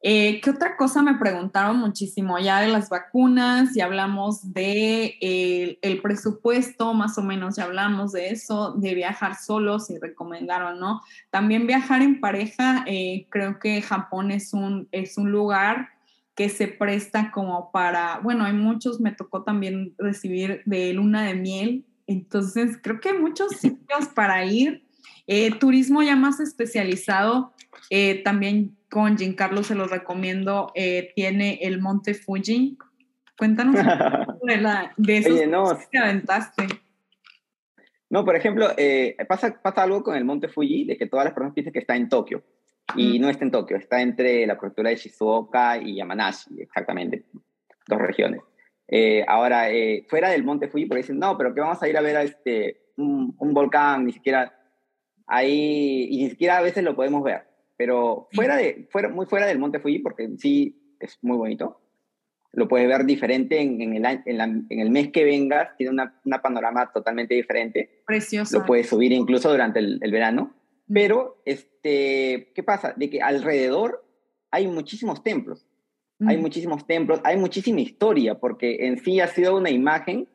Eh, 0.00 0.40
¿Qué 0.40 0.48
otra 0.48 0.78
cosa 0.78 1.02
me 1.02 1.18
preguntaron 1.18 1.76
muchísimo? 1.76 2.38
Ya 2.38 2.62
de 2.62 2.68
las 2.68 2.88
vacunas, 2.88 3.76
y 3.76 3.82
hablamos 3.82 4.50
de 4.54 5.18
eh, 5.20 5.78
el 5.82 6.00
presupuesto, 6.00 6.94
más 6.94 7.18
o 7.18 7.22
menos 7.22 7.56
ya 7.56 7.64
hablamos 7.64 8.12
de 8.12 8.30
eso, 8.30 8.72
de 8.78 8.94
viajar 8.94 9.34
solo, 9.34 9.78
si 9.78 9.98
recomendaron, 9.98 10.80
¿no? 10.80 11.02
También 11.28 11.66
viajar 11.66 12.00
en 12.00 12.18
pareja, 12.18 12.86
creo 13.28 13.58
que 13.58 13.82
Japón 13.82 14.30
es 14.30 14.54
un, 14.54 14.88
es 14.90 15.18
un 15.18 15.30
lugar 15.30 15.95
que 16.36 16.50
se 16.50 16.68
presta 16.68 17.32
como 17.32 17.72
para, 17.72 18.20
bueno, 18.22 18.44
hay 18.44 18.52
muchos, 18.52 19.00
me 19.00 19.10
tocó 19.10 19.42
también 19.42 19.94
recibir 19.96 20.62
de 20.66 20.92
luna 20.92 21.24
de 21.24 21.34
miel, 21.34 21.86
entonces 22.06 22.78
creo 22.80 23.00
que 23.00 23.08
hay 23.08 23.18
muchos 23.18 23.52
sitios 23.60 24.06
para 24.14 24.44
ir. 24.44 24.84
Eh, 25.26 25.50
turismo 25.58 26.02
ya 26.02 26.14
más 26.14 26.38
especializado, 26.38 27.52
eh, 27.90 28.22
también 28.22 28.76
con 28.90 29.16
Giancarlo 29.16 29.64
se 29.64 29.74
los 29.74 29.90
recomiendo, 29.90 30.70
eh, 30.74 31.10
tiene 31.16 31.58
el 31.62 31.80
Monte 31.80 32.14
Fuji. 32.14 32.78
Cuéntanos 33.36 33.74
de, 34.42 34.56
la, 34.58 34.92
de 34.96 35.16
esos 35.18 35.48
no, 35.48 35.76
que 35.90 35.98
aventaste. 35.98 36.66
No, 38.08 38.24
por 38.24 38.36
ejemplo, 38.36 38.68
pasa, 39.26 39.60
pasa 39.60 39.82
algo 39.82 40.04
con 40.04 40.16
el 40.16 40.24
Monte 40.24 40.48
Fuji, 40.48 40.84
de 40.84 40.96
que 40.96 41.06
todas 41.06 41.24
las 41.24 41.34
personas 41.34 41.54
piensan 41.54 41.72
que 41.72 41.80
está 41.80 41.96
en 41.96 42.08
Tokio 42.08 42.44
y 42.94 43.18
no 43.18 43.28
está 43.28 43.44
en 43.44 43.50
Tokio, 43.50 43.76
está 43.76 44.00
entre 44.00 44.46
la 44.46 44.58
prefectura 44.58 44.90
de 44.90 44.96
Shizuoka 44.96 45.78
y 45.78 45.96
Yamanashi, 45.96 46.60
exactamente, 46.60 47.24
dos 47.86 47.98
regiones. 47.98 48.40
Eh, 48.88 49.24
ahora, 49.26 49.70
eh, 49.70 50.06
fuera 50.08 50.30
del 50.30 50.44
monte 50.44 50.68
Fuji, 50.68 50.86
porque 50.86 51.02
dicen, 51.02 51.18
no, 51.18 51.36
pero 51.36 51.52
que 51.52 51.60
vamos 51.60 51.82
a 51.82 51.88
ir 51.88 51.96
a 51.96 52.02
ver 52.02 52.16
a 52.16 52.22
este, 52.22 52.92
un, 52.96 53.34
volcán, 53.38 54.04
ni 54.06 54.12
siquiera 54.12 54.56
ahí, 55.26 56.06
y 56.10 56.22
ni 56.22 56.30
siquiera 56.30 56.58
a 56.58 56.62
veces 56.62 56.84
lo 56.84 56.94
podemos 56.94 57.22
ver, 57.24 57.42
pero 57.76 58.28
fuera 58.32 58.56
de, 58.56 58.86
fuera, 58.90 59.08
muy 59.08 59.26
fuera 59.26 59.46
del 59.46 59.58
monte 59.58 59.80
Fuji, 59.80 59.98
porque 59.98 60.30
sí 60.38 60.96
es 61.00 61.18
muy 61.22 61.36
bonito, 61.36 61.80
lo 62.52 62.68
puedes 62.68 62.88
ver 62.88 63.04
diferente 63.04 63.60
en, 63.60 63.82
en, 63.82 64.06
el, 64.06 64.22
en, 64.24 64.66
el, 64.80 64.90
mes 64.90 65.10
que 65.10 65.24
vengas, 65.24 65.76
tiene 65.76 65.92
una, 65.92 66.18
una, 66.24 66.40
panorama 66.40 66.90
totalmente 66.90 67.34
diferente. 67.34 68.02
Precioso. 68.06 68.60
Lo 68.60 68.64
puedes 68.64 68.88
subir 68.88 69.12
incluso 69.12 69.50
durante 69.50 69.78
el, 69.80 69.98
el 70.00 70.10
verano. 70.10 70.54
Pero, 70.92 71.40
este, 71.44 72.52
¿qué 72.54 72.62
pasa? 72.62 72.94
De 72.96 73.10
que 73.10 73.20
alrededor 73.20 74.04
hay 74.50 74.66
muchísimos 74.68 75.22
templos. 75.22 75.66
Hay 76.26 76.38
muchísimos 76.38 76.86
templos, 76.86 77.20
hay 77.24 77.36
muchísima 77.36 77.80
historia, 77.80 78.36
porque 78.36 78.86
en 78.86 78.98
sí 78.98 79.20
ha 79.20 79.26
sido 79.26 79.54
una 79.58 79.68
imagen 79.68 80.26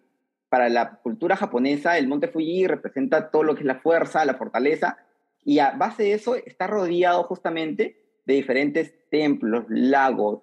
para 0.47 0.69
la 0.69 0.99
cultura 1.01 1.35
japonesa. 1.35 1.97
El 1.97 2.07
monte 2.07 2.27
Fuji 2.27 2.67
representa 2.67 3.31
todo 3.31 3.41
lo 3.41 3.55
que 3.55 3.61
es 3.61 3.65
la 3.65 3.79
fuerza, 3.79 4.23
la 4.23 4.35
fortaleza, 4.35 4.99
y 5.43 5.57
a 5.57 5.71
base 5.71 6.03
de 6.03 6.13
eso 6.13 6.35
está 6.35 6.67
rodeado 6.67 7.23
justamente 7.23 7.97
de 8.25 8.33
diferentes 8.35 8.93
templos, 9.09 9.65
lagos, 9.69 10.41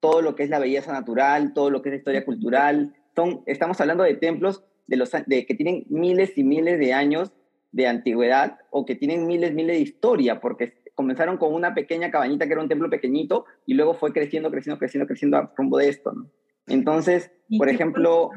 todo 0.00 0.22
lo 0.22 0.34
que 0.34 0.42
es 0.42 0.50
la 0.50 0.58
belleza 0.58 0.92
natural, 0.92 1.52
todo 1.52 1.70
lo 1.70 1.82
que 1.82 1.90
es 1.90 1.92
la 1.92 1.98
historia 1.98 2.24
cultural. 2.24 2.94
Son, 3.14 3.42
estamos 3.46 3.80
hablando 3.80 4.02
de 4.02 4.14
templos 4.14 4.64
de 4.88 4.96
los, 4.96 5.12
de, 5.26 5.46
que 5.46 5.54
tienen 5.54 5.84
miles 5.88 6.36
y 6.36 6.42
miles 6.42 6.80
de 6.80 6.92
años 6.92 7.32
de 7.72 7.86
antigüedad 7.86 8.58
o 8.70 8.84
que 8.84 8.96
tienen 8.96 9.26
miles, 9.26 9.54
miles 9.54 9.76
de 9.76 9.82
historia, 9.82 10.40
porque 10.40 10.82
comenzaron 10.94 11.38
con 11.38 11.54
una 11.54 11.74
pequeña 11.74 12.10
cabañita 12.10 12.46
que 12.46 12.52
era 12.52 12.62
un 12.62 12.68
templo 12.68 12.90
pequeñito 12.90 13.46
y 13.66 13.74
luego 13.74 13.94
fue 13.94 14.12
creciendo, 14.12 14.50
creciendo, 14.50 14.78
creciendo, 14.78 15.06
creciendo 15.06 15.36
a 15.36 15.52
rumbo 15.56 15.78
de 15.78 15.88
esto. 15.88 16.12
¿no? 16.12 16.30
Entonces, 16.66 17.32
por 17.58 17.68
ejemplo, 17.68 18.30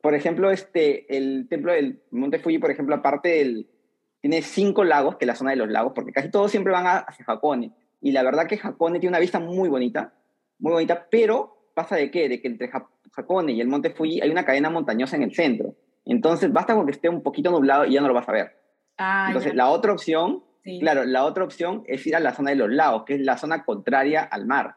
por 0.00 0.14
ejemplo, 0.14 0.50
este, 0.50 1.16
el 1.16 1.46
templo 1.48 1.72
del 1.72 2.02
Monte 2.10 2.38
Fuji, 2.40 2.58
por 2.58 2.70
ejemplo, 2.70 2.94
aparte 2.94 3.28
del, 3.28 3.70
tiene 4.20 4.42
cinco 4.42 4.84
lagos, 4.84 5.16
que 5.16 5.24
es 5.24 5.28
la 5.28 5.36
zona 5.36 5.50
de 5.50 5.56
los 5.56 5.70
lagos, 5.70 5.92
porque 5.94 6.12
casi 6.12 6.30
todos 6.30 6.50
siempre 6.50 6.72
van 6.72 6.86
hacia 6.86 7.24
Hakone. 7.26 7.72
Y 8.00 8.12
la 8.12 8.22
verdad 8.22 8.46
que 8.46 8.58
Hakone 8.60 8.98
tiene 8.98 9.12
una 9.12 9.20
vista 9.20 9.38
muy 9.38 9.68
bonita, 9.68 10.14
muy 10.58 10.72
bonita, 10.72 11.06
pero 11.10 11.70
pasa 11.74 11.96
de 11.96 12.10
qué? 12.10 12.28
De 12.28 12.40
que 12.40 12.48
entre 12.48 12.70
Hakone 13.16 13.52
y 13.52 13.60
el 13.60 13.68
Monte 13.68 13.90
Fuji 13.90 14.20
hay 14.20 14.30
una 14.30 14.44
cadena 14.44 14.70
montañosa 14.70 15.16
en 15.16 15.22
el 15.22 15.34
centro. 15.34 15.76
Entonces, 16.04 16.52
basta 16.52 16.74
con 16.74 16.86
que 16.86 16.92
esté 16.92 17.08
un 17.08 17.22
poquito 17.22 17.50
nublado 17.50 17.84
y 17.84 17.92
ya 17.92 18.00
no 18.00 18.08
lo 18.08 18.14
vas 18.14 18.28
a 18.28 18.32
ver. 18.32 18.58
Ah, 18.98 19.26
Entonces, 19.28 19.54
la 19.54 19.68
otra 19.68 19.92
opción, 19.92 20.42
claro, 20.80 21.04
la 21.04 21.24
otra 21.24 21.44
opción 21.44 21.84
es 21.86 22.06
ir 22.06 22.16
a 22.16 22.20
la 22.20 22.34
zona 22.34 22.50
de 22.50 22.56
los 22.56 22.70
lagos, 22.70 23.04
que 23.04 23.14
es 23.14 23.20
la 23.20 23.36
zona 23.36 23.64
contraria 23.64 24.22
al 24.22 24.46
mar. 24.46 24.76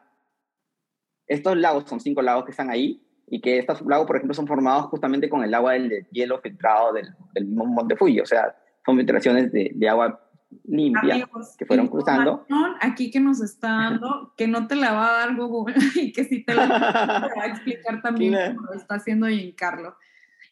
Estos 1.26 1.56
lagos 1.56 1.84
son 1.88 2.00
cinco 2.00 2.22
lagos 2.22 2.44
que 2.44 2.52
están 2.52 2.70
ahí 2.70 3.02
y 3.26 3.40
que 3.40 3.58
estos 3.58 3.82
lagos, 3.82 4.06
por 4.06 4.16
ejemplo, 4.16 4.34
son 4.34 4.46
formados 4.46 4.86
justamente 4.86 5.28
con 5.28 5.42
el 5.42 5.52
agua 5.52 5.72
del 5.72 6.06
hielo 6.12 6.40
filtrado 6.40 6.92
del, 6.92 7.08
del 7.34 7.46
Monte 7.48 7.96
Fuji. 7.96 8.20
O 8.20 8.26
sea, 8.26 8.54
son 8.84 8.96
filtraciones 8.96 9.50
de, 9.52 9.88
agua 9.88 10.20
limpia 10.64 11.28
que 11.58 11.66
fueron 11.66 11.88
cruzando. 11.88 12.46
Aquí 12.80 13.10
que 13.10 13.18
nos 13.18 13.42
está 13.42 13.68
dando, 13.68 14.32
que 14.36 14.46
no 14.46 14.68
te 14.68 14.76
la 14.76 14.92
va 14.92 15.08
a 15.08 15.26
dar 15.26 15.36
Google 15.36 15.74
y 15.96 16.12
que 16.12 16.24
sí 16.24 16.44
te 16.44 16.54
la 16.54 16.68
va 16.68 17.42
a 17.42 17.46
explicar 17.46 18.00
también 18.02 18.54
como 18.54 18.68
lo 18.68 18.74
está 18.74 18.94
haciendo 18.94 19.26
Giancarlo. 19.26 19.96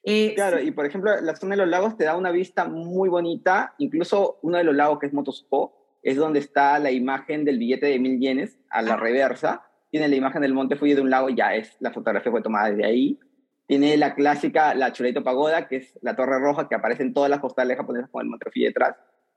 Eh, 0.06 0.34
claro, 0.34 0.60
y 0.60 0.70
por 0.70 0.84
ejemplo, 0.84 1.18
la 1.20 1.34
zona 1.34 1.54
de 1.54 1.62
los 1.62 1.68
lagos 1.68 1.96
te 1.96 2.04
da 2.04 2.16
una 2.16 2.30
vista 2.30 2.66
muy 2.66 3.08
bonita, 3.08 3.74
incluso 3.78 4.38
uno 4.42 4.58
de 4.58 4.64
los 4.64 4.74
lagos 4.74 4.98
que 4.98 5.06
es 5.06 5.14
Motospo, 5.14 5.74
es 6.02 6.16
donde 6.16 6.40
está 6.40 6.78
la 6.78 6.90
imagen 6.90 7.46
del 7.46 7.58
billete 7.58 7.86
de 7.86 7.98
mil 7.98 8.20
yenes 8.20 8.58
a 8.68 8.82
la 8.82 8.96
reversa, 8.96 9.62
tiene 9.90 10.08
la 10.08 10.16
imagen 10.16 10.42
del 10.42 10.52
Monte 10.52 10.76
Fuji 10.76 10.92
de 10.92 11.00
un 11.00 11.08
lago, 11.08 11.30
ya 11.30 11.54
es, 11.54 11.76
la 11.80 11.90
fotografía 11.90 12.30
fue 12.30 12.42
tomada 12.42 12.68
desde 12.68 12.84
ahí, 12.84 13.18
tiene 13.66 13.96
la 13.96 14.14
clásica, 14.14 14.74
la 14.74 14.92
Chureito 14.92 15.24
Pagoda, 15.24 15.66
que 15.68 15.76
es 15.76 15.98
la 16.02 16.14
torre 16.14 16.38
roja 16.38 16.68
que 16.68 16.74
aparece 16.74 17.02
en 17.02 17.14
todas 17.14 17.30
las 17.30 17.40
postales 17.40 17.78
japonesas 17.78 18.10
con 18.10 18.20
el 18.20 18.28
Monte 18.28 18.50
Fuji 18.50 18.64
detrás, 18.64 18.96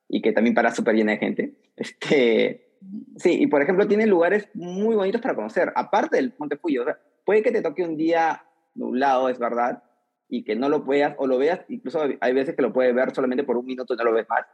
y 0.09 0.21
que 0.21 0.33
también 0.33 0.53
para 0.53 0.75
súper 0.75 0.95
llena 0.95 1.13
de 1.13 1.17
gente. 1.19 1.53
Este, 1.77 2.75
sí, 3.15 3.41
y 3.41 3.47
por 3.47 3.61
ejemplo 3.61 3.87
tiene 3.87 4.05
lugares 4.05 4.49
muy 4.53 4.97
bonitos 4.97 5.21
para 5.21 5.35
conocer, 5.35 5.71
aparte 5.75 6.17
del 6.17 6.33
Monte 6.37 6.57
Fuji, 6.57 6.79
o 6.79 6.83
sea, 6.83 6.99
puede 7.23 7.41
que 7.41 7.51
te 7.53 7.61
toque 7.61 7.83
un 7.83 7.95
día 7.95 8.43
nublado, 8.75 9.29
es 9.29 9.39
verdad, 9.39 9.81
y 10.29 10.43
que 10.43 10.55
no 10.55 10.69
lo 10.69 10.83
puedas, 10.83 11.15
o 11.17 11.27
lo 11.27 11.37
veas, 11.37 11.61
incluso 11.69 12.01
hay 12.19 12.33
veces 12.33 12.55
que 12.55 12.61
lo 12.61 12.73
puedes 12.73 12.93
ver 12.93 13.13
solamente 13.13 13.43
por 13.43 13.57
un 13.57 13.65
minuto 13.65 13.93
y 13.93 13.97
no 13.97 14.03
lo 14.03 14.13
ves 14.13 14.27
más. 14.29 14.45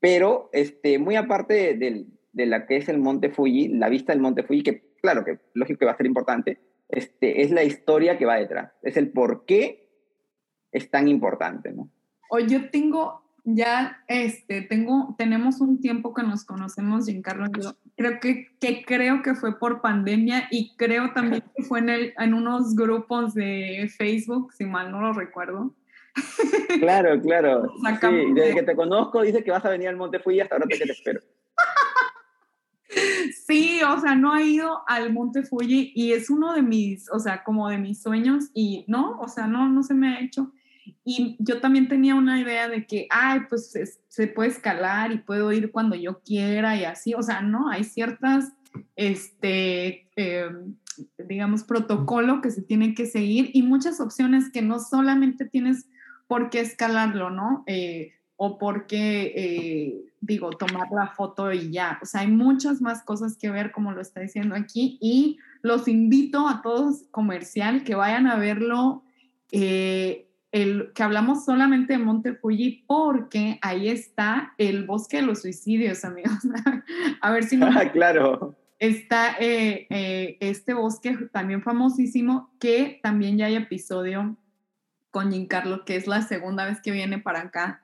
Pero 0.00 0.50
este, 0.52 0.98
muy 0.98 1.16
aparte 1.16 1.74
de, 1.74 2.06
de, 2.32 2.46
la 2.46 2.66
que 2.66 2.76
es 2.76 2.88
el 2.88 2.98
Monte 2.98 3.30
Fuji, 3.30 3.68
la 3.68 3.88
vista 3.88 4.12
del 4.12 4.20
Monte 4.20 4.42
Fuji, 4.42 4.62
que 4.62 4.94
claro 5.00 5.24
que 5.24 5.38
lógico 5.54 5.78
que 5.78 5.86
va 5.86 5.92
a 5.92 5.96
ser 5.96 6.06
importante, 6.06 6.58
este, 6.88 7.42
es 7.42 7.50
la 7.50 7.64
historia 7.64 8.18
que 8.18 8.26
va 8.26 8.36
detrás, 8.36 8.72
es 8.82 8.96
el 8.96 9.10
por 9.10 9.46
qué 9.46 9.88
es 10.72 10.90
tan 10.90 11.08
importante, 11.08 11.72
¿no? 11.72 11.88
O 12.28 12.38
yo 12.40 12.68
tengo, 12.70 13.23
ya, 13.44 14.02
este, 14.08 14.62
tengo, 14.62 15.14
tenemos 15.18 15.60
un 15.60 15.80
tiempo 15.80 16.14
que 16.14 16.22
nos 16.22 16.44
conocemos, 16.44 17.06
Giancarlo, 17.06 17.46
yo 17.60 17.76
creo 17.96 18.18
que, 18.18 18.48
que 18.58 18.84
creo 18.84 19.22
que 19.22 19.34
fue 19.34 19.58
por 19.58 19.82
pandemia 19.82 20.48
y 20.50 20.74
creo 20.76 21.12
también 21.12 21.44
que 21.54 21.62
fue 21.62 21.80
en, 21.80 21.90
el, 21.90 22.14
en 22.18 22.34
unos 22.34 22.74
grupos 22.74 23.34
de 23.34 23.90
Facebook, 23.96 24.52
si 24.54 24.64
mal 24.64 24.90
no 24.90 25.00
lo 25.00 25.12
recuerdo. 25.12 25.74
Claro, 26.80 27.20
claro. 27.20 27.72
Sí, 28.00 28.32
desde 28.34 28.54
que 28.54 28.62
te 28.62 28.76
conozco 28.76 29.22
dice 29.22 29.44
que 29.44 29.50
vas 29.50 29.64
a 29.64 29.70
venir 29.70 29.88
al 29.88 29.96
Monte 29.96 30.18
Fuji 30.18 30.40
hasta 30.40 30.56
ahora 30.56 30.66
que 30.68 30.78
te 30.78 30.90
espero. 30.92 31.20
Sí, 33.46 33.80
o 33.82 34.00
sea, 34.00 34.14
no 34.14 34.36
he 34.36 34.44
ido 34.44 34.82
al 34.86 35.12
Monte 35.12 35.42
Fuji 35.42 35.92
y 35.94 36.12
es 36.12 36.30
uno 36.30 36.52
de 36.54 36.62
mis, 36.62 37.10
o 37.10 37.18
sea, 37.18 37.42
como 37.42 37.68
de 37.68 37.78
mis 37.78 38.00
sueños 38.00 38.50
y 38.54 38.84
no, 38.86 39.18
o 39.20 39.28
sea, 39.28 39.46
no, 39.46 39.68
no 39.68 39.82
se 39.82 39.94
me 39.94 40.08
ha 40.08 40.20
hecho. 40.20 40.52
Y 41.04 41.36
yo 41.38 41.60
también 41.60 41.88
tenía 41.88 42.14
una 42.14 42.40
idea 42.40 42.68
de 42.68 42.86
que, 42.86 43.06
ay, 43.10 43.40
pues 43.48 43.72
se, 44.08 44.26
puede 44.28 44.50
escalar 44.50 45.12
y 45.12 45.18
puedo 45.18 45.52
ir 45.52 45.70
cuando 45.70 45.96
yo 45.96 46.20
quiera 46.20 46.76
y 46.76 46.84
así, 46.84 47.14
o 47.14 47.22
sea, 47.22 47.40
no, 47.40 47.68
hay 47.68 47.84
ciertas, 47.84 48.52
este, 48.96 50.08
em, 50.16 50.76
digamos, 51.26 51.64
protocolo 51.64 52.40
que 52.40 52.50
se 52.50 52.62
tiene 52.62 52.94
que 52.94 53.06
seguir 53.06 53.50
y 53.52 53.62
muchas 53.62 54.00
opciones 54.00 54.50
que 54.50 54.62
no 54.62 54.78
solamente 54.78 55.44
tienes 55.44 55.88
por 56.26 56.50
qué 56.50 56.60
escalarlo, 56.60 57.30
¿no? 57.30 57.64
Eh, 57.66 58.12
o 58.36 58.58
por 58.58 58.86
qué, 58.86 59.32
eh, 59.36 60.12
digo, 60.20 60.50
tomar 60.50 60.88
la 60.90 61.08
foto 61.08 61.52
y 61.52 61.70
ya. 61.70 61.98
O 62.02 62.06
sea, 62.06 62.22
hay 62.22 62.28
muchas 62.28 62.80
más 62.80 63.02
cosas 63.02 63.36
que 63.36 63.50
ver, 63.50 63.70
como 63.72 63.92
lo 63.92 64.00
está 64.00 64.20
diciendo 64.20 64.54
aquí, 64.54 64.98
y 65.00 65.38
los 65.62 65.86
invito 65.86 66.48
a 66.48 66.60
todos 66.62 67.04
comercial 67.10 67.84
que 67.84 67.94
vayan 67.94 68.26
a 68.26 68.36
verlo. 68.36 69.04
Eh, 69.52 70.23
el, 70.54 70.92
que 70.94 71.02
hablamos 71.02 71.44
solamente 71.44 71.94
de 71.94 71.98
Monte 71.98 72.34
Fuji 72.34 72.84
porque 72.86 73.58
ahí 73.60 73.88
está 73.88 74.54
el 74.56 74.86
bosque 74.86 75.16
de 75.16 75.24
los 75.24 75.42
suicidios, 75.42 76.04
amigos. 76.04 76.38
a 77.20 77.30
ver 77.32 77.42
si 77.42 77.56
no. 77.56 77.68
claro. 77.92 78.56
Está 78.78 79.36
eh, 79.40 80.36
este 80.40 80.74
bosque 80.74 81.16
también 81.32 81.62
famosísimo 81.62 82.54
que 82.60 83.00
también 83.02 83.36
ya 83.36 83.46
hay 83.46 83.56
episodio 83.56 84.36
con 85.10 85.32
Giancarlo, 85.32 85.84
que 85.84 85.96
es 85.96 86.06
la 86.06 86.22
segunda 86.22 86.66
vez 86.66 86.80
que 86.80 86.92
viene 86.92 87.18
para 87.18 87.40
acá 87.40 87.82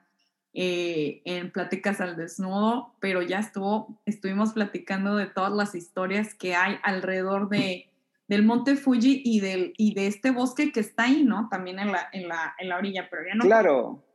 eh, 0.53 1.21
en 1.25 1.51
Pláticas 1.51 1.99
al 1.99 2.15
Desnudo, 2.15 2.95
pero 3.01 3.21
ya 3.21 3.39
estuvo, 3.39 4.01
estuvimos 4.05 4.53
platicando 4.53 5.17
de 5.17 5.25
todas 5.25 5.51
las 5.51 5.75
historias 5.75 6.33
que 6.35 6.55
hay 6.55 6.77
alrededor 6.83 7.49
de, 7.49 7.90
del 8.31 8.45
Monte 8.45 8.77
Fuji 8.77 9.23
y, 9.25 9.41
del, 9.41 9.73
y 9.75 9.93
de 9.93 10.07
este 10.07 10.31
bosque 10.31 10.71
que 10.71 10.79
está 10.79 11.03
ahí, 11.03 11.25
¿no? 11.25 11.49
También 11.49 11.79
en 11.79 11.91
la, 11.91 12.07
en 12.13 12.29
la, 12.29 12.55
en 12.57 12.69
la 12.69 12.77
orilla, 12.77 13.09
pero 13.11 13.23
ya 13.27 13.35
no. 13.35 13.43
Claro. 13.43 14.05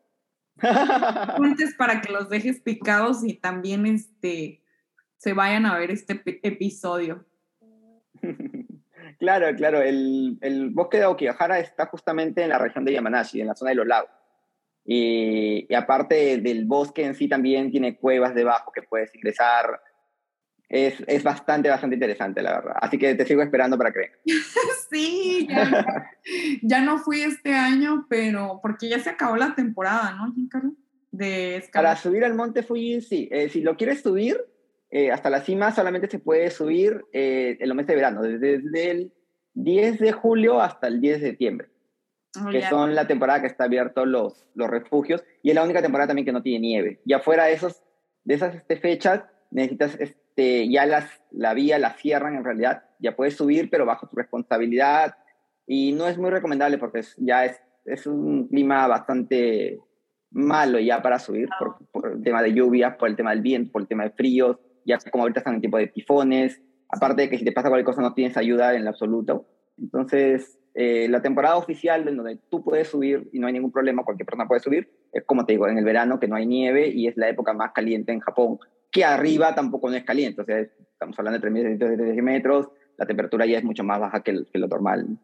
Antes 0.58 1.74
para 1.74 2.00
que 2.00 2.10
los 2.10 2.30
dejes 2.30 2.62
picados 2.62 3.22
y 3.22 3.34
también 3.34 3.84
este, 3.84 4.62
se 5.18 5.34
vayan 5.34 5.66
a 5.66 5.76
ver 5.76 5.90
este 5.90 6.22
episodio. 6.42 7.26
Claro, 9.18 9.46
claro. 9.56 9.80
El, 9.80 10.36
el 10.42 10.68
bosque 10.70 10.98
de 10.98 11.04
Aokigahara 11.04 11.58
está 11.58 11.86
justamente 11.86 12.42
en 12.42 12.50
la 12.50 12.58
región 12.58 12.84
de 12.84 12.92
Yamanashi, 12.92 13.40
en 13.40 13.46
la 13.46 13.54
zona 13.54 13.70
de 13.70 13.76
los 13.76 13.86
lagos. 13.86 14.10
Y, 14.84 15.72
aparte 15.74 16.36
del 16.36 16.66
bosque 16.66 17.02
en 17.02 17.14
sí 17.14 17.26
también 17.26 17.70
tiene 17.70 17.96
cuevas 17.96 18.34
debajo 18.34 18.72
que 18.72 18.82
puedes 18.82 19.14
ingresar. 19.14 19.80
Es, 20.68 21.02
es, 21.06 21.22
bastante, 21.22 21.68
bastante 21.68 21.94
interesante, 21.94 22.42
la 22.42 22.54
verdad. 22.54 22.76
Así 22.80 22.98
que 22.98 23.14
te 23.14 23.24
sigo 23.24 23.40
esperando 23.42 23.78
para 23.78 23.92
que 23.92 24.00
vengas. 24.00 24.18
sí, 24.90 25.46
ya, 25.48 26.10
ya, 26.62 26.80
no 26.80 26.98
fui 26.98 27.20
este 27.20 27.54
año, 27.54 28.06
pero 28.08 28.58
porque 28.60 28.88
ya 28.88 28.98
se 28.98 29.10
acabó 29.10 29.36
la 29.36 29.54
temporada, 29.54 30.12
¿no, 30.12 30.32
Giancarlo? 30.32 30.72
De 31.12 31.64
Para 31.72 31.96
subir 31.96 32.24
al 32.24 32.34
monte 32.34 32.62
Fuji, 32.62 33.00
sí. 33.00 33.28
Eh, 33.30 33.48
si 33.48 33.60
lo 33.60 33.76
quieres 33.76 34.02
subir, 34.02 34.38
eh, 34.90 35.10
hasta 35.10 35.30
la 35.30 35.40
cima 35.40 35.72
solamente 35.72 36.08
se 36.08 36.18
puede 36.18 36.50
subir 36.50 37.04
eh, 37.12 37.56
en 37.60 37.68
los 37.68 37.76
meses 37.76 37.88
de 37.88 37.94
verano, 37.96 38.22
desde, 38.22 38.90
el 38.90 39.12
10 39.54 39.98
de 39.98 40.12
julio 40.12 40.60
hasta 40.60 40.88
el 40.88 41.00
10 41.00 41.20
de 41.20 41.28
septiembre, 41.28 41.68
oh, 42.40 42.50
que 42.50 42.62
son 42.62 42.94
la 42.94 43.06
temporada 43.06 43.40
que 43.40 43.46
está 43.46 43.64
abierto 43.64 44.04
los, 44.04 44.46
los 44.54 44.68
refugios 44.68 45.24
y 45.42 45.50
es 45.50 45.54
la 45.54 45.64
única 45.64 45.80
temporada 45.80 46.08
también 46.08 46.26
que 46.26 46.32
no 46.32 46.42
tiene 46.42 46.60
nieve. 46.60 47.00
Y 47.04 47.14
afuera 47.14 47.44
de, 47.44 47.54
esos, 47.54 47.82
de 48.24 48.34
esas 48.34 48.54
este, 48.54 48.76
fechas 48.76 49.22
necesitas, 49.50 49.96
este, 49.98 50.20
ya 50.36 50.86
las, 50.86 51.08
la 51.30 51.54
vía 51.54 51.78
la 51.78 51.94
cierran 51.94 52.36
en 52.36 52.44
realidad, 52.44 52.84
ya 52.98 53.16
puedes 53.16 53.36
subir 53.36 53.70
pero 53.70 53.86
bajo 53.86 54.08
tu 54.08 54.16
responsabilidad. 54.16 55.16
Y 55.66 55.92
no 55.92 56.06
es 56.06 56.16
muy 56.18 56.30
recomendable 56.30 56.78
porque 56.78 57.02
ya 57.18 57.44
es, 57.44 57.60
es 57.84 58.06
un 58.06 58.48
clima 58.48 58.86
bastante 58.86 59.80
malo 60.30 60.78
ya 60.78 61.02
para 61.02 61.18
subir 61.18 61.48
por, 61.58 61.78
por, 61.90 62.12
el 62.12 62.22
tema 62.22 62.42
de 62.42 62.52
lluvia, 62.52 62.96
por 62.96 63.08
el 63.08 63.16
tema 63.16 63.30
del 63.30 63.40
viento, 63.40 63.72
por 63.72 63.82
el 63.82 63.88
tema 63.88 64.04
de 64.04 64.10
fríos 64.10 64.58
ya 64.86 64.98
como 65.10 65.24
ahorita 65.24 65.40
están 65.40 65.54
en 65.54 65.60
tiempo 65.60 65.78
de 65.78 65.88
tifones, 65.88 66.62
aparte 66.88 67.22
de 67.22 67.30
que 67.30 67.38
si 67.38 67.44
te 67.44 67.52
pasa 67.52 67.68
cualquier 67.68 67.84
cosa 67.84 68.02
no 68.02 68.14
tienes 68.14 68.36
ayuda 68.36 68.74
en 68.74 68.86
absoluto. 68.86 69.46
Entonces, 69.76 70.58
eh, 70.74 71.08
la 71.08 71.20
temporada 71.20 71.56
oficial 71.56 72.06
en 72.08 72.16
donde 72.16 72.38
tú 72.50 72.62
puedes 72.62 72.88
subir 72.88 73.28
y 73.32 73.38
no 73.38 73.48
hay 73.48 73.52
ningún 73.52 73.72
problema, 73.72 74.04
cualquier 74.04 74.26
persona 74.26 74.46
puede 74.46 74.60
subir, 74.60 74.88
es 75.12 75.24
como 75.24 75.44
te 75.44 75.52
digo, 75.52 75.68
en 75.68 75.76
el 75.76 75.84
verano 75.84 76.20
que 76.20 76.28
no 76.28 76.36
hay 76.36 76.46
nieve 76.46 76.88
y 76.88 77.08
es 77.08 77.16
la 77.16 77.28
época 77.28 77.52
más 77.52 77.72
caliente 77.72 78.12
en 78.12 78.20
Japón, 78.20 78.58
que 78.90 79.04
arriba 79.04 79.54
tampoco 79.54 79.90
no 79.90 79.96
es 79.96 80.04
caliente, 80.04 80.40
o 80.40 80.44
sea, 80.44 80.58
estamos 80.60 81.18
hablando 81.18 81.38
de 81.38 81.50
3.700 81.78 82.22
metros, 82.22 82.68
la 82.96 83.06
temperatura 83.06 83.46
ya 83.46 83.58
es 83.58 83.64
mucho 83.64 83.84
más 83.84 84.00
baja 84.00 84.22
que, 84.22 84.32
lo 84.32 84.66
normal. 84.66 85.18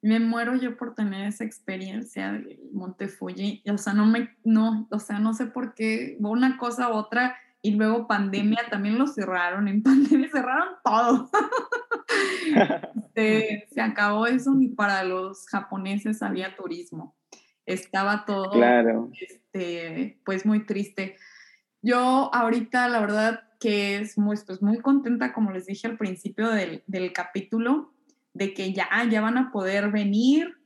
Me 0.00 0.18
muero 0.18 0.56
yo 0.56 0.76
por 0.76 0.94
tener 0.94 1.26
esa 1.26 1.44
experiencia 1.44 2.32
de 2.32 2.58
Monte 2.72 3.08
Fuji, 3.08 3.62
o 3.72 3.78
sea, 3.78 3.92
no 3.92 4.06
me, 4.06 4.30
no, 4.44 4.88
o 4.90 4.98
sea, 4.98 5.18
no 5.18 5.32
sé 5.34 5.46
por 5.46 5.74
qué, 5.74 6.16
una 6.20 6.56
cosa 6.58 6.90
u 6.90 6.94
otra, 6.94 7.36
y 7.64 7.76
luego 7.76 8.08
pandemia 8.08 8.62
también 8.68 8.98
lo 8.98 9.06
cerraron, 9.06 9.68
en 9.68 9.82
pandemia 9.84 10.28
cerraron 10.30 10.68
todo. 10.84 11.30
se, 13.14 13.68
se, 13.70 13.80
acabó 13.80 14.26
eso, 14.26 14.52
ni 14.54 14.68
para 14.68 15.04
los 15.04 15.46
japoneses 15.46 16.22
había 16.22 16.56
turismo. 16.56 17.14
Estaba 17.64 18.24
todo, 18.24 18.50
claro. 18.50 19.10
este, 19.20 20.20
pues 20.24 20.44
muy 20.44 20.66
triste. 20.66 21.16
Yo 21.82 22.34
ahorita, 22.34 22.88
la 22.88 23.00
verdad, 23.00 23.42
que 23.60 23.96
es 23.98 24.16
muy, 24.16 24.36
pues 24.46 24.60
contenta, 24.82 25.32
como 25.32 25.50
les 25.50 25.66
dije 25.66 25.86
al 25.86 25.96
principio 25.96 26.48
del, 26.50 26.82
del 26.86 27.12
capítulo, 27.12 27.92
de 28.34 28.54
que 28.54 28.72
ya, 28.72 28.88
ya 29.10 29.20
van 29.20 29.36
a 29.36 29.52
poder 29.52 29.90
venir 29.90 30.56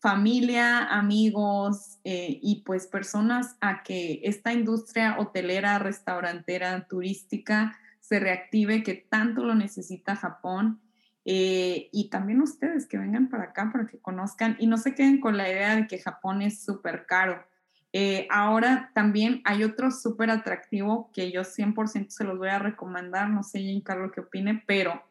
familia, 0.00 0.84
amigos 0.84 1.98
eh, 2.04 2.38
y 2.40 2.62
pues 2.62 2.86
personas 2.86 3.56
a 3.60 3.82
que 3.82 4.20
esta 4.24 4.52
industria 4.52 5.16
hotelera, 5.18 5.78
restaurantera, 5.78 6.86
turística 6.88 7.76
se 8.00 8.18
reactive, 8.18 8.82
que 8.82 8.94
tanto 8.94 9.44
lo 9.44 9.54
necesita 9.54 10.16
Japón. 10.16 10.80
Eh, 11.26 11.90
y 11.92 12.08
también 12.08 12.40
ustedes 12.40 12.86
que 12.86 12.96
vengan 12.96 13.28
para 13.28 13.44
acá 13.44 13.70
para 13.70 13.86
que 13.86 13.98
conozcan 13.98 14.56
y 14.58 14.66
no 14.66 14.78
se 14.78 14.94
queden 14.94 15.20
con 15.20 15.36
la 15.36 15.50
idea 15.50 15.76
de 15.76 15.86
que 15.86 15.98
Japón 15.98 16.40
es 16.40 16.64
súper 16.64 17.04
caro. 17.04 17.44
Eh, 17.92 18.28
ahora 18.30 18.92
también 18.94 19.42
hay 19.44 19.64
otro 19.64 19.90
súper 19.90 20.30
atractivo 20.30 21.10
que 21.12 21.32
yo 21.32 21.42
100% 21.42 22.10
se 22.10 22.24
los 22.24 22.38
voy 22.38 22.48
a 22.48 22.58
recomendar, 22.58 23.28
no 23.28 23.42
sé, 23.42 23.60
Carlos 23.84 24.12
qué 24.14 24.20
opine, 24.20 24.62
pero 24.66 25.02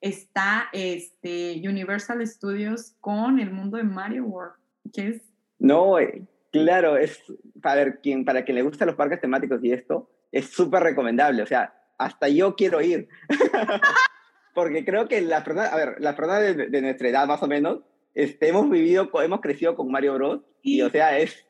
está 0.00 0.68
este, 0.72 1.62
Universal 1.66 2.26
Studios 2.26 2.94
con 3.00 3.40
el 3.40 3.50
mundo 3.50 3.78
de 3.78 3.84
Mario 3.84 4.24
World, 4.24 4.54
que 4.92 5.08
es... 5.08 5.22
No, 5.58 5.98
eh, 5.98 6.22
claro, 6.52 6.96
es, 6.96 7.22
para 7.62 7.96
quien, 7.96 8.24
para 8.24 8.44
quien 8.44 8.56
le 8.56 8.62
gustan 8.62 8.88
los 8.88 8.96
parques 8.96 9.20
temáticos 9.20 9.64
y 9.64 9.72
esto, 9.72 10.10
es 10.30 10.50
súper 10.50 10.82
recomendable. 10.82 11.42
O 11.42 11.46
sea, 11.46 11.74
hasta 11.98 12.28
yo 12.28 12.54
quiero 12.56 12.82
ir. 12.82 13.08
Porque 14.54 14.84
creo 14.84 15.08
que 15.08 15.20
la 15.20 15.44
persona, 15.44 15.68
a 15.68 15.76
ver, 15.76 15.96
la 15.98 16.14
persona 16.14 16.38
de, 16.38 16.68
de, 16.68 16.82
nuestra 16.82 17.08
edad 17.08 17.26
más 17.26 17.42
o 17.42 17.46
menos, 17.46 17.80
este, 18.14 18.48
hemos 18.48 18.68
vivido, 18.70 19.10
hemos 19.22 19.40
crecido 19.40 19.76
con 19.76 19.90
Mario 19.90 20.14
Bros. 20.14 20.40
Y, 20.62 20.82
o 20.82 20.90
sea, 20.90 21.18
es, 21.18 21.45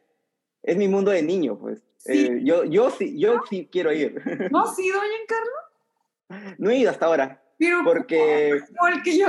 es 0.67 0.77
mi 0.77 0.89
mundo 0.89 1.11
de 1.11 1.23
niño, 1.23 1.59
pues. 1.59 1.83
Eh, 2.07 2.41
yo, 2.45 2.65
yo, 2.65 2.91
sí, 2.91 3.19
yo 3.19 3.43
sí 3.49 3.69
quiero 3.71 3.93
ir. 3.93 4.21
¿No 4.51 4.65
has 4.65 4.79
ido, 4.79 4.99
Carlos? 5.27 6.55
No 6.59 6.71
he 6.71 6.79
ido 6.79 6.91
hasta 6.91 7.07
ahora. 7.07 7.43
Pero 7.59 7.79
porque... 7.85 8.61
que 9.03 9.19
yo 9.19 9.29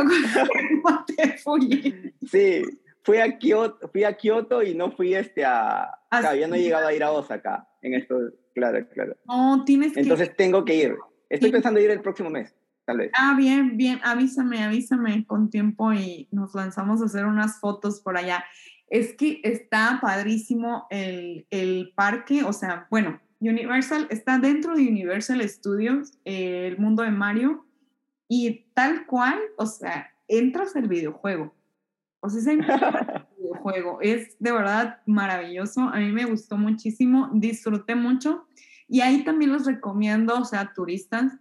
te 1.06 1.38
fui. 1.38 2.14
Sí, 2.30 2.64
fui 3.04 3.20
a 3.20 3.38
Kioto, 3.38 3.88
fui 3.88 4.04
a 4.04 4.14
Kioto 4.14 4.62
y 4.62 4.76
no 4.76 4.92
fui 4.92 5.16
este 5.16 5.46
a... 5.46 5.90
ya 6.12 6.48
no 6.48 6.56
he 6.56 6.62
llegado 6.62 6.88
a 6.88 6.94
ir 6.94 7.04
a 7.04 7.12
Osaka 7.12 7.68
en 7.82 7.94
esto, 7.94 8.18
claro, 8.54 8.86
claro. 8.94 9.16
No, 9.26 9.64
tienes 9.66 9.96
Entonces 9.96 10.36
tengo 10.36 10.66
que 10.66 10.76
ir. 10.76 10.96
Estoy 11.30 11.52
pensando 11.52 11.80
ir 11.80 11.90
el 11.90 12.02
próximo 12.02 12.30
mes, 12.30 12.54
tal 12.86 12.98
vez. 12.98 13.12
Ah, 13.18 13.36
bien, 13.38 13.78
bien, 13.78 14.00
avísame, 14.04 14.64
avísame 14.64 15.26
con 15.26 15.50
tiempo 15.50 15.94
y 15.94 16.28
nos 16.32 16.54
lanzamos 16.54 17.02
a 17.02 17.06
hacer 17.06 17.26
unas 17.26 17.60
fotos 17.60 18.02
por 18.02 18.18
allá. 18.18 18.44
Es 18.88 19.14
que 19.14 19.42
está 19.44 20.00
padrísimo 20.02 20.88
el, 20.90 21.46
el 21.50 21.92
parque, 21.96 22.44
o 22.44 22.54
sea, 22.54 22.88
bueno, 22.90 23.20
Universal 23.40 24.08
está 24.10 24.40
dentro 24.40 24.76
de 24.76 24.88
Universal 24.88 25.48
Studios, 25.48 26.18
el 26.26 26.78
mundo 26.78 27.04
de 27.04 27.12
Mario, 27.12 27.66
y 28.28 28.66
tal 28.74 29.06
cual, 29.06 29.40
o 29.58 29.66
sea, 29.66 30.12
entras 30.28 30.76
al 30.76 30.88
videojuego. 30.88 31.54
O 32.20 32.30
sea, 32.30 32.40
es 32.40 32.58
videojuego. 33.38 34.00
Es 34.02 34.36
de 34.40 34.52
verdad 34.52 35.02
maravilloso. 35.06 35.82
A 35.82 36.00
mí 36.00 36.12
me 36.12 36.26
gustó 36.26 36.58
muchísimo, 36.58 37.30
disfruté 37.34 37.96
mucho. 37.96 38.48
Y 38.88 39.02
ahí 39.02 39.24
también 39.24 39.52
los 39.52 39.66
recomiendo, 39.66 40.40
o 40.40 40.46
sea, 40.46 40.74
turistas, 40.74 41.34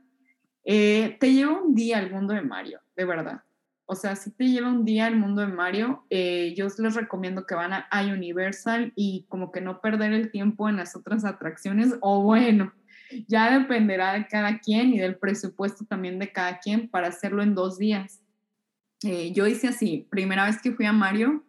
eh, 0.65 1.17
te 1.21 1.33
lleva 1.33 1.61
un 1.61 1.75
día 1.75 1.99
al 1.99 2.11
mundo 2.11 2.35
de 2.35 2.43
Mario, 2.43 2.81
de 2.97 3.05
verdad. 3.05 3.43
O 3.87 3.95
sea, 3.95 4.17
si 4.17 4.31
te 4.31 4.49
lleva 4.49 4.69
un 4.69 4.85
día 4.85 5.07
al 5.07 5.17
mundo 5.17 5.41
de 5.43 5.49
Mario, 5.49 6.05
eh, 6.11 6.55
yo 6.57 6.67
les 6.79 6.95
recomiendo 6.95 7.47
que 7.47 7.55
van 7.55 7.73
a, 7.73 7.87
a 7.91 8.05
Universal 8.05 8.93
y 8.97 9.27
como 9.29 9.53
que 9.53 9.61
no 9.61 9.81
perder 9.81 10.13
el 10.13 10.31
tiempo 10.31 10.69
en 10.69 10.77
las 10.77 10.97
otras 10.97 11.25
atracciones, 11.25 11.95
o 12.01 12.23
bueno, 12.23 12.73
ya 13.29 13.59
dependerá 13.59 14.15
de 14.15 14.27
cada 14.27 14.59
quien 14.59 14.93
y 14.93 14.99
del 14.99 15.17
presupuesto 15.17 15.85
también 15.85 16.19
de 16.19 16.33
cada 16.33 16.59
quien 16.59 16.89
para 16.89 17.09
hacerlo 17.09 17.43
en 17.43 17.55
dos 17.55 17.79
días. 17.79 18.21
Eh, 19.05 19.33
yo 19.33 19.47
hice 19.47 19.69
así, 19.69 20.07
primera 20.11 20.47
vez 20.47 20.61
que 20.61 20.73
fui 20.73 20.87
a 20.87 20.93
Mario, 20.93 21.45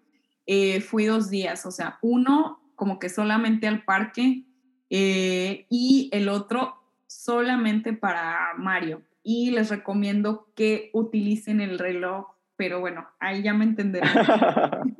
eh, 0.46 0.82
fui 0.82 1.06
dos 1.06 1.30
días, 1.30 1.66
o 1.66 1.72
sea, 1.72 1.98
uno 2.02 2.62
como 2.76 3.00
que 3.00 3.10
solamente 3.10 3.68
al 3.68 3.84
parque 3.84 4.46
eh, 4.90 5.66
y 5.70 6.10
el 6.14 6.30
otro 6.30 6.76
solamente 7.08 7.94
para 7.94 8.54
Mario. 8.58 9.02
Y 9.30 9.52
les 9.52 9.70
recomiendo 9.70 10.48
que 10.56 10.90
utilicen 10.94 11.60
el 11.60 11.80
reloj, 11.80 12.28
pero 12.56 12.80
bueno, 12.80 13.10
ahí 13.20 13.44
ya 13.44 13.54
me 13.54 13.66
entenderán. 13.66 14.10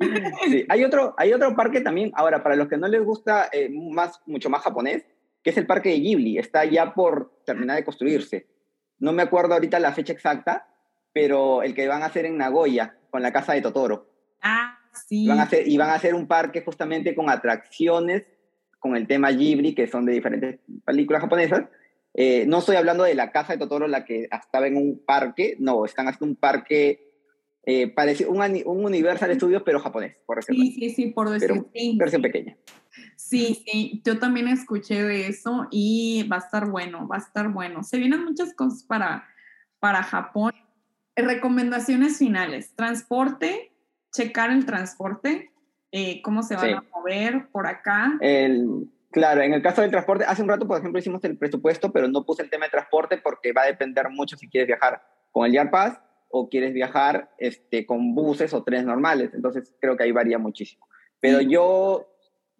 sí, 0.50 0.66
hay 0.68 0.84
otro, 0.84 1.14
hay 1.16 1.32
otro 1.32 1.56
parque 1.56 1.80
también, 1.80 2.10
ahora, 2.14 2.42
para 2.42 2.54
los 2.54 2.68
que 2.68 2.76
no 2.76 2.88
les 2.88 3.02
gusta 3.02 3.48
más, 3.70 4.20
mucho 4.26 4.50
más 4.50 4.60
japonés, 4.60 5.06
que 5.42 5.48
es 5.48 5.56
el 5.56 5.66
parque 5.66 5.88
de 5.88 6.00
Ghibli. 6.00 6.36
Está 6.36 6.66
ya 6.66 6.92
por 6.92 7.40
terminar 7.46 7.76
de 7.76 7.84
construirse. 7.84 8.46
No 8.98 9.14
me 9.14 9.22
acuerdo 9.22 9.54
ahorita 9.54 9.80
la 9.80 9.94
fecha 9.94 10.12
exacta, 10.12 10.68
pero 11.14 11.62
el 11.62 11.74
que 11.74 11.88
van 11.88 12.02
a 12.02 12.06
hacer 12.06 12.26
en 12.26 12.36
Nagoya, 12.36 12.98
con 13.08 13.22
la 13.22 13.32
casa 13.32 13.54
de 13.54 13.62
Totoro. 13.62 14.10
Ah, 14.42 14.78
sí. 14.92 15.26
Van 15.26 15.40
a 15.40 15.44
hacer, 15.44 15.66
y 15.66 15.78
van 15.78 15.88
a 15.88 15.94
hacer 15.94 16.14
un 16.14 16.26
parque 16.26 16.60
justamente 16.60 17.14
con 17.14 17.30
atracciones 17.30 18.26
con 18.78 18.94
el 18.94 19.06
tema 19.06 19.30
Ghibli, 19.30 19.74
que 19.74 19.86
son 19.86 20.04
de 20.04 20.12
diferentes 20.12 20.60
películas 20.84 21.22
japonesas. 21.22 21.64
Eh, 22.20 22.46
no 22.48 22.58
estoy 22.58 22.74
hablando 22.74 23.04
de 23.04 23.14
la 23.14 23.30
casa 23.30 23.52
de 23.52 23.60
Totoro, 23.60 23.86
la 23.86 24.04
que 24.04 24.28
estaba 24.32 24.66
en 24.66 24.76
un 24.76 25.00
parque, 25.06 25.54
no, 25.60 25.84
están 25.84 26.08
haciendo 26.08 26.32
un 26.32 26.34
parque 26.34 27.12
eh, 27.62 27.86
parecido, 27.94 28.32
un, 28.32 28.42
un 28.42 28.84
Universal 28.84 29.32
Studios, 29.36 29.62
pero 29.64 29.78
japonés, 29.78 30.16
por 30.26 30.38
decirlo 30.38 30.64
Sí, 30.64 30.72
sí, 30.72 30.90
sí, 30.90 31.06
por 31.12 31.30
decirlo. 31.30 31.70
Versión 31.94 32.20
pequeña. 32.20 32.56
Sí, 33.14 33.62
sí, 33.64 34.02
yo 34.04 34.18
también 34.18 34.48
escuché 34.48 35.04
de 35.04 35.28
eso 35.28 35.68
y 35.70 36.26
va 36.26 36.38
a 36.38 36.40
estar 36.40 36.68
bueno, 36.68 37.06
va 37.06 37.14
a 37.14 37.20
estar 37.20 37.52
bueno. 37.52 37.84
Se 37.84 37.98
vienen 37.98 38.24
muchas 38.24 38.52
cosas 38.52 38.82
para, 38.82 39.24
para 39.78 40.02
Japón. 40.02 40.54
Recomendaciones 41.14 42.18
finales. 42.18 42.74
Transporte, 42.74 43.70
checar 44.12 44.50
el 44.50 44.66
transporte, 44.66 45.52
eh, 45.92 46.20
cómo 46.22 46.42
se 46.42 46.56
van 46.56 46.74
a 46.74 46.84
mover 46.92 47.46
por 47.52 47.68
acá. 47.68 48.18
El, 48.20 48.90
claro, 49.10 49.42
en 49.42 49.54
el 49.54 49.62
caso 49.62 49.82
del 49.82 49.90
transporte, 49.90 50.24
hace 50.24 50.42
un 50.42 50.48
rato, 50.48 50.66
por 50.66 50.78
ejemplo, 50.78 50.98
hicimos 50.98 51.22
el 51.24 51.36
presupuesto, 51.36 51.92
pero 51.92 52.08
no 52.08 52.24
puse 52.24 52.42
el 52.42 52.50
tema 52.50 52.66
de 52.66 52.70
transporte 52.70 53.18
porque 53.18 53.52
va 53.52 53.62
a 53.62 53.66
depender 53.66 54.08
mucho 54.10 54.36
si 54.36 54.48
quieres 54.48 54.66
viajar 54.66 55.02
con 55.30 55.46
el 55.46 55.52
Yard 55.52 55.70
Pass 55.70 56.00
o 56.30 56.48
quieres 56.48 56.72
viajar 56.72 57.30
este, 57.38 57.86
con 57.86 58.14
buses 58.14 58.52
o 58.54 58.62
trenes 58.62 58.86
normales. 58.86 59.30
Entonces, 59.34 59.74
creo 59.80 59.96
que 59.96 60.04
ahí 60.04 60.12
varía 60.12 60.38
muchísimo. 60.38 60.86
Pero 61.20 61.40
yo 61.40 62.06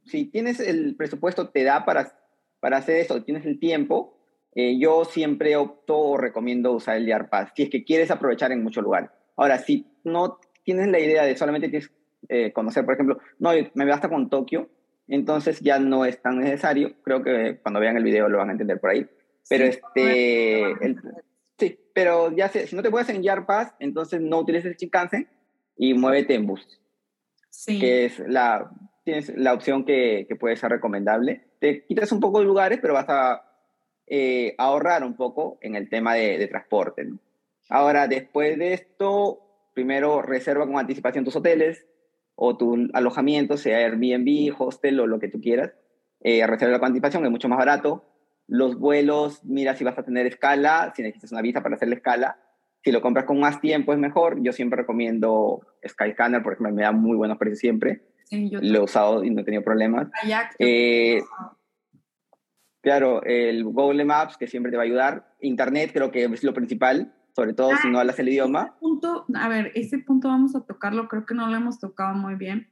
si 0.08 0.26
tienes 0.26 0.60
el 0.60 0.96
presupuesto, 0.96 1.50
te 1.50 1.64
da 1.64 1.84
para, 1.84 2.12
para 2.60 2.78
hacer 2.78 2.96
eso, 2.96 3.22
tienes 3.22 3.44
el 3.46 3.60
tiempo, 3.60 4.18
eh, 4.54 4.78
yo 4.78 5.04
siempre 5.04 5.56
opto 5.56 5.98
o 5.98 6.16
recomiendo 6.16 6.72
usar 6.72 6.96
el 6.96 7.26
Pass, 7.26 7.52
si 7.54 7.64
es 7.64 7.70
que 7.70 7.84
quieres 7.84 8.10
aprovechar 8.10 8.50
en 8.50 8.62
muchos 8.62 8.82
lugares. 8.82 9.10
Ahora, 9.36 9.58
si 9.58 9.86
no 10.04 10.40
tienes 10.64 10.88
la 10.88 10.98
idea 10.98 11.24
de 11.24 11.36
solamente 11.36 11.68
tienes 11.68 11.92
eh, 12.28 12.52
conocer, 12.52 12.84
por 12.84 12.94
ejemplo, 12.94 13.18
no, 13.38 13.50
me 13.74 13.84
basta 13.84 14.08
con 14.08 14.28
Tokio, 14.28 14.68
entonces 15.08 15.60
ya 15.60 15.78
no 15.78 16.04
es 16.04 16.20
tan 16.20 16.38
necesario. 16.38 16.94
Creo 17.02 17.22
que 17.22 17.58
cuando 17.62 17.80
vean 17.80 17.96
el 17.96 18.04
video 18.04 18.28
lo 18.28 18.38
van 18.38 18.50
a 18.50 18.52
entender 18.52 18.80
por 18.80 18.90
ahí. 18.90 19.06
Pero 19.48 19.64
sí, 19.72 19.78
este, 19.78 20.96
sí, 21.58 21.78
pero 21.94 22.30
ya 22.32 22.48
sé, 22.48 22.66
si 22.66 22.76
no 22.76 22.82
te 22.82 22.90
puedes 22.90 23.08
en 23.08 23.24
Pass, 23.46 23.74
entonces 23.80 24.20
no 24.20 24.40
utilices 24.40 24.72
el 24.72 24.76
Shinkansen 24.76 25.28
y 25.76 25.94
muévete 25.94 26.34
en 26.34 26.46
bus. 26.46 26.80
Sí. 27.50 27.80
Que 27.80 28.04
es 28.04 28.18
la, 28.20 28.70
tienes 29.04 29.34
la 29.36 29.54
opción 29.54 29.84
que, 29.84 30.26
que, 30.28 30.36
puede 30.36 30.56
ser 30.56 30.70
recomendable. 30.70 31.46
Te 31.60 31.84
quitas 31.86 32.12
un 32.12 32.20
poco 32.20 32.40
de 32.40 32.44
lugares, 32.44 32.78
pero 32.80 32.94
vas 32.94 33.08
a 33.08 33.48
eh, 34.10 34.54
ahorrar 34.56 35.04
un 35.04 35.14
poco 35.14 35.58
en 35.60 35.74
el 35.74 35.90
tema 35.90 36.14
de, 36.14 36.46
transporte. 36.48 37.06
Ahora, 37.68 38.08
después 38.08 38.58
de 38.58 38.72
esto, 38.72 39.40
primero 39.74 40.22
reserva 40.22 40.66
con 40.66 40.78
anticipación 40.78 41.26
tus 41.26 41.36
hoteles 41.36 41.86
o 42.40 42.56
tu 42.56 42.88
alojamiento, 42.92 43.56
sea 43.56 43.78
Airbnb, 43.78 44.54
hostel 44.58 45.00
o 45.00 45.06
lo 45.06 45.18
que 45.18 45.28
tú 45.28 45.40
quieras. 45.40 45.72
Eh, 46.20 46.46
reserva 46.46 46.78
con 46.78 46.86
anticipación, 46.86 47.24
es 47.24 47.30
mucho 47.30 47.48
más 47.48 47.58
barato. 47.58 48.04
Los 48.46 48.78
vuelos, 48.78 49.44
mira 49.44 49.74
si 49.74 49.84
vas 49.84 49.98
a 49.98 50.04
tener 50.04 50.26
escala, 50.26 50.92
si 50.94 51.02
necesitas 51.02 51.32
una 51.32 51.42
visa 51.42 51.62
para 51.62 51.74
hacer 51.74 51.88
la 51.88 51.96
escala. 51.96 52.38
Si 52.84 52.92
lo 52.92 53.02
compras 53.02 53.24
con 53.24 53.40
más 53.40 53.60
tiempo 53.60 53.92
es 53.92 53.98
mejor. 53.98 54.40
Yo 54.42 54.52
siempre 54.52 54.78
recomiendo 54.78 55.60
Skyscanner, 55.86 56.42
por 56.42 56.52
ejemplo, 56.52 56.74
me 56.74 56.82
da 56.82 56.92
muy 56.92 57.16
buenos 57.16 57.38
precios 57.38 57.58
siempre 57.58 58.02
lo 58.30 58.78
he 58.78 58.82
usado 58.82 59.24
y 59.24 59.30
no 59.30 59.40
he 59.40 59.44
tenido 59.44 59.62
problemas. 59.62 60.08
Eh, 60.58 61.22
claro, 62.80 63.22
el 63.24 63.64
Google 63.64 64.04
Maps, 64.04 64.36
que 64.36 64.46
siempre 64.46 64.70
te 64.70 64.76
va 64.76 64.82
a 64.82 64.86
ayudar. 64.86 65.34
Internet 65.40 65.90
creo 65.92 66.10
que 66.10 66.24
es 66.24 66.44
lo 66.44 66.54
principal, 66.54 67.14
sobre 67.38 67.54
todo 67.54 67.70
si 67.80 67.88
no 67.88 68.00
hablas 68.00 68.18
el 68.18 68.30
idioma. 68.30 68.74
Punto, 68.80 69.24
a 69.32 69.48
ver, 69.48 69.70
ese 69.76 69.98
punto 69.98 70.26
vamos 70.26 70.56
a 70.56 70.66
tocarlo, 70.66 71.06
creo 71.06 71.24
que 71.24 71.36
no 71.36 71.46
lo 71.46 71.54
hemos 71.54 71.78
tocado 71.78 72.16
muy 72.16 72.34
bien. 72.34 72.68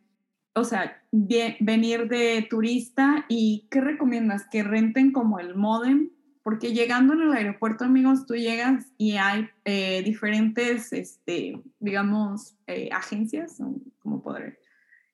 O 0.57 0.65
sea, 0.65 1.01
venir 1.13 2.09
de 2.09 2.45
turista 2.51 3.27
y 3.29 3.69
¿qué 3.71 3.81
recomiendas? 3.81 4.49
Que 4.51 4.65
renten 4.65 5.13
como 5.13 5.39
el 5.39 5.55
modem, 5.55 6.11
porque 6.43 6.73
llegando 6.73 7.13
en 7.13 7.21
el 7.21 7.33
aeropuerto, 7.33 7.85
amigos, 7.85 8.27
tú 8.27 8.35
llegas 8.35 8.93
y 8.99 9.19
hay 9.19 9.49
eh, 9.65 10.03
diferentes, 10.05 10.93
este, 10.93 11.63
digamos, 11.79 12.57
eh, 12.67 12.89
agencias, 12.91 13.63
como 14.01 14.21
podré 14.21 14.59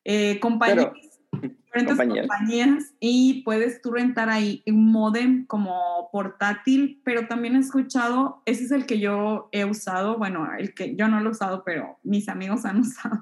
eh, 0.05 0.41
compañías, 0.41 1.12
diferentes 1.41 1.97
compañías. 1.97 2.95
y 3.01 3.43
puedes 3.43 3.81
tú 3.81 3.93
rentar 3.93 4.29
ahí 4.29 4.63
un 4.67 4.93
modem 4.93 5.47
como 5.47 6.09
portátil, 6.13 7.01
pero 7.05 7.27
también 7.27 7.57
he 7.57 7.61
escuchado, 7.61 8.43
ese 8.45 8.65
es 8.65 8.71
el 8.71 8.87
que 8.87 8.99
yo 8.99 9.49
he 9.53 9.65
usado, 9.65 10.19
bueno, 10.19 10.49
el 10.59 10.75
que 10.75 10.95
yo 10.95 11.09
no 11.09 11.21
lo 11.21 11.31
he 11.31 11.33
usado, 11.33 11.65
pero 11.65 11.99
mis 12.03 12.29
amigos 12.29 12.65
han 12.65 12.81
usado, 12.81 13.21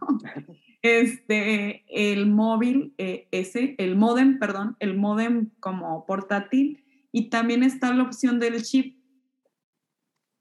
este, 0.82 1.84
el 1.88 2.26
móvil, 2.26 2.94
eh, 2.98 3.28
ese, 3.30 3.74
el 3.78 3.96
modem, 3.96 4.38
perdón, 4.38 4.76
el 4.80 4.96
modem 4.96 5.50
como 5.60 6.04
portátil, 6.06 6.84
y 7.12 7.28
también 7.30 7.62
está 7.62 7.92
la 7.92 8.04
opción 8.04 8.38
del 8.38 8.62
chip. 8.62 8.96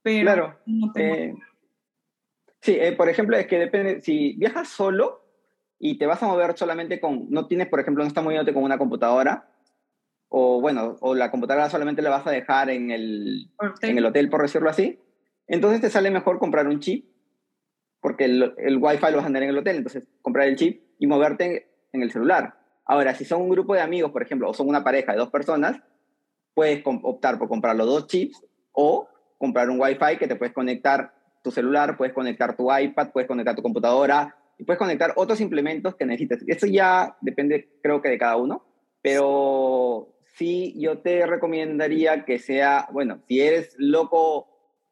Pero 0.02 0.24
claro. 0.24 0.60
Eh, 0.96 1.36
sí, 2.62 2.78
por 2.96 3.10
ejemplo, 3.10 3.38
es 3.38 3.48
que 3.48 3.60
depende, 3.60 4.02
si 4.02 4.34
viajas 4.34 4.70
solo, 4.70 5.19
y 5.80 5.98
te 5.98 6.06
vas 6.06 6.22
a 6.22 6.28
mover 6.28 6.58
solamente 6.58 7.00
con, 7.00 7.28
no 7.30 7.48
tienes, 7.48 7.68
por 7.68 7.80
ejemplo, 7.80 8.04
no 8.04 8.08
estás 8.10 8.24
moviéndote 8.24 8.54
con 8.54 8.64
una 8.64 8.78
computadora, 8.78 9.48
o 10.28 10.62
bueno, 10.62 10.98
o 11.00 11.16
la 11.16 11.32
computadora 11.32 11.70
solamente 11.70 12.02
la 12.02 12.10
vas 12.10 12.28
a 12.28 12.32
dejar 12.32 12.70
en 12.70 12.92
el, 12.92 13.50
en 13.82 13.98
el 13.98 14.06
hotel, 14.06 14.30
por 14.30 14.42
decirlo 14.42 14.70
así, 14.70 15.00
entonces 15.48 15.82
te 15.82 15.90
sale 15.90 16.12
mejor 16.12 16.38
comprar 16.38 16.68
un 16.68 16.82
chip, 16.82 17.10
porque 18.02 18.26
el, 18.26 18.54
el 18.58 18.78
Wi-Fi 18.78 19.12
lo 19.12 19.18
vas 19.18 19.26
a 19.26 19.28
tener 19.28 19.44
en 19.44 19.50
el 19.50 19.58
hotel, 19.58 19.78
entonces 19.78 20.08
comprar 20.22 20.48
el 20.48 20.58
chip 20.58 20.84
y 21.00 21.08
moverte 21.08 21.72
en 21.94 22.04
el 22.04 22.12
celular. 22.12 22.56
Ahora, 22.86 23.16
si 23.16 23.24
son 23.24 23.42
un 23.42 23.50
grupo 23.50 23.74
de 23.74 23.82
amigos, 23.82 24.12
por 24.12 24.22
ejemplo, 24.22 24.50
o 24.50 24.54
son 24.54 24.68
una 24.68 24.84
pareja 24.84 25.14
de 25.14 25.18
dos 25.18 25.30
personas, 25.30 25.82
puedes 26.54 26.84
optar 26.86 27.40
por 27.40 27.48
comprar 27.48 27.76
los 27.76 27.88
dos 27.88 28.08
chips 28.08 28.44
o 28.74 29.08
comprar 29.38 29.70
un 29.70 29.80
Wi-Fi 29.80 30.18
que 30.18 30.28
te 30.28 30.36
puedes 30.36 30.54
conectar 30.54 31.14
tu 31.42 31.52
celular, 31.52 31.96
puedes 31.96 32.14
conectar 32.14 32.56
tu 32.56 32.76
iPad, 32.76 33.12
puedes 33.12 33.28
conectar 33.28 33.56
tu 33.56 33.62
computadora 33.62 34.39
y 34.60 34.66
puedes 34.66 34.78
conectar 34.78 35.14
otros 35.16 35.40
implementos 35.40 35.96
que 35.96 36.06
necesites. 36.06 36.44
Eso 36.46 36.68
ya 36.68 37.18
depende, 37.22 37.80
creo 37.82 38.02
que 38.02 38.10
de 38.10 38.18
cada 38.18 38.36
uno, 38.36 38.66
pero 39.02 40.14
sí, 40.36 40.76
yo 40.78 41.00
te 41.00 41.26
recomendaría 41.26 42.26
que 42.26 42.40
sea, 42.40 42.88
bueno, 42.92 43.22
si 43.28 43.40
eres 43.40 43.74
loco 43.78 44.48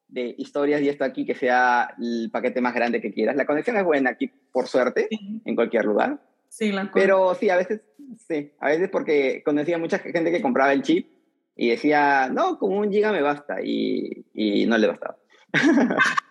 de 0.07 0.33
historias 0.37 0.81
y 0.81 0.87
esto 0.87 1.03
aquí, 1.03 1.25
que 1.25 1.35
sea 1.35 1.95
el 2.01 2.29
paquete 2.31 2.61
más 2.61 2.73
grande 2.73 3.01
que 3.01 3.11
quieras. 3.11 3.35
La 3.35 3.45
conexión 3.45 3.75
es 3.75 3.83
buena 3.83 4.11
aquí, 4.11 4.31
por 4.53 4.67
suerte, 4.67 5.09
en 5.43 5.55
cualquier 5.55 5.83
lugar. 5.83 6.21
Sí, 6.47 6.71
la 6.71 6.89
Pero 6.93 7.35
sí, 7.35 7.49
a 7.49 7.57
veces, 7.57 7.81
sí, 8.25 8.53
a 8.59 8.69
veces 8.69 8.89
porque 8.89 9.43
conocía 9.43 9.77
mucha 9.77 9.99
gente 9.99 10.31
que 10.31 10.41
compraba 10.41 10.71
el 10.71 10.81
chip 10.81 11.09
y 11.57 11.71
decía, 11.71 12.29
no, 12.29 12.57
con 12.57 12.71
un 12.71 12.89
giga 12.89 13.11
me 13.11 13.21
basta, 13.21 13.61
y, 13.61 14.25
y 14.33 14.65
no 14.65 14.77
le 14.77 14.87
bastaba. 14.87 15.17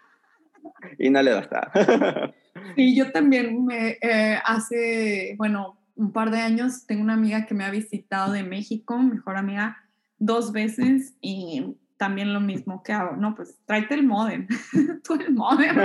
y 0.98 1.10
no 1.10 1.22
le 1.22 1.32
bastaba. 1.32 1.72
sí, 2.76 2.96
yo 2.96 3.12
también 3.12 3.64
me, 3.64 3.98
eh, 4.00 4.38
hace, 4.44 5.34
bueno, 5.38 5.78
un 5.94 6.12
par 6.12 6.30
de 6.30 6.38
años 6.38 6.86
tengo 6.86 7.02
una 7.02 7.14
amiga 7.14 7.46
que 7.46 7.54
me 7.54 7.64
ha 7.64 7.70
visitado 7.70 8.32
de 8.32 8.42
México, 8.42 8.98
mejor 8.98 9.36
amiga, 9.36 9.78
dos 10.18 10.52
veces 10.52 11.14
y 11.20 11.76
también 11.96 12.32
lo 12.32 12.40
mismo 12.40 12.82
que 12.82 12.92
hago, 12.92 13.16
no, 13.16 13.34
pues 13.34 13.58
tráete 13.64 13.94
el 13.94 14.02
modem, 14.02 14.46
tú 15.04 15.14
el 15.14 15.32
modem. 15.32 15.76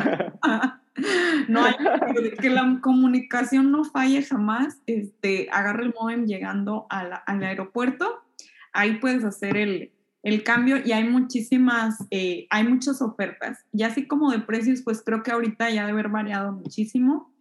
no 1.47 1.63
hay 1.63 1.75
que 2.39 2.49
la 2.49 2.79
comunicación 2.81 3.71
no 3.71 3.85
falle 3.85 4.21
jamás, 4.23 4.81
este, 4.85 5.47
agarra 5.51 5.83
el 5.83 5.93
modem 5.97 6.25
llegando 6.25 6.85
al 6.89 7.43
aeropuerto, 7.43 8.23
ahí 8.73 8.99
puedes 8.99 9.23
hacer 9.23 9.55
el, 9.55 9.91
el 10.23 10.43
cambio 10.43 10.77
y 10.83 10.91
hay 10.91 11.03
muchísimas, 11.03 11.97
eh, 12.11 12.47
hay 12.49 12.63
muchas 12.63 13.01
ofertas. 13.01 13.65
Y 13.71 13.83
así 13.83 14.07
como 14.07 14.31
de 14.31 14.39
precios, 14.39 14.81
pues 14.83 15.01
creo 15.03 15.23
que 15.23 15.31
ahorita 15.31 15.69
ya 15.69 15.85
debe 15.85 15.99
haber 15.99 16.09
variado 16.09 16.51
muchísimo. 16.51 17.33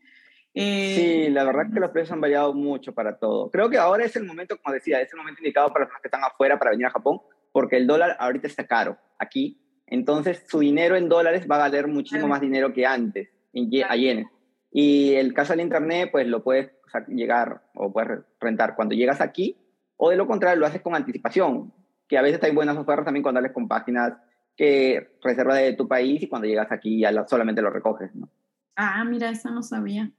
Eh, 0.55 1.26
sí, 1.26 1.31
la 1.31 1.45
verdad 1.45 1.66
es 1.66 1.74
que 1.74 1.81
los 1.81 1.91
precios 1.91 2.12
han 2.12 2.20
variado 2.20 2.55
mucho 2.55 2.93
para 2.93 3.18
todo. 3.18 3.51
Creo 3.51 3.70
que 3.70 3.78
ahora 3.78 4.05
es 4.05 4.16
el 4.16 4.24
momento, 4.24 4.59
como 4.61 4.74
decía, 4.74 5.01
es 5.01 5.12
el 5.12 5.18
momento 5.18 5.41
indicado 5.41 5.72
para 5.72 5.85
los 5.85 5.95
que 6.01 6.09
están 6.09 6.24
afuera 6.24 6.59
para 6.59 6.72
venir 6.72 6.87
a 6.87 6.91
Japón, 6.91 7.20
porque 7.53 7.76
el 7.76 7.87
dólar 7.87 8.16
ahorita 8.18 8.47
está 8.47 8.66
caro 8.66 8.99
aquí. 9.18 9.61
Entonces, 9.87 10.45
su 10.49 10.61
dinero 10.61 10.97
en 10.97 11.09
dólares 11.09 11.47
va 11.51 11.57
a 11.57 11.61
valer 11.61 11.87
muchísimo 11.89 12.28
más 12.28 12.41
dinero 12.41 12.72
que 12.72 12.87
antes, 12.87 13.28
en, 13.53 13.68
a 13.89 13.97
yenes. 13.97 14.26
Y 14.72 15.14
el 15.14 15.35
caso 15.35 15.53
del 15.53 15.62
Internet, 15.62 16.11
pues 16.12 16.26
lo 16.26 16.43
puedes 16.43 16.70
llegar 17.09 17.62
o 17.74 17.93
puedes 17.93 18.20
rentar 18.41 18.74
cuando 18.76 18.95
llegas 18.95 19.20
aquí, 19.20 19.57
o 19.97 20.11
de 20.11 20.16
lo 20.16 20.26
contrario, 20.26 20.61
lo 20.61 20.66
haces 20.66 20.81
con 20.81 20.95
anticipación, 20.95 21.72
que 22.11 22.18
a 22.18 22.22
veces 22.22 22.42
hay 22.42 22.52
buenas 22.52 22.76
ofertas 22.76 23.04
también 23.04 23.22
cuando 23.22 23.38
hables 23.38 23.52
con 23.52 23.68
páginas 23.68 24.14
que 24.56 25.16
reserva 25.22 25.54
de 25.54 25.74
tu 25.74 25.86
país 25.86 26.20
y 26.20 26.28
cuando 26.28 26.48
llegas 26.48 26.72
aquí 26.72 26.98
ya 26.98 27.26
solamente 27.28 27.62
lo 27.62 27.70
recoges, 27.70 28.12
¿no? 28.16 28.28
Ah, 28.74 29.04
mira, 29.04 29.30
esa 29.30 29.50
no 29.52 29.62
sabía. 29.62 30.11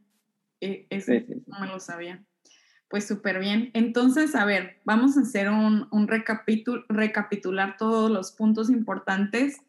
E, 0.62 0.88
eso 0.90 1.12
no 1.48 1.60
me 1.60 1.68
lo 1.68 1.82
sabía. 1.82 2.24
Pues 2.88 3.06
súper 3.06 3.40
bien. 3.40 3.72
Entonces, 3.74 4.36
a 4.36 4.46
ver, 4.46 4.80
vamos 4.86 5.18
a 5.18 5.22
hacer 5.22 5.50
un, 5.50 5.90
un 5.92 6.08
recapitular 6.08 7.76
todos 7.78 8.10
los 8.10 8.32
puntos 8.32 8.70
importantes 8.70 9.62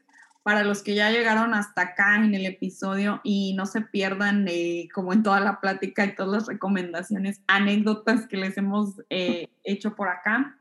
para 0.45 0.63
los 0.63 0.83
que 0.83 0.95
ya 0.95 1.11
llegaron 1.11 1.55
hasta 1.55 1.83
acá 1.83 2.17
en 2.17 2.35
el 2.35 2.47
episodio 2.47 3.21
y 3.25 3.55
no 3.55 3.67
se 3.67 3.81
pierdan, 3.81 4.47
eh, 4.49 4.89
como 4.95 5.13
en 5.13 5.25
toda 5.25 5.41
la 5.41 5.61
plática 5.61 6.05
y 6.05 6.15
todas 6.15 6.33
las 6.33 6.47
recomendaciones, 6.47 7.43
anécdotas 7.49 8.29
que 8.29 8.37
les 8.37 8.57
hemos 8.59 9.01
eh, 9.11 9.49
hecho 9.65 9.97
por 9.97 10.09
acá. 10.09 10.57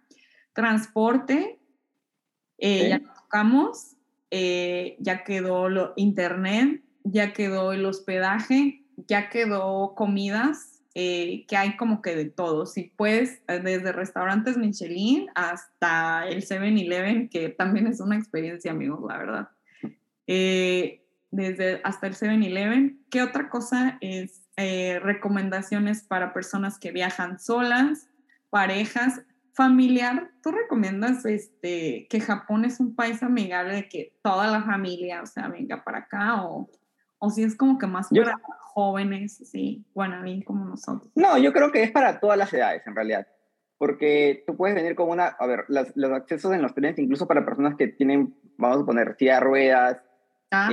Transporte, 0.53 1.59
eh, 2.57 2.89
ya 2.89 2.99
tocamos, 2.99 3.95
ya 4.29 5.23
quedó 5.23 5.69
lo, 5.69 5.93
internet, 5.95 6.81
ya 7.03 7.33
quedó 7.33 7.73
el 7.73 7.85
hospedaje, 7.85 8.85
ya 9.07 9.29
quedó 9.29 9.95
comidas, 9.95 10.81
eh, 10.93 11.45
que 11.47 11.55
hay 11.55 11.77
como 11.77 12.01
que 12.01 12.15
de 12.15 12.25
todo. 12.25 12.65
Si 12.65 12.83
puedes, 12.83 13.41
eh, 13.47 13.59
desde 13.63 13.93
restaurantes 13.93 14.57
Michelin 14.57 15.29
hasta 15.35 16.27
el 16.27 16.43
7-Eleven, 16.43 17.29
que 17.29 17.47
también 17.49 17.87
es 17.87 18.01
una 18.01 18.17
experiencia, 18.17 18.71
amigos, 18.71 18.99
la 19.07 19.17
verdad. 19.17 19.49
Eh, 20.27 21.05
desde 21.31 21.79
hasta 21.85 22.07
el 22.07 22.15
7-Eleven. 22.15 23.05
¿Qué 23.09 23.23
otra 23.23 23.49
cosa 23.49 23.97
es 24.01 24.41
recomendaciones 25.01 26.03
para 26.03 26.33
personas 26.33 26.77
que 26.77 26.91
viajan 26.91 27.39
solas, 27.39 28.09
parejas, 28.51 29.21
familiar? 29.53 30.31
¿Tú 30.41 30.51
recomiendas 30.51 31.25
este, 31.25 32.07
que 32.09 32.19
Japón 32.19 32.65
es 32.65 32.79
un 32.79 32.95
país 32.95 33.21
amigable 33.23 33.75
de 33.75 33.89
que 33.89 34.13
toda 34.21 34.47
la 34.47 34.63
familia, 34.63 35.21
o 35.21 35.25
sea, 35.25 35.47
venga 35.47 35.83
para 35.83 35.99
acá 35.99 36.43
o, 36.45 36.69
o 37.19 37.29
si 37.29 37.43
es 37.43 37.55
como 37.55 37.77
que 37.77 37.87
más 37.87 38.09
para 38.09 38.39
jóvenes, 38.73 39.37
sí, 39.51 39.85
bien 40.23 40.41
como 40.41 40.65
nosotros. 40.65 41.11
No, 41.15 41.37
yo 41.37 41.51
creo 41.51 41.71
que 41.71 41.83
es 41.83 41.91
para 41.91 42.19
todas 42.19 42.37
las 42.37 42.53
edades, 42.53 42.81
en 42.87 42.95
realidad. 42.95 43.27
Porque 43.77 44.43
tú 44.47 44.55
puedes 44.55 44.75
venir 44.75 44.95
con 44.95 45.09
una, 45.09 45.27
a 45.27 45.45
ver, 45.45 45.65
los 45.67 46.11
accesos 46.11 46.53
en 46.53 46.61
los 46.61 46.73
trenes, 46.73 46.97
incluso 46.99 47.27
para 47.27 47.45
personas 47.45 47.75
que 47.75 47.87
tienen, 47.87 48.35
vamos 48.57 48.83
a 48.83 48.85
poner, 48.85 49.15
silla 49.17 49.39
ruedas, 49.39 49.97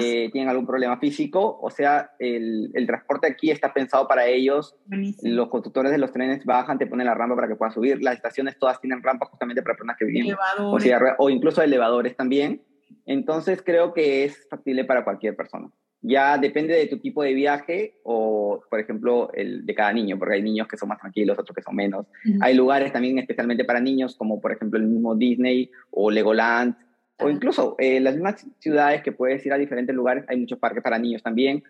eh, 0.01 0.29
tienen 0.33 0.49
algún 0.49 0.66
problema 0.66 0.99
físico, 0.99 1.59
o 1.62 1.70
sea, 1.70 2.11
el, 2.18 2.70
el, 2.74 2.87
transporte 2.87 3.29
aquí 3.29 3.53
está 3.53 3.72
pensado 3.72 4.09
para 4.09 4.26
ellos. 4.26 4.76
Los 5.22 5.49
conductores 5.49 5.93
de 5.93 5.99
los 5.99 6.12
trenes 6.12 6.45
bajan, 6.45 6.79
te 6.79 6.87
ponen 6.87 7.07
la 7.07 7.14
rampa 7.14 7.37
para 7.37 7.47
que 7.47 7.55
puedas 7.55 7.74
subir. 7.74 8.03
Las 8.03 8.16
estaciones 8.16 8.59
todas 8.59 8.81
tienen 8.81 9.03
rampas 9.03 9.29
justamente 9.29 9.62
para 9.62 9.76
personas 9.76 9.97
que 9.97 10.07
viven 10.07 10.37
o, 10.59 10.79
o 11.18 11.31
incluso 11.31 11.62
elevadores 11.62 12.16
también. 12.16 12.62
Entonces 13.07 13.62
creo 13.62 13.95
que 13.95 14.24
es 14.24 14.49
factible 14.51 14.85
para 14.85 15.05
cualquier 15.05 15.37
persona. 15.37 15.70
Ya 16.01 16.39
depende 16.39 16.74
de 16.74 16.87
tu 16.87 16.99
tipo 16.99 17.22
de 17.22 17.35
viaje 17.35 18.01
o, 18.05 18.61
por 18.70 18.81
ejemplo, 18.81 19.31
el 19.33 19.66
de 19.66 19.74
cada 19.74 19.93
niño, 19.93 20.18
porque 20.18 20.35
hay 20.35 20.43
niños 20.43 20.68
que 20.68 20.76
son 20.76 20.89
más 20.89 20.99
tranquilos, 20.99 21.39
otros 21.39 21.55
que 21.55 21.62
son 21.62 21.74
menos. 21.74 22.07
Hay 22.41 22.55
lugares 22.55 22.93
también 22.93 23.18
especialmente 23.18 23.64
para 23.64 23.81
niños, 23.81 24.16
como 24.16 24.41
por 24.41 24.53
ejemplo 24.53 24.79
el 24.79 24.87
mismo 24.87 25.16
Disney 25.16 25.70
o 25.91 26.11
Legoland, 26.11 26.76
o 27.21 27.29
incluso 27.29 27.75
eh, 27.79 28.01
las 28.01 28.14
mismas 28.14 28.47
ciudades 28.59 29.03
que 29.03 29.12
puedes 29.12 29.45
ir 29.45 29.53
a 29.53 29.59
diferentes 29.59 29.95
lugares, 29.95 30.25
hay 30.29 30.39
muchos 30.39 30.59
parques 30.59 30.83
para 30.83 30.99
niños 30.99 31.23
también, 31.23 31.62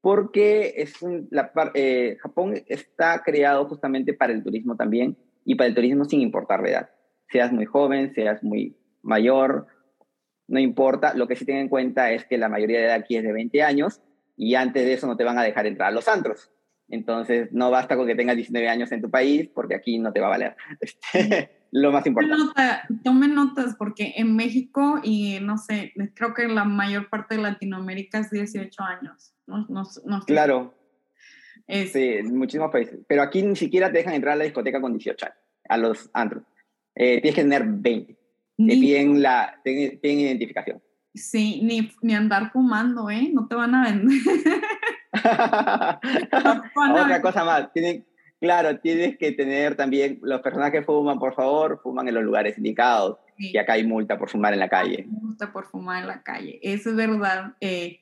porque 0.00 0.74
es 0.76 0.94
la, 1.30 1.52
eh, 1.74 2.16
Japón 2.20 2.54
está 2.66 3.22
creado 3.24 3.66
justamente 3.66 4.14
para 4.14 4.32
el 4.32 4.42
turismo 4.42 4.76
también 4.76 5.16
y 5.44 5.54
para 5.54 5.68
el 5.68 5.74
turismo 5.74 6.04
sin 6.04 6.20
importar 6.20 6.62
la 6.62 6.68
edad. 6.68 6.90
Seas 7.30 7.52
muy 7.52 7.66
joven, 7.66 8.14
seas 8.14 8.42
muy 8.42 8.76
mayor, 9.02 9.66
no 10.46 10.58
importa, 10.58 11.14
lo 11.14 11.28
que 11.28 11.36
sí 11.36 11.44
ten 11.44 11.56
en 11.56 11.68
cuenta 11.68 12.10
es 12.12 12.24
que 12.24 12.38
la 12.38 12.48
mayoría 12.48 12.78
de 12.78 12.86
edad 12.86 12.96
aquí 12.96 13.16
es 13.16 13.22
de 13.22 13.32
20 13.32 13.62
años 13.62 14.00
y 14.36 14.54
antes 14.54 14.84
de 14.84 14.94
eso 14.94 15.06
no 15.06 15.16
te 15.16 15.24
van 15.24 15.38
a 15.38 15.42
dejar 15.42 15.66
entrar 15.66 15.88
a 15.88 15.94
los 15.94 16.08
antros. 16.08 16.50
Entonces, 16.88 17.52
no 17.52 17.70
basta 17.70 17.96
con 17.96 18.06
que 18.06 18.14
tengas 18.14 18.36
19 18.36 18.66
años 18.68 18.90
en 18.92 19.02
tu 19.02 19.10
país, 19.10 19.50
porque 19.54 19.74
aquí 19.74 19.98
no 19.98 20.12
te 20.12 20.20
va 20.20 20.26
a 20.26 20.30
valer. 20.30 20.56
Este, 20.80 21.57
lo 21.70 21.92
más 21.92 22.06
importante. 22.06 22.52
tomen 23.04 23.34
notas, 23.34 23.74
porque 23.76 24.14
en 24.16 24.34
México 24.36 25.00
y 25.02 25.38
no 25.40 25.58
sé, 25.58 25.92
creo 26.14 26.34
que 26.34 26.42
en 26.42 26.54
la 26.54 26.64
mayor 26.64 27.08
parte 27.08 27.36
de 27.36 27.42
Latinoamérica 27.42 28.18
es 28.18 28.30
18 28.30 28.82
años. 28.82 29.34
claro. 30.26 30.74
Sí, 31.68 32.02
en 32.02 32.36
muchísimos 32.36 32.70
países. 32.70 32.98
Pero 33.06 33.22
aquí 33.22 33.42
ni 33.42 33.54
siquiera 33.54 33.92
te 33.92 33.98
dejan 33.98 34.14
entrar 34.14 34.32
a 34.34 34.36
la 34.36 34.44
discoteca 34.44 34.80
con 34.80 34.92
18 34.92 35.26
años, 35.26 35.38
a 35.68 35.76
los 35.76 36.10
antros. 36.14 36.42
Eh, 36.94 37.20
tienes 37.20 37.34
que 37.34 37.42
tener 37.42 37.64
20 37.66 38.18
te 38.58 38.74
piden, 38.74 39.22
la, 39.22 39.60
identificación. 39.64 40.82
Sí, 41.14 41.60
ni, 41.62 41.92
ni, 42.02 42.14
andar 42.14 42.50
fumando, 42.50 43.08
¿eh? 43.08 43.30
No 43.32 43.46
te 43.46 43.54
van 43.54 43.74
a 43.74 43.84
vender. 43.84 44.18
Otra 47.02 47.22
cosa 47.22 47.44
más, 47.44 47.72
tienen, 47.72 48.04
claro, 48.40 48.78
tienes 48.80 49.18
que 49.18 49.32
tener 49.32 49.74
también, 49.76 50.18
los 50.22 50.40
personas 50.40 50.70
que 50.70 50.82
fuman, 50.82 51.18
por 51.18 51.34
favor, 51.34 51.80
fuman 51.82 52.08
en 52.08 52.14
los 52.14 52.24
lugares 52.24 52.56
indicados. 52.58 53.18
Y 53.36 53.56
acá 53.56 53.74
hay 53.74 53.86
multa 53.86 54.18
por 54.18 54.28
fumar 54.28 54.52
en 54.52 54.58
la 54.58 54.68
calle. 54.68 55.06
Multa 55.08 55.52
por 55.52 55.66
fumar 55.66 56.02
en 56.02 56.08
la 56.08 56.22
calle, 56.22 56.58
eso 56.62 56.90
es 56.90 56.96
verdad. 56.96 57.54
Eh, 57.60 58.00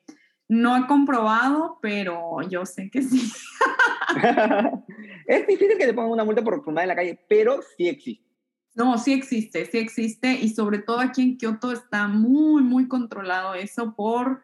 no 0.48 0.76
he 0.76 0.86
comprobado, 0.86 1.78
pero 1.82 2.40
yo 2.48 2.64
sé 2.64 2.88
que 2.90 3.02
sí. 3.02 3.30
es 5.26 5.46
difícil 5.46 5.76
que 5.76 5.86
te 5.86 5.92
pongan 5.92 6.12
una 6.12 6.24
multa 6.24 6.42
por 6.42 6.62
fumar 6.64 6.84
en 6.84 6.88
la 6.88 6.96
calle, 6.96 7.18
pero 7.28 7.60
sí 7.76 7.88
existe. 7.88 8.26
No, 8.74 8.98
sí 8.98 9.14
existe, 9.14 9.64
sí 9.64 9.78
existe 9.78 10.32
y 10.32 10.50
sobre 10.50 10.78
todo 10.78 11.00
aquí 11.00 11.22
en 11.22 11.38
Kioto 11.38 11.72
está 11.72 12.08
muy, 12.08 12.62
muy 12.62 12.88
controlado 12.88 13.54
eso 13.54 13.94
por 13.94 14.42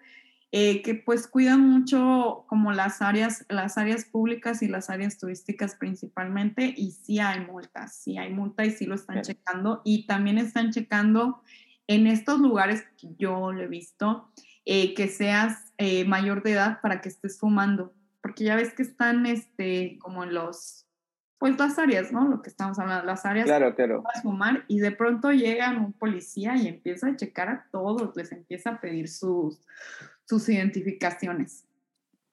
eh, 0.54 0.82
que 0.82 0.94
pues 0.94 1.26
cuidan 1.26 1.60
mucho 1.60 2.44
como 2.46 2.72
las 2.72 3.00
áreas, 3.00 3.46
las 3.48 3.78
áreas 3.78 4.04
públicas 4.04 4.62
y 4.62 4.68
las 4.68 4.90
áreas 4.90 5.18
turísticas 5.18 5.76
principalmente 5.76 6.74
y 6.76 6.90
sí 6.90 7.20
hay 7.20 7.40
multas, 7.40 7.96
sí 7.96 8.18
hay 8.18 8.32
multa 8.32 8.64
y 8.66 8.70
sí 8.70 8.84
lo 8.84 8.94
están 8.94 9.22
checando 9.22 9.80
y 9.82 10.06
también 10.06 10.36
están 10.36 10.70
checando 10.70 11.42
en 11.86 12.06
estos 12.06 12.38
lugares 12.38 12.84
que 12.98 13.08
yo 13.18 13.50
lo 13.52 13.62
he 13.62 13.66
visto 13.66 14.30
eh, 14.64 14.94
que 14.94 15.08
seas 15.08 15.72
eh, 15.78 16.04
mayor 16.04 16.42
de 16.42 16.52
edad 16.52 16.80
para 16.82 17.00
que 17.00 17.08
estés 17.08 17.40
fumando, 17.40 17.94
porque 18.20 18.44
ya 18.44 18.54
ves 18.54 18.74
que 18.74 18.82
están 18.82 19.26
este, 19.26 19.98
como 20.00 20.22
en 20.22 20.34
los 20.34 20.86
pues 21.38 21.58
las 21.58 21.76
áreas, 21.80 22.12
¿no? 22.12 22.28
Lo 22.28 22.40
que 22.40 22.48
estamos 22.48 22.78
hablando, 22.78 23.04
las 23.04 23.26
áreas 23.26 23.46
claro, 23.46 23.74
claro. 23.74 24.04
para 24.04 24.22
fumar 24.22 24.64
y 24.68 24.78
de 24.78 24.92
pronto 24.92 25.32
llega 25.32 25.70
un 25.72 25.92
policía 25.92 26.54
y 26.56 26.68
empieza 26.68 27.08
a 27.08 27.16
checar 27.16 27.48
a 27.48 27.66
todos, 27.72 28.14
les 28.14 28.30
empieza 28.30 28.70
a 28.70 28.80
pedir 28.80 29.08
sus, 29.08 29.60
sus 30.32 30.48
identificaciones. 30.48 31.66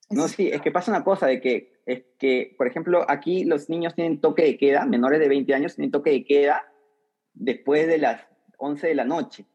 No, 0.09 0.29
sí, 0.29 0.47
es 0.47 0.61
que 0.61 0.71
pasa 0.71 0.89
una 0.89 1.03
cosa 1.03 1.27
de 1.27 1.41
que, 1.41 1.81
es 1.85 2.03
que, 2.17 2.55
por 2.57 2.65
ejemplo, 2.65 3.05
aquí 3.09 3.43
los 3.43 3.69
niños 3.69 3.93
tienen 3.93 4.21
toque 4.21 4.43
de 4.43 4.57
queda, 4.57 4.85
menores 4.85 5.19
de 5.19 5.27
20 5.27 5.53
años 5.53 5.75
tienen 5.75 5.91
toque 5.91 6.11
de 6.11 6.23
queda 6.23 6.63
después 7.33 7.87
de 7.87 7.97
las 7.97 8.21
11 8.57 8.87
de 8.87 8.95
la 8.95 9.03
noche. 9.03 9.45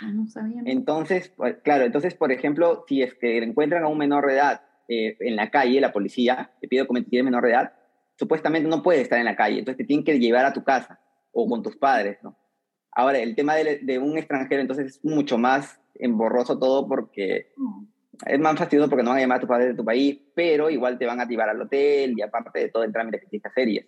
Ah, 0.00 0.10
no 0.10 0.26
sabía. 0.26 0.62
Entonces, 0.64 1.28
pues, 1.36 1.56
claro, 1.62 1.84
entonces, 1.84 2.14
por 2.14 2.32
ejemplo, 2.32 2.84
si 2.88 3.02
es 3.02 3.14
que 3.14 3.38
encuentran 3.38 3.84
a 3.84 3.88
un 3.88 3.98
menor 3.98 4.26
de 4.26 4.34
edad 4.34 4.62
eh, 4.88 5.16
en 5.20 5.36
la 5.36 5.50
calle, 5.50 5.80
la 5.80 5.92
policía 5.92 6.50
te 6.62 6.68
pide 6.68 6.86
que 6.86 7.02
tiene 7.02 7.24
menor 7.24 7.44
de 7.44 7.50
edad, 7.50 7.74
supuestamente 8.16 8.70
no 8.70 8.82
puedes 8.82 9.02
estar 9.02 9.18
en 9.18 9.26
la 9.26 9.36
calle, 9.36 9.58
entonces 9.58 9.78
te 9.78 9.84
tienen 9.84 10.04
que 10.04 10.18
llevar 10.18 10.46
a 10.46 10.52
tu 10.54 10.64
casa 10.64 10.98
o 11.30 11.46
con 11.46 11.62
tus 11.62 11.76
padres, 11.76 12.18
¿no? 12.22 12.38
Ahora, 12.90 13.18
el 13.18 13.34
tema 13.34 13.54
de, 13.54 13.98
un 13.98 14.18
extranjero, 14.18 14.60
entonces 14.60 14.86
es 14.86 15.04
mucho 15.04 15.38
más 15.38 15.80
emborroso 15.94 16.58
todo 16.58 16.88
porque 16.88 17.52
es 18.26 18.40
más 18.40 18.58
fastidioso 18.58 18.88
porque 18.88 19.02
no 19.02 19.10
van 19.10 19.18
a 19.18 19.22
llamar 19.22 19.38
a 19.38 19.40
tus 19.40 19.48
padres 19.48 19.68
de 19.68 19.74
tu 19.74 19.84
país, 19.84 20.18
pero 20.34 20.70
igual 20.70 20.98
te 20.98 21.06
van 21.06 21.20
a 21.20 21.26
llevar 21.26 21.48
al 21.48 21.60
hotel 21.60 22.14
y 22.16 22.22
aparte 22.22 22.60
de 22.60 22.68
todo 22.68 22.84
el 22.84 22.92
trámite 22.92 23.20
que 23.20 23.26
tienes 23.26 23.42
que 23.42 23.48
hacer 23.48 23.68
y 23.68 23.78
es 23.78 23.86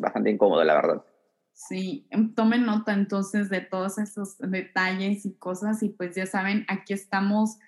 bastante 0.00 0.30
incómodo, 0.30 0.64
la 0.64 0.74
verdad. 0.74 1.04
Sí, 1.52 2.06
em, 2.10 2.34
tomen 2.34 2.66
nota 2.66 2.92
entonces 2.92 3.48
de 3.48 3.62
todos 3.62 3.98
esos 3.98 4.36
detalles 4.38 5.24
y 5.24 5.34
cosas 5.34 5.82
y 5.82 5.88
pues 5.88 6.14
ya 6.14 6.26
saben, 6.26 6.66
aquí 6.68 6.92
estamos 6.92 7.58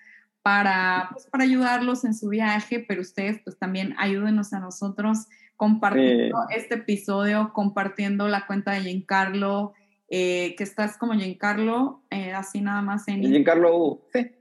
para, 0.43 1.09
pues, 1.11 1.25
para 1.27 1.43
ayudarlos 1.43 2.05
en 2.05 2.13
su 2.13 2.29
viaje, 2.29 2.85
pero 2.87 3.01
ustedes 3.01 3.41
pues 3.43 3.57
también 3.57 3.95
ayúdenos 3.97 4.53
a 4.53 4.59
nosotros 4.59 5.27
compartiendo 5.55 6.37
este 6.55 6.75
episodio, 6.75 7.51
compartiendo 7.51 8.27
la 8.27 8.47
cuenta 8.47 8.71
de 8.71 8.81
Giancarlo, 8.81 9.73
eh, 10.09 10.55
que 10.57 10.63
estás 10.63 10.97
como 10.97 11.13
Giancarlo, 11.13 12.03
eh, 12.09 12.31
así 12.33 12.61
nada 12.61 12.81
más 12.81 13.07
en... 13.07 13.21
Giancarlo 13.21 13.77
U, 13.77 14.01
sí. 14.11 14.31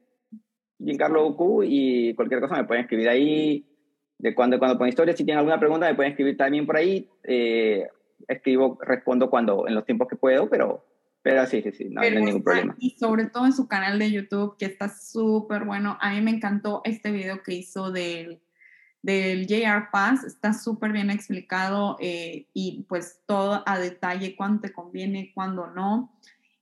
Giancarlo 0.78 1.26
UQ 1.26 1.64
y 1.66 2.14
cualquier 2.14 2.40
cosa 2.40 2.56
me 2.56 2.64
pueden 2.64 2.84
escribir 2.84 3.08
ahí. 3.08 3.64
De 4.18 4.34
cuando, 4.34 4.58
cuando 4.58 4.78
ponen 4.78 4.88
historias, 4.88 5.16
si 5.16 5.24
tienen 5.24 5.38
alguna 5.38 5.60
pregunta 5.60 5.88
me 5.88 5.94
pueden 5.94 6.12
escribir 6.12 6.36
también 6.36 6.66
por 6.66 6.76
ahí. 6.76 7.08
Eh, 7.24 7.86
escribo, 8.26 8.78
respondo 8.80 9.30
cuando, 9.30 9.68
en 9.68 9.74
los 9.74 9.84
tiempos 9.84 10.08
que 10.08 10.16
puedo, 10.16 10.48
pero 10.48 10.84
pero 11.22 11.44
sí, 11.46 11.60
sí, 11.62 11.72
sí, 11.72 11.88
no, 11.90 12.00
hay 12.00 12.14
ningún 12.14 12.42
problema. 12.42 12.76
Y 12.78 12.90
sobre 12.90 13.26
todo 13.26 13.44
en 13.44 13.52
su 13.52 13.68
canal 13.68 13.98
de 13.98 14.10
YouTube, 14.10 14.56
que 14.56 14.64
está 14.64 14.88
súper 14.88 15.64
bueno. 15.64 15.98
A 16.00 16.14
mí 16.14 16.20
me 16.22 16.30
encantó 16.30 16.80
este 16.84 17.10
video 17.10 17.42
que 17.42 17.54
hizo 17.54 17.90
del, 17.90 18.40
del 19.12 19.46
JR 19.46 19.90
Pass, 19.90 20.24
está 20.24 20.52
súper 20.52 20.92
bien 20.92 21.10
explicado 21.10 21.96
eh, 22.00 22.46
y 22.52 22.84
pues 22.88 23.20
todo 23.26 23.62
a 23.66 23.78
detalle, 23.78 24.36
cuándo 24.36 24.60
te 24.60 24.72
conviene, 24.72 25.32
cuándo 25.34 25.68
no. 25.68 26.12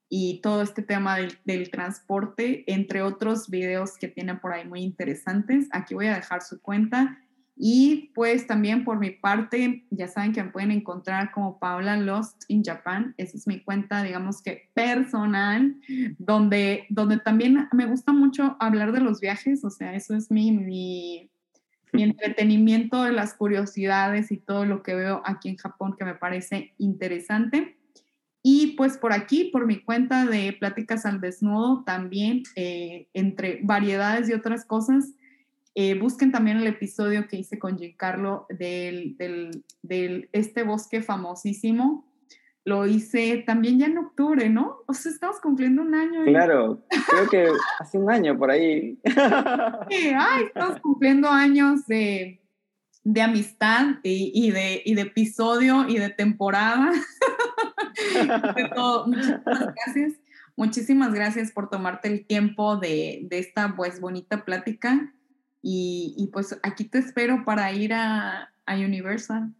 Y 0.08 0.40
todo 0.40 0.62
este 0.62 0.82
tema 0.82 1.16
del, 1.16 1.36
del 1.44 1.70
transporte, 1.70 2.62
entre 2.72 3.02
otros 3.02 3.50
videos 3.50 3.98
que 3.98 4.06
tiene 4.06 4.36
por 4.36 4.52
ahí 4.52 4.66
muy 4.66 4.82
interesantes. 4.82 5.68
Aquí 5.72 5.94
voy 5.94 6.06
a 6.06 6.14
dejar 6.14 6.42
su 6.42 6.60
cuenta 6.60 7.18
y 7.58 8.12
pues 8.14 8.46
también 8.46 8.84
por 8.84 8.98
mi 8.98 9.10
parte, 9.10 9.86
ya 9.90 10.08
saben 10.08 10.32
que 10.32 10.44
me 10.44 10.50
pueden 10.50 10.70
encontrar 10.70 11.32
como 11.32 11.58
Paula 11.58 11.96
Lost 11.96 12.44
in 12.48 12.62
Japan. 12.62 13.14
Esa 13.16 13.38
es 13.38 13.46
mi 13.46 13.62
cuenta, 13.62 14.02
digamos 14.02 14.42
que 14.42 14.68
personal, 14.74 15.74
donde, 16.18 16.84
donde 16.90 17.18
también 17.18 17.66
me 17.72 17.86
gusta 17.86 18.12
mucho 18.12 18.56
hablar 18.60 18.92
de 18.92 19.00
los 19.00 19.20
viajes. 19.20 19.64
O 19.64 19.70
sea, 19.70 19.94
eso 19.94 20.14
es 20.14 20.30
mi, 20.30 20.52
mi, 20.52 21.30
mi 21.96 22.02
entretenimiento 22.02 23.02
de 23.02 23.12
las 23.12 23.34
curiosidades 23.34 24.30
y 24.30 24.36
todo 24.36 24.64
lo 24.64 24.82
que 24.82 24.94
veo 24.94 25.22
aquí 25.24 25.48
en 25.48 25.56
Japón 25.56 25.96
que 25.98 26.04
me 26.04 26.14
parece 26.14 26.74
interesante. 26.78 27.76
Y 28.42 28.76
pues 28.76 28.96
por 28.96 29.12
aquí, 29.12 29.50
por 29.52 29.66
mi 29.66 29.82
cuenta 29.82 30.24
de 30.24 30.52
Pláticas 30.52 31.04
al 31.04 31.20
Desnudo, 31.20 31.82
también 31.84 32.44
eh, 32.54 33.08
entre 33.12 33.58
variedades 33.64 34.28
y 34.28 34.34
otras 34.34 34.64
cosas, 34.64 35.14
eh, 35.74 35.98
busquen 35.98 36.30
también 36.30 36.58
el 36.58 36.66
episodio 36.68 37.26
que 37.26 37.36
hice 37.36 37.58
con 37.58 37.76
Giancarlo 37.76 38.46
del, 38.48 39.16
del, 39.16 39.64
del, 39.82 40.28
este 40.32 40.62
bosque 40.62 41.02
famosísimo. 41.02 42.05
Lo 42.66 42.86
hice 42.86 43.44
también 43.46 43.78
ya 43.78 43.86
en 43.86 43.96
octubre, 43.96 44.50
¿no? 44.50 44.82
O 44.86 44.92
sea, 44.92 45.10
estamos 45.10 45.40
cumpliendo 45.40 45.80
un 45.80 45.94
año. 45.94 46.24
Claro, 46.24 46.84
creo 47.08 47.28
que 47.30 47.48
hace 47.78 47.96
un 47.96 48.10
año 48.10 48.36
por 48.36 48.50
ahí. 48.50 48.98
Sí, 49.88 50.12
ay, 50.14 50.44
estamos 50.44 50.80
cumpliendo 50.80 51.30
años 51.30 51.86
de, 51.86 52.42
de 53.04 53.22
amistad 53.22 53.96
y, 54.02 54.32
y, 54.34 54.50
de, 54.50 54.82
y 54.84 54.94
de 54.94 55.02
episodio 55.02 55.88
y 55.88 55.98
de 55.98 56.10
temporada. 56.10 56.92
de 58.56 58.68
todo. 58.74 59.06
Muchísimas 59.06 59.74
gracias. 59.74 60.12
Muchísimas 60.56 61.14
gracias 61.14 61.52
por 61.52 61.70
tomarte 61.70 62.08
el 62.08 62.26
tiempo 62.26 62.76
de, 62.76 63.26
de 63.30 63.38
esta 63.38 63.74
pues 63.76 64.00
bonita 64.00 64.44
plática. 64.44 65.12
Y, 65.68 66.30
pues 66.32 66.56
aquí 66.62 66.84
te 66.84 66.98
espero 66.98 67.44
para 67.44 67.72
ir 67.72 67.92
a, 67.92 68.52
Universal. 68.68 69.52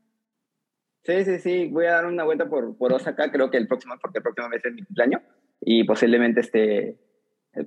Sí, 1.06 1.24
sí, 1.24 1.38
sí, 1.38 1.68
voy 1.68 1.86
a 1.86 1.92
dar 1.92 2.06
una 2.06 2.24
vuelta 2.24 2.48
por, 2.48 2.76
por 2.76 2.92
Osaka, 2.92 3.30
creo 3.30 3.48
que 3.50 3.58
el 3.58 3.68
próximo, 3.68 3.94
porque 4.00 4.18
el 4.18 4.22
próximo 4.22 4.48
mes 4.48 4.64
es 4.64 4.74
mi 4.74 4.82
cumpleaños, 4.82 5.22
y 5.60 5.84
posiblemente 5.84 6.40
este, 6.40 6.96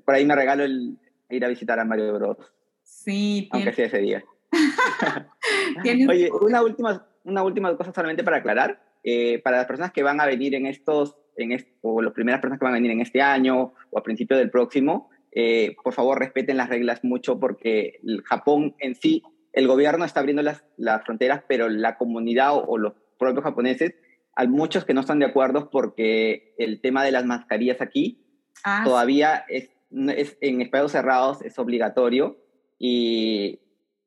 por 0.03 0.15
ahí 0.15 0.25
me 0.25 0.35
regalo 0.35 0.63
el 0.63 0.97
ir 1.29 1.45
a 1.45 1.47
visitar 1.47 1.79
a 1.79 1.85
Mario 1.85 2.13
Bros. 2.15 2.37
Sí, 2.83 3.47
aunque 3.51 3.71
sea 3.71 3.85
ese 3.85 3.99
día. 3.99 4.23
Oye, 6.09 6.29
una 6.41 6.61
última, 6.61 7.07
una 7.23 7.43
última 7.43 7.75
cosa 7.77 7.93
solamente 7.93 8.23
para 8.23 8.37
aclarar, 8.37 8.81
eh, 9.03 9.39
para 9.39 9.57
las 9.57 9.67
personas 9.67 9.91
que 9.91 10.03
van 10.03 10.19
a 10.19 10.25
venir 10.25 10.55
en 10.55 10.65
estos, 10.65 11.15
en 11.37 11.55
o 11.81 12.01
las 12.01 12.13
primeras 12.13 12.41
personas 12.41 12.59
que 12.59 12.65
van 12.65 12.73
a 12.73 12.77
venir 12.77 12.91
en 12.91 13.01
este 13.01 13.21
año 13.21 13.73
o 13.89 13.99
a 13.99 14.03
principio 14.03 14.35
del 14.35 14.49
próximo, 14.49 15.09
eh, 15.31 15.75
por 15.83 15.93
favor 15.93 16.19
respeten 16.19 16.57
las 16.57 16.69
reglas 16.69 17.03
mucho 17.03 17.39
porque 17.39 17.99
el 18.03 18.23
Japón 18.23 18.75
en 18.79 18.95
sí, 18.95 19.23
el 19.53 19.67
gobierno 19.67 20.05
está 20.05 20.19
abriendo 20.19 20.41
las, 20.41 20.65
las 20.77 21.03
fronteras, 21.03 21.43
pero 21.47 21.69
la 21.69 21.97
comunidad 21.97 22.51
o, 22.53 22.77
los 22.77 22.93
propios 23.19 23.43
japoneses, 23.43 23.93
hay 24.35 24.47
muchos 24.47 24.85
que 24.85 24.93
no 24.93 25.01
están 25.01 25.19
de 25.19 25.25
acuerdo 25.25 25.69
porque 25.69 26.55
el 26.57 26.81
tema 26.81 27.03
de 27.03 27.11
las 27.11 27.25
mascarillas 27.25 27.81
aquí 27.81 28.25
ah, 28.63 28.81
todavía 28.83 29.45
es, 29.49 29.69
es, 29.91 30.37
en 30.41 30.61
espacios 30.61 30.93
cerrados 30.93 31.41
es 31.43 31.59
obligatorio 31.59 32.37
y 32.79 33.59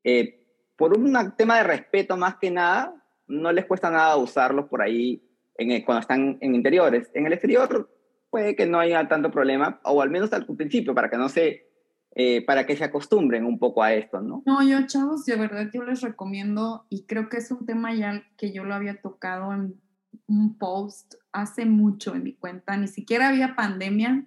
eh, 0.05 0.47
por 0.77 0.97
un 0.97 1.15
tema 1.37 1.59
de 1.59 1.65
respeto 1.65 2.17
más 2.17 2.37
que 2.37 2.51
nada, 2.51 2.95
no 3.29 3.53
les 3.53 3.67
cuesta 3.67 3.91
nada 3.91 4.17
usarlos 4.17 4.67
por 4.67 4.83
ahí 4.83 5.23
en 5.57 5.83
cuando 5.83 6.01
están 6.01 6.39
en 6.41 6.55
interiores. 6.55 7.11
En 7.15 7.27
el 7.27 7.33
exterior 7.33 7.91
puede 8.31 8.57
que 8.57 8.67
no 8.67 8.81
haya 8.81 9.07
tanto 9.09 9.31
problema, 9.31 9.81
o 9.85 10.01
al 10.03 10.11
menos 10.11 10.33
al 10.33 10.47
principio, 10.47 10.95
para 10.95 11.11
que 11.11 11.19
no 11.19 11.29
se, 11.29 11.72
eh, 12.15 12.45
para 12.45 12.67
que 12.67 12.77
se 12.77 12.85
acostumbren 12.85 13.47
un 13.47 13.59
poco 13.59 13.83
a 13.83 13.95
esto, 13.95 14.21
¿no? 14.21 14.43
No, 14.45 14.63
yo, 14.63 14.87
chavos, 14.87 15.25
de 15.25 15.37
verdad 15.37 15.71
yo 15.73 15.83
les 15.83 16.03
recomiendo, 16.03 16.87
y 16.91 17.07
creo 17.07 17.29
que 17.29 17.39
es 17.39 17.51
un 17.51 17.65
tema 17.65 17.95
ya 17.95 18.23
que 18.37 18.53
yo 18.53 18.65
lo 18.65 18.75
había 18.75 19.01
tocado 19.01 19.53
en 19.55 19.81
un 20.27 20.59
post 20.59 21.15
hace 21.33 21.65
mucho 21.65 22.15
en 22.15 22.25
mi 22.25 22.35
cuenta, 22.35 22.77
ni 22.77 22.87
siquiera 22.87 23.29
había 23.29 23.57
pandemia, 23.57 24.27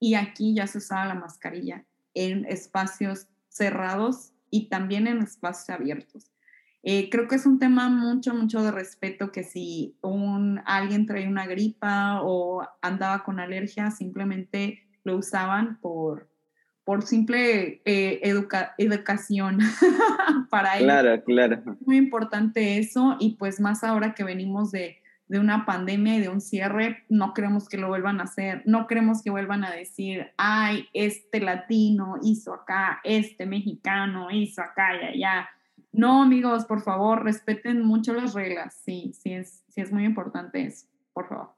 y 0.00 0.14
aquí 0.14 0.54
ya 0.54 0.66
se 0.66 0.78
usaba 0.78 1.06
la 1.06 1.14
mascarilla 1.14 1.84
en 2.14 2.44
espacios 2.46 3.28
cerrados 3.48 4.32
y 4.50 4.68
también 4.68 5.06
en 5.06 5.22
espacios 5.22 5.70
abiertos. 5.70 6.30
Eh, 6.82 7.08
creo 7.10 7.28
que 7.28 7.36
es 7.36 7.46
un 7.46 7.58
tema 7.58 7.88
mucho, 7.88 8.34
mucho 8.34 8.62
de 8.62 8.70
respeto 8.70 9.32
que 9.32 9.42
si 9.42 9.96
un, 10.02 10.60
alguien 10.66 11.06
trae 11.06 11.26
una 11.26 11.46
gripa 11.46 12.20
o 12.22 12.66
andaba 12.82 13.24
con 13.24 13.40
alergia, 13.40 13.90
simplemente 13.90 14.86
lo 15.02 15.16
usaban 15.16 15.80
por, 15.80 16.28
por 16.84 17.02
simple 17.02 17.80
eh, 17.84 18.20
educación 18.78 19.58
para 20.50 20.76
ellos. 20.76 20.84
Claro, 20.84 21.24
claro. 21.24 21.62
muy 21.84 21.96
importante 21.96 22.78
eso 22.78 23.16
y 23.18 23.36
pues 23.36 23.60
más 23.60 23.84
ahora 23.84 24.14
que 24.14 24.24
venimos 24.24 24.70
de, 24.70 24.98
de 25.28 25.38
una 25.38 25.64
pandemia 25.64 26.16
y 26.16 26.20
de 26.20 26.28
un 26.28 26.40
cierre, 26.40 27.04
no 27.08 27.32
queremos 27.34 27.68
que 27.68 27.78
lo 27.78 27.88
vuelvan 27.88 28.20
a 28.20 28.24
hacer, 28.24 28.62
no 28.66 28.86
queremos 28.86 29.22
que 29.22 29.30
vuelvan 29.30 29.64
a 29.64 29.70
decir, 29.70 30.32
ay, 30.36 30.88
este 30.92 31.40
latino 31.40 32.16
hizo 32.22 32.52
acá, 32.52 33.00
este 33.04 33.46
mexicano 33.46 34.30
hizo 34.30 34.60
acá 34.60 34.90
y 35.00 35.04
allá 35.06 35.48
no, 35.94 36.24
amigos, 36.24 36.64
por 36.64 36.82
favor, 36.82 37.22
respeten 37.22 37.84
mucho 37.84 38.14
las 38.14 38.34
reglas. 38.34 38.74
Sí, 38.84 39.12
sí 39.14 39.32
es, 39.32 39.62
sí 39.68 39.80
es 39.80 39.92
muy 39.92 40.04
importante 40.04 40.66
eso, 40.66 40.88
por 41.12 41.28
favor. 41.28 41.54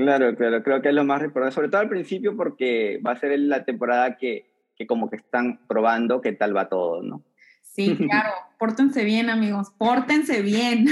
Claro, 0.00 0.34
claro, 0.34 0.62
creo 0.62 0.80
que 0.80 0.88
es 0.88 0.94
lo 0.94 1.04
más 1.04 1.22
importante, 1.22 1.54
sobre 1.54 1.68
todo 1.68 1.82
al 1.82 1.90
principio 1.90 2.34
porque 2.34 2.98
va 3.06 3.12
a 3.12 3.20
ser 3.20 3.38
la 3.38 3.66
temporada 3.66 4.16
que, 4.16 4.50
que 4.74 4.86
como 4.86 5.10
que 5.10 5.16
están 5.16 5.60
probando 5.66 6.22
qué 6.22 6.32
tal 6.32 6.56
va 6.56 6.70
todo, 6.70 7.02
¿no? 7.02 7.22
Sí, 7.62 7.94
claro, 8.08 8.30
pórtense 8.58 9.04
bien, 9.04 9.28
amigos, 9.28 9.70
pórtense 9.76 10.40
bien. 10.40 10.86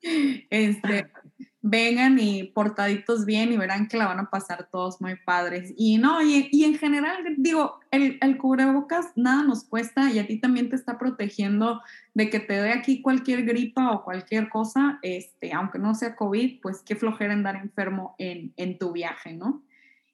este, 0.48 1.10
vengan 1.62 2.18
y 2.18 2.42
portaditos 2.42 3.24
bien 3.24 3.52
y 3.52 3.56
verán 3.56 3.86
que 3.86 3.96
la 3.96 4.08
van 4.08 4.18
a 4.18 4.30
pasar 4.30 4.68
todos 4.70 5.00
muy 5.00 5.14
padres. 5.14 5.72
Y 5.76 5.96
no, 5.96 6.20
y, 6.20 6.48
y 6.50 6.64
en 6.64 6.76
general, 6.76 7.24
digo, 7.38 7.78
el, 7.92 8.18
el, 8.20 8.36
cubrebocas 8.36 9.12
nada 9.14 9.44
nos 9.44 9.64
cuesta 9.64 10.10
y 10.10 10.18
a 10.18 10.26
ti 10.26 10.40
también 10.40 10.68
te 10.68 10.76
está 10.76 10.98
protegiendo 10.98 11.80
de 12.14 12.28
que 12.30 12.40
te 12.40 12.54
dé 12.54 12.72
aquí 12.72 13.00
cualquier 13.00 13.44
gripa 13.44 13.92
o 13.92 14.02
cualquier 14.04 14.48
cosa, 14.48 14.98
este, 15.02 15.52
aunque 15.52 15.78
no 15.78 15.94
sea 15.94 16.16
COVID, 16.16 16.60
pues 16.60 16.82
qué 16.82 16.96
flojera 16.96 17.32
andar 17.32 17.56
enfermo 17.56 18.16
en, 18.18 18.52
en 18.56 18.76
tu 18.76 18.90
viaje, 18.90 19.32
¿no? 19.32 19.62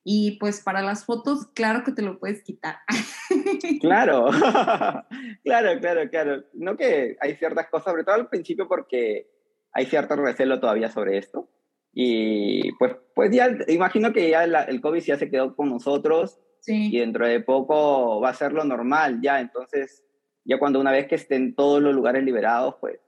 Y 0.05 0.33
pues 0.39 0.61
para 0.61 0.83
las 0.83 1.05
fotos, 1.05 1.49
claro 1.55 1.83
que 1.83 1.93
te 1.93 2.03
lo 2.03 2.19
puedes 2.19 2.43
quitar. 2.43 2.77
Claro, 3.81 4.31
claro, 5.45 5.81
claro, 5.81 6.09
claro. 6.11 6.45
No 6.55 6.77
que 6.77 7.17
hay 7.21 7.37
ciertas 7.37 7.69
cosas, 7.69 7.91
sobre 7.91 8.05
todo 8.05 8.15
al 8.15 8.29
principio 8.29 8.67
porque 8.67 9.27
hay 9.73 9.87
cierto 9.87 10.17
recelo 10.17 10.61
todavía 10.61 10.91
sobre 10.91 11.19
esto. 11.19 11.49
Y 11.93 12.73
pues, 12.79 12.97
pues 13.15 13.35
ya 13.35 13.49
imagino 13.69 14.13
que 14.13 14.31
ya 14.31 14.45
el 14.45 14.81
COVID 14.81 15.03
ya 15.03 15.17
se 15.17 15.31
quedó 15.31 15.57
con 15.57 15.69
nosotros 15.71 16.39
sí. 16.61 16.91
y 16.93 16.99
dentro 16.99 17.27
de 17.27 17.41
poco 17.41 18.21
va 18.21 18.31
a 18.31 18.35
ser 18.35 18.53
lo 18.53 18.65
normal 18.65 19.21
ya. 19.23 19.41
Entonces, 19.41 20.05
ya 20.45 20.59
cuando 20.59 20.81
una 20.81 20.93
vez 20.93 21.07
que 21.09 21.17
estén 21.17 21.55
todos 21.55 21.83
los 21.83 21.95
lugares 21.95 22.25
liberados, 22.25 22.77
pues 22.81 23.01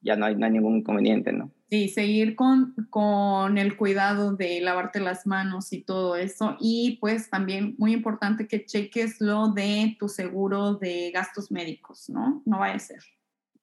ya 0.00 0.16
no 0.16 0.26
hay, 0.26 0.36
no 0.36 0.44
hay 0.44 0.52
ningún 0.52 0.76
inconveniente, 0.76 1.32
¿no? 1.32 1.50
Sí, 1.70 1.88
seguir 1.88 2.36
con, 2.36 2.74
con 2.90 3.58
el 3.58 3.76
cuidado 3.76 4.36
de 4.36 4.60
lavarte 4.60 5.00
las 5.00 5.26
manos 5.26 5.72
y 5.72 5.82
todo 5.82 6.14
eso. 6.14 6.56
Y 6.60 6.98
pues 7.00 7.30
también 7.30 7.74
muy 7.78 7.94
importante 7.94 8.46
que 8.46 8.64
cheques 8.64 9.20
lo 9.20 9.48
de 9.48 9.96
tu 9.98 10.08
seguro 10.08 10.74
de 10.74 11.10
gastos 11.10 11.50
médicos, 11.50 12.10
¿no? 12.10 12.42
No 12.44 12.58
vaya 12.58 12.74
a 12.74 12.78
ser 12.78 13.00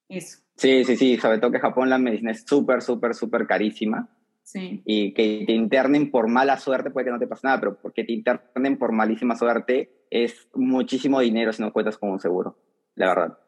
eso. 0.08 0.38
Sí, 0.56 0.84
sí, 0.84 0.96
sí, 0.96 1.16
sobre 1.16 1.38
todo 1.38 1.50
que 1.50 1.58
Japón 1.58 1.90
la 1.90 1.98
medicina 1.98 2.30
es 2.30 2.44
súper, 2.46 2.82
súper, 2.82 3.14
súper 3.14 3.46
carísima. 3.46 4.08
Sí. 4.42 4.82
Y 4.84 5.14
que 5.14 5.44
te 5.46 5.52
internen 5.52 6.10
por 6.10 6.28
mala 6.28 6.58
suerte, 6.58 6.90
puede 6.90 7.06
que 7.06 7.12
no 7.12 7.18
te 7.18 7.26
pase 7.26 7.46
nada, 7.46 7.60
pero 7.60 7.78
porque 7.80 8.04
te 8.04 8.12
internen 8.12 8.76
por 8.76 8.92
malísima 8.92 9.36
suerte 9.36 10.06
es 10.10 10.48
muchísimo 10.54 11.20
dinero 11.20 11.52
si 11.52 11.62
no 11.62 11.72
cuentas 11.72 11.96
con 11.96 12.10
un 12.10 12.20
seguro, 12.20 12.58
la 12.94 13.08
verdad. 13.08 13.38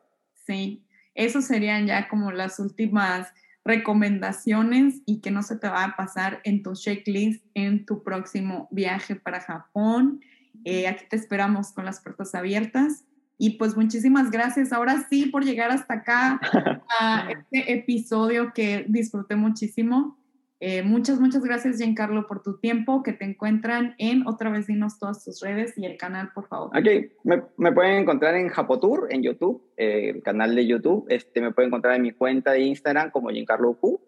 Sí, 0.46 0.86
esos 1.14 1.44
serían 1.44 1.86
ya 1.86 2.08
como 2.08 2.32
las 2.32 2.58
últimas 2.58 3.32
recomendaciones 3.64 5.02
y 5.06 5.20
que 5.20 5.30
no 5.30 5.42
se 5.42 5.56
te 5.56 5.68
va 5.68 5.84
a 5.84 5.96
pasar 5.96 6.40
en 6.44 6.62
tu 6.62 6.72
checklist 6.74 7.44
en 7.54 7.84
tu 7.84 8.02
próximo 8.02 8.68
viaje 8.70 9.14
para 9.14 9.40
Japón. 9.40 10.20
Eh, 10.64 10.86
aquí 10.86 11.04
te 11.08 11.16
esperamos 11.16 11.72
con 11.72 11.84
las 11.84 12.00
puertas 12.00 12.34
abiertas. 12.34 13.04
Y 13.38 13.58
pues 13.58 13.76
muchísimas 13.76 14.30
gracias 14.30 14.72
ahora 14.72 15.06
sí 15.08 15.26
por 15.26 15.44
llegar 15.44 15.70
hasta 15.70 15.94
acá 15.94 16.40
a 17.00 17.28
este 17.30 17.72
episodio 17.72 18.52
que 18.54 18.84
disfruté 18.88 19.36
muchísimo. 19.36 20.18
Eh, 20.60 20.82
muchas, 20.82 21.20
muchas 21.20 21.42
gracias, 21.42 21.76
Giancarlo, 21.76 22.26
por 22.26 22.42
tu 22.42 22.58
tiempo. 22.58 23.02
Que 23.02 23.12
te 23.12 23.24
encuentran 23.24 23.94
en 23.98 24.26
otra 24.26 24.50
vez 24.50 24.66
dinos 24.66 24.98
todas 24.98 25.22
tus 25.22 25.40
redes 25.40 25.76
y 25.76 25.84
el 25.84 25.98
canal, 25.98 26.30
por 26.34 26.46
favor. 26.48 26.68
Ok, 26.68 27.12
me, 27.24 27.42
me 27.58 27.72
pueden 27.72 28.02
encontrar 28.02 28.34
en 28.36 28.48
Japotour, 28.48 29.08
en 29.10 29.22
YouTube, 29.22 29.62
eh, 29.76 30.12
el 30.14 30.22
canal 30.22 30.54
de 30.54 30.66
YouTube. 30.66 31.04
Este, 31.08 31.42
me 31.42 31.52
pueden 31.52 31.68
encontrar 31.68 31.96
en 31.96 32.02
mi 32.02 32.12
cuenta 32.12 32.52
de 32.52 32.60
Instagram 32.60 33.10
como 33.10 33.28
Giancarlo 33.28 33.74
Q, 33.74 34.00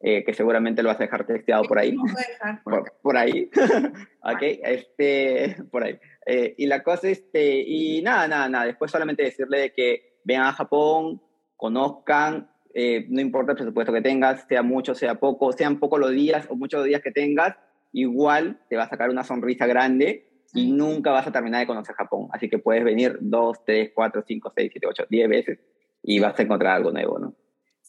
eh, 0.00 0.24
que 0.24 0.32
seguramente 0.32 0.82
lo 0.82 0.88
vas 0.88 0.98
a 0.98 1.04
dejar 1.04 1.26
texteado 1.26 1.64
por 1.64 1.78
ahí. 1.78 1.94
Dejar 2.16 2.62
por, 2.64 2.92
por, 3.02 3.16
ahí. 3.16 3.50
ok, 4.22 4.42
este, 4.62 5.56
por 5.70 5.84
ahí. 5.84 5.98
Eh, 6.26 6.54
y 6.56 6.66
la 6.66 6.82
cosa, 6.82 7.08
este, 7.08 7.60
y 7.60 8.00
nada, 8.02 8.26
nada, 8.26 8.48
nada. 8.48 8.64
Después 8.64 8.90
solamente 8.90 9.22
decirle 9.22 9.72
que 9.74 10.20
vengan 10.24 10.46
a 10.46 10.52
Japón, 10.52 11.20
conozcan, 11.56 12.50
eh, 12.72 13.06
no 13.10 13.20
importa 13.20 13.52
el 13.52 13.58
presupuesto 13.58 13.92
que 13.92 14.00
tengas, 14.00 14.46
sea 14.48 14.62
mucho, 14.62 14.94
sea 14.94 15.16
poco, 15.16 15.52
sean 15.52 15.78
pocos 15.78 16.00
los 16.00 16.12
días 16.12 16.46
o 16.48 16.56
muchos 16.56 16.84
días 16.84 17.02
que 17.02 17.10
tengas, 17.10 17.56
igual 17.92 18.60
te 18.68 18.76
va 18.76 18.84
a 18.84 18.88
sacar 18.88 19.10
una 19.10 19.24
sonrisa 19.24 19.66
grande 19.66 20.28
y 20.54 20.72
nunca 20.72 21.10
vas 21.10 21.26
a 21.26 21.32
terminar 21.32 21.60
de 21.60 21.66
conocer 21.66 21.94
Japón. 21.94 22.28
Así 22.32 22.48
que 22.48 22.58
puedes 22.58 22.84
venir 22.84 23.18
dos, 23.20 23.64
tres, 23.64 23.90
cuatro, 23.94 24.24
cinco, 24.26 24.52
seis, 24.54 24.70
siete, 24.72 24.86
ocho, 24.86 25.04
diez 25.10 25.28
veces 25.28 25.58
y 26.02 26.18
vas 26.20 26.38
a 26.38 26.42
encontrar 26.42 26.76
algo 26.76 26.90
nuevo, 26.90 27.18
¿no? 27.18 27.34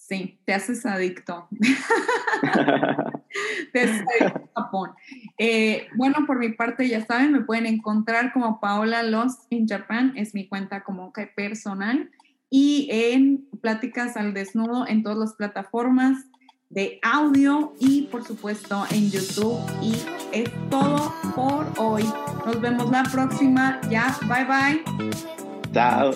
Sí, 0.01 0.39
te 0.45 0.53
haces 0.53 0.85
adicto. 0.85 1.47
te 3.71 3.79
haces 3.79 4.01
adicto 4.01 4.49
a 4.55 4.63
Japón. 4.63 4.91
Eh, 5.37 5.87
bueno, 5.95 6.25
por 6.25 6.39
mi 6.39 6.49
parte, 6.49 6.87
ya 6.89 7.05
saben, 7.05 7.31
me 7.31 7.41
pueden 7.41 7.67
encontrar 7.67 8.33
como 8.33 8.59
Paola 8.59 9.03
Lost 9.03 9.43
in 9.51 9.67
Japan, 9.67 10.13
es 10.15 10.33
mi 10.33 10.47
cuenta 10.47 10.83
como 10.83 11.13
que 11.13 11.27
personal, 11.27 12.09
y 12.49 12.89
en 12.91 13.47
Pláticas 13.61 14.17
al 14.17 14.33
Desnudo 14.33 14.87
en 14.87 15.03
todas 15.03 15.19
las 15.19 15.33
plataformas 15.35 16.25
de 16.69 16.99
audio 17.03 17.73
y 17.79 18.03
por 18.03 18.25
supuesto 18.25 18.85
en 18.91 19.11
YouTube. 19.11 19.61
Y 19.81 19.93
es 20.33 20.49
todo 20.69 21.13
por 21.35 21.71
hoy. 21.77 22.03
Nos 22.45 22.59
vemos 22.59 22.89
la 22.89 23.03
próxima. 23.03 23.79
Ya, 23.89 24.17
bye 24.27 24.45
bye. 24.45 24.83
Chao. 25.71 26.11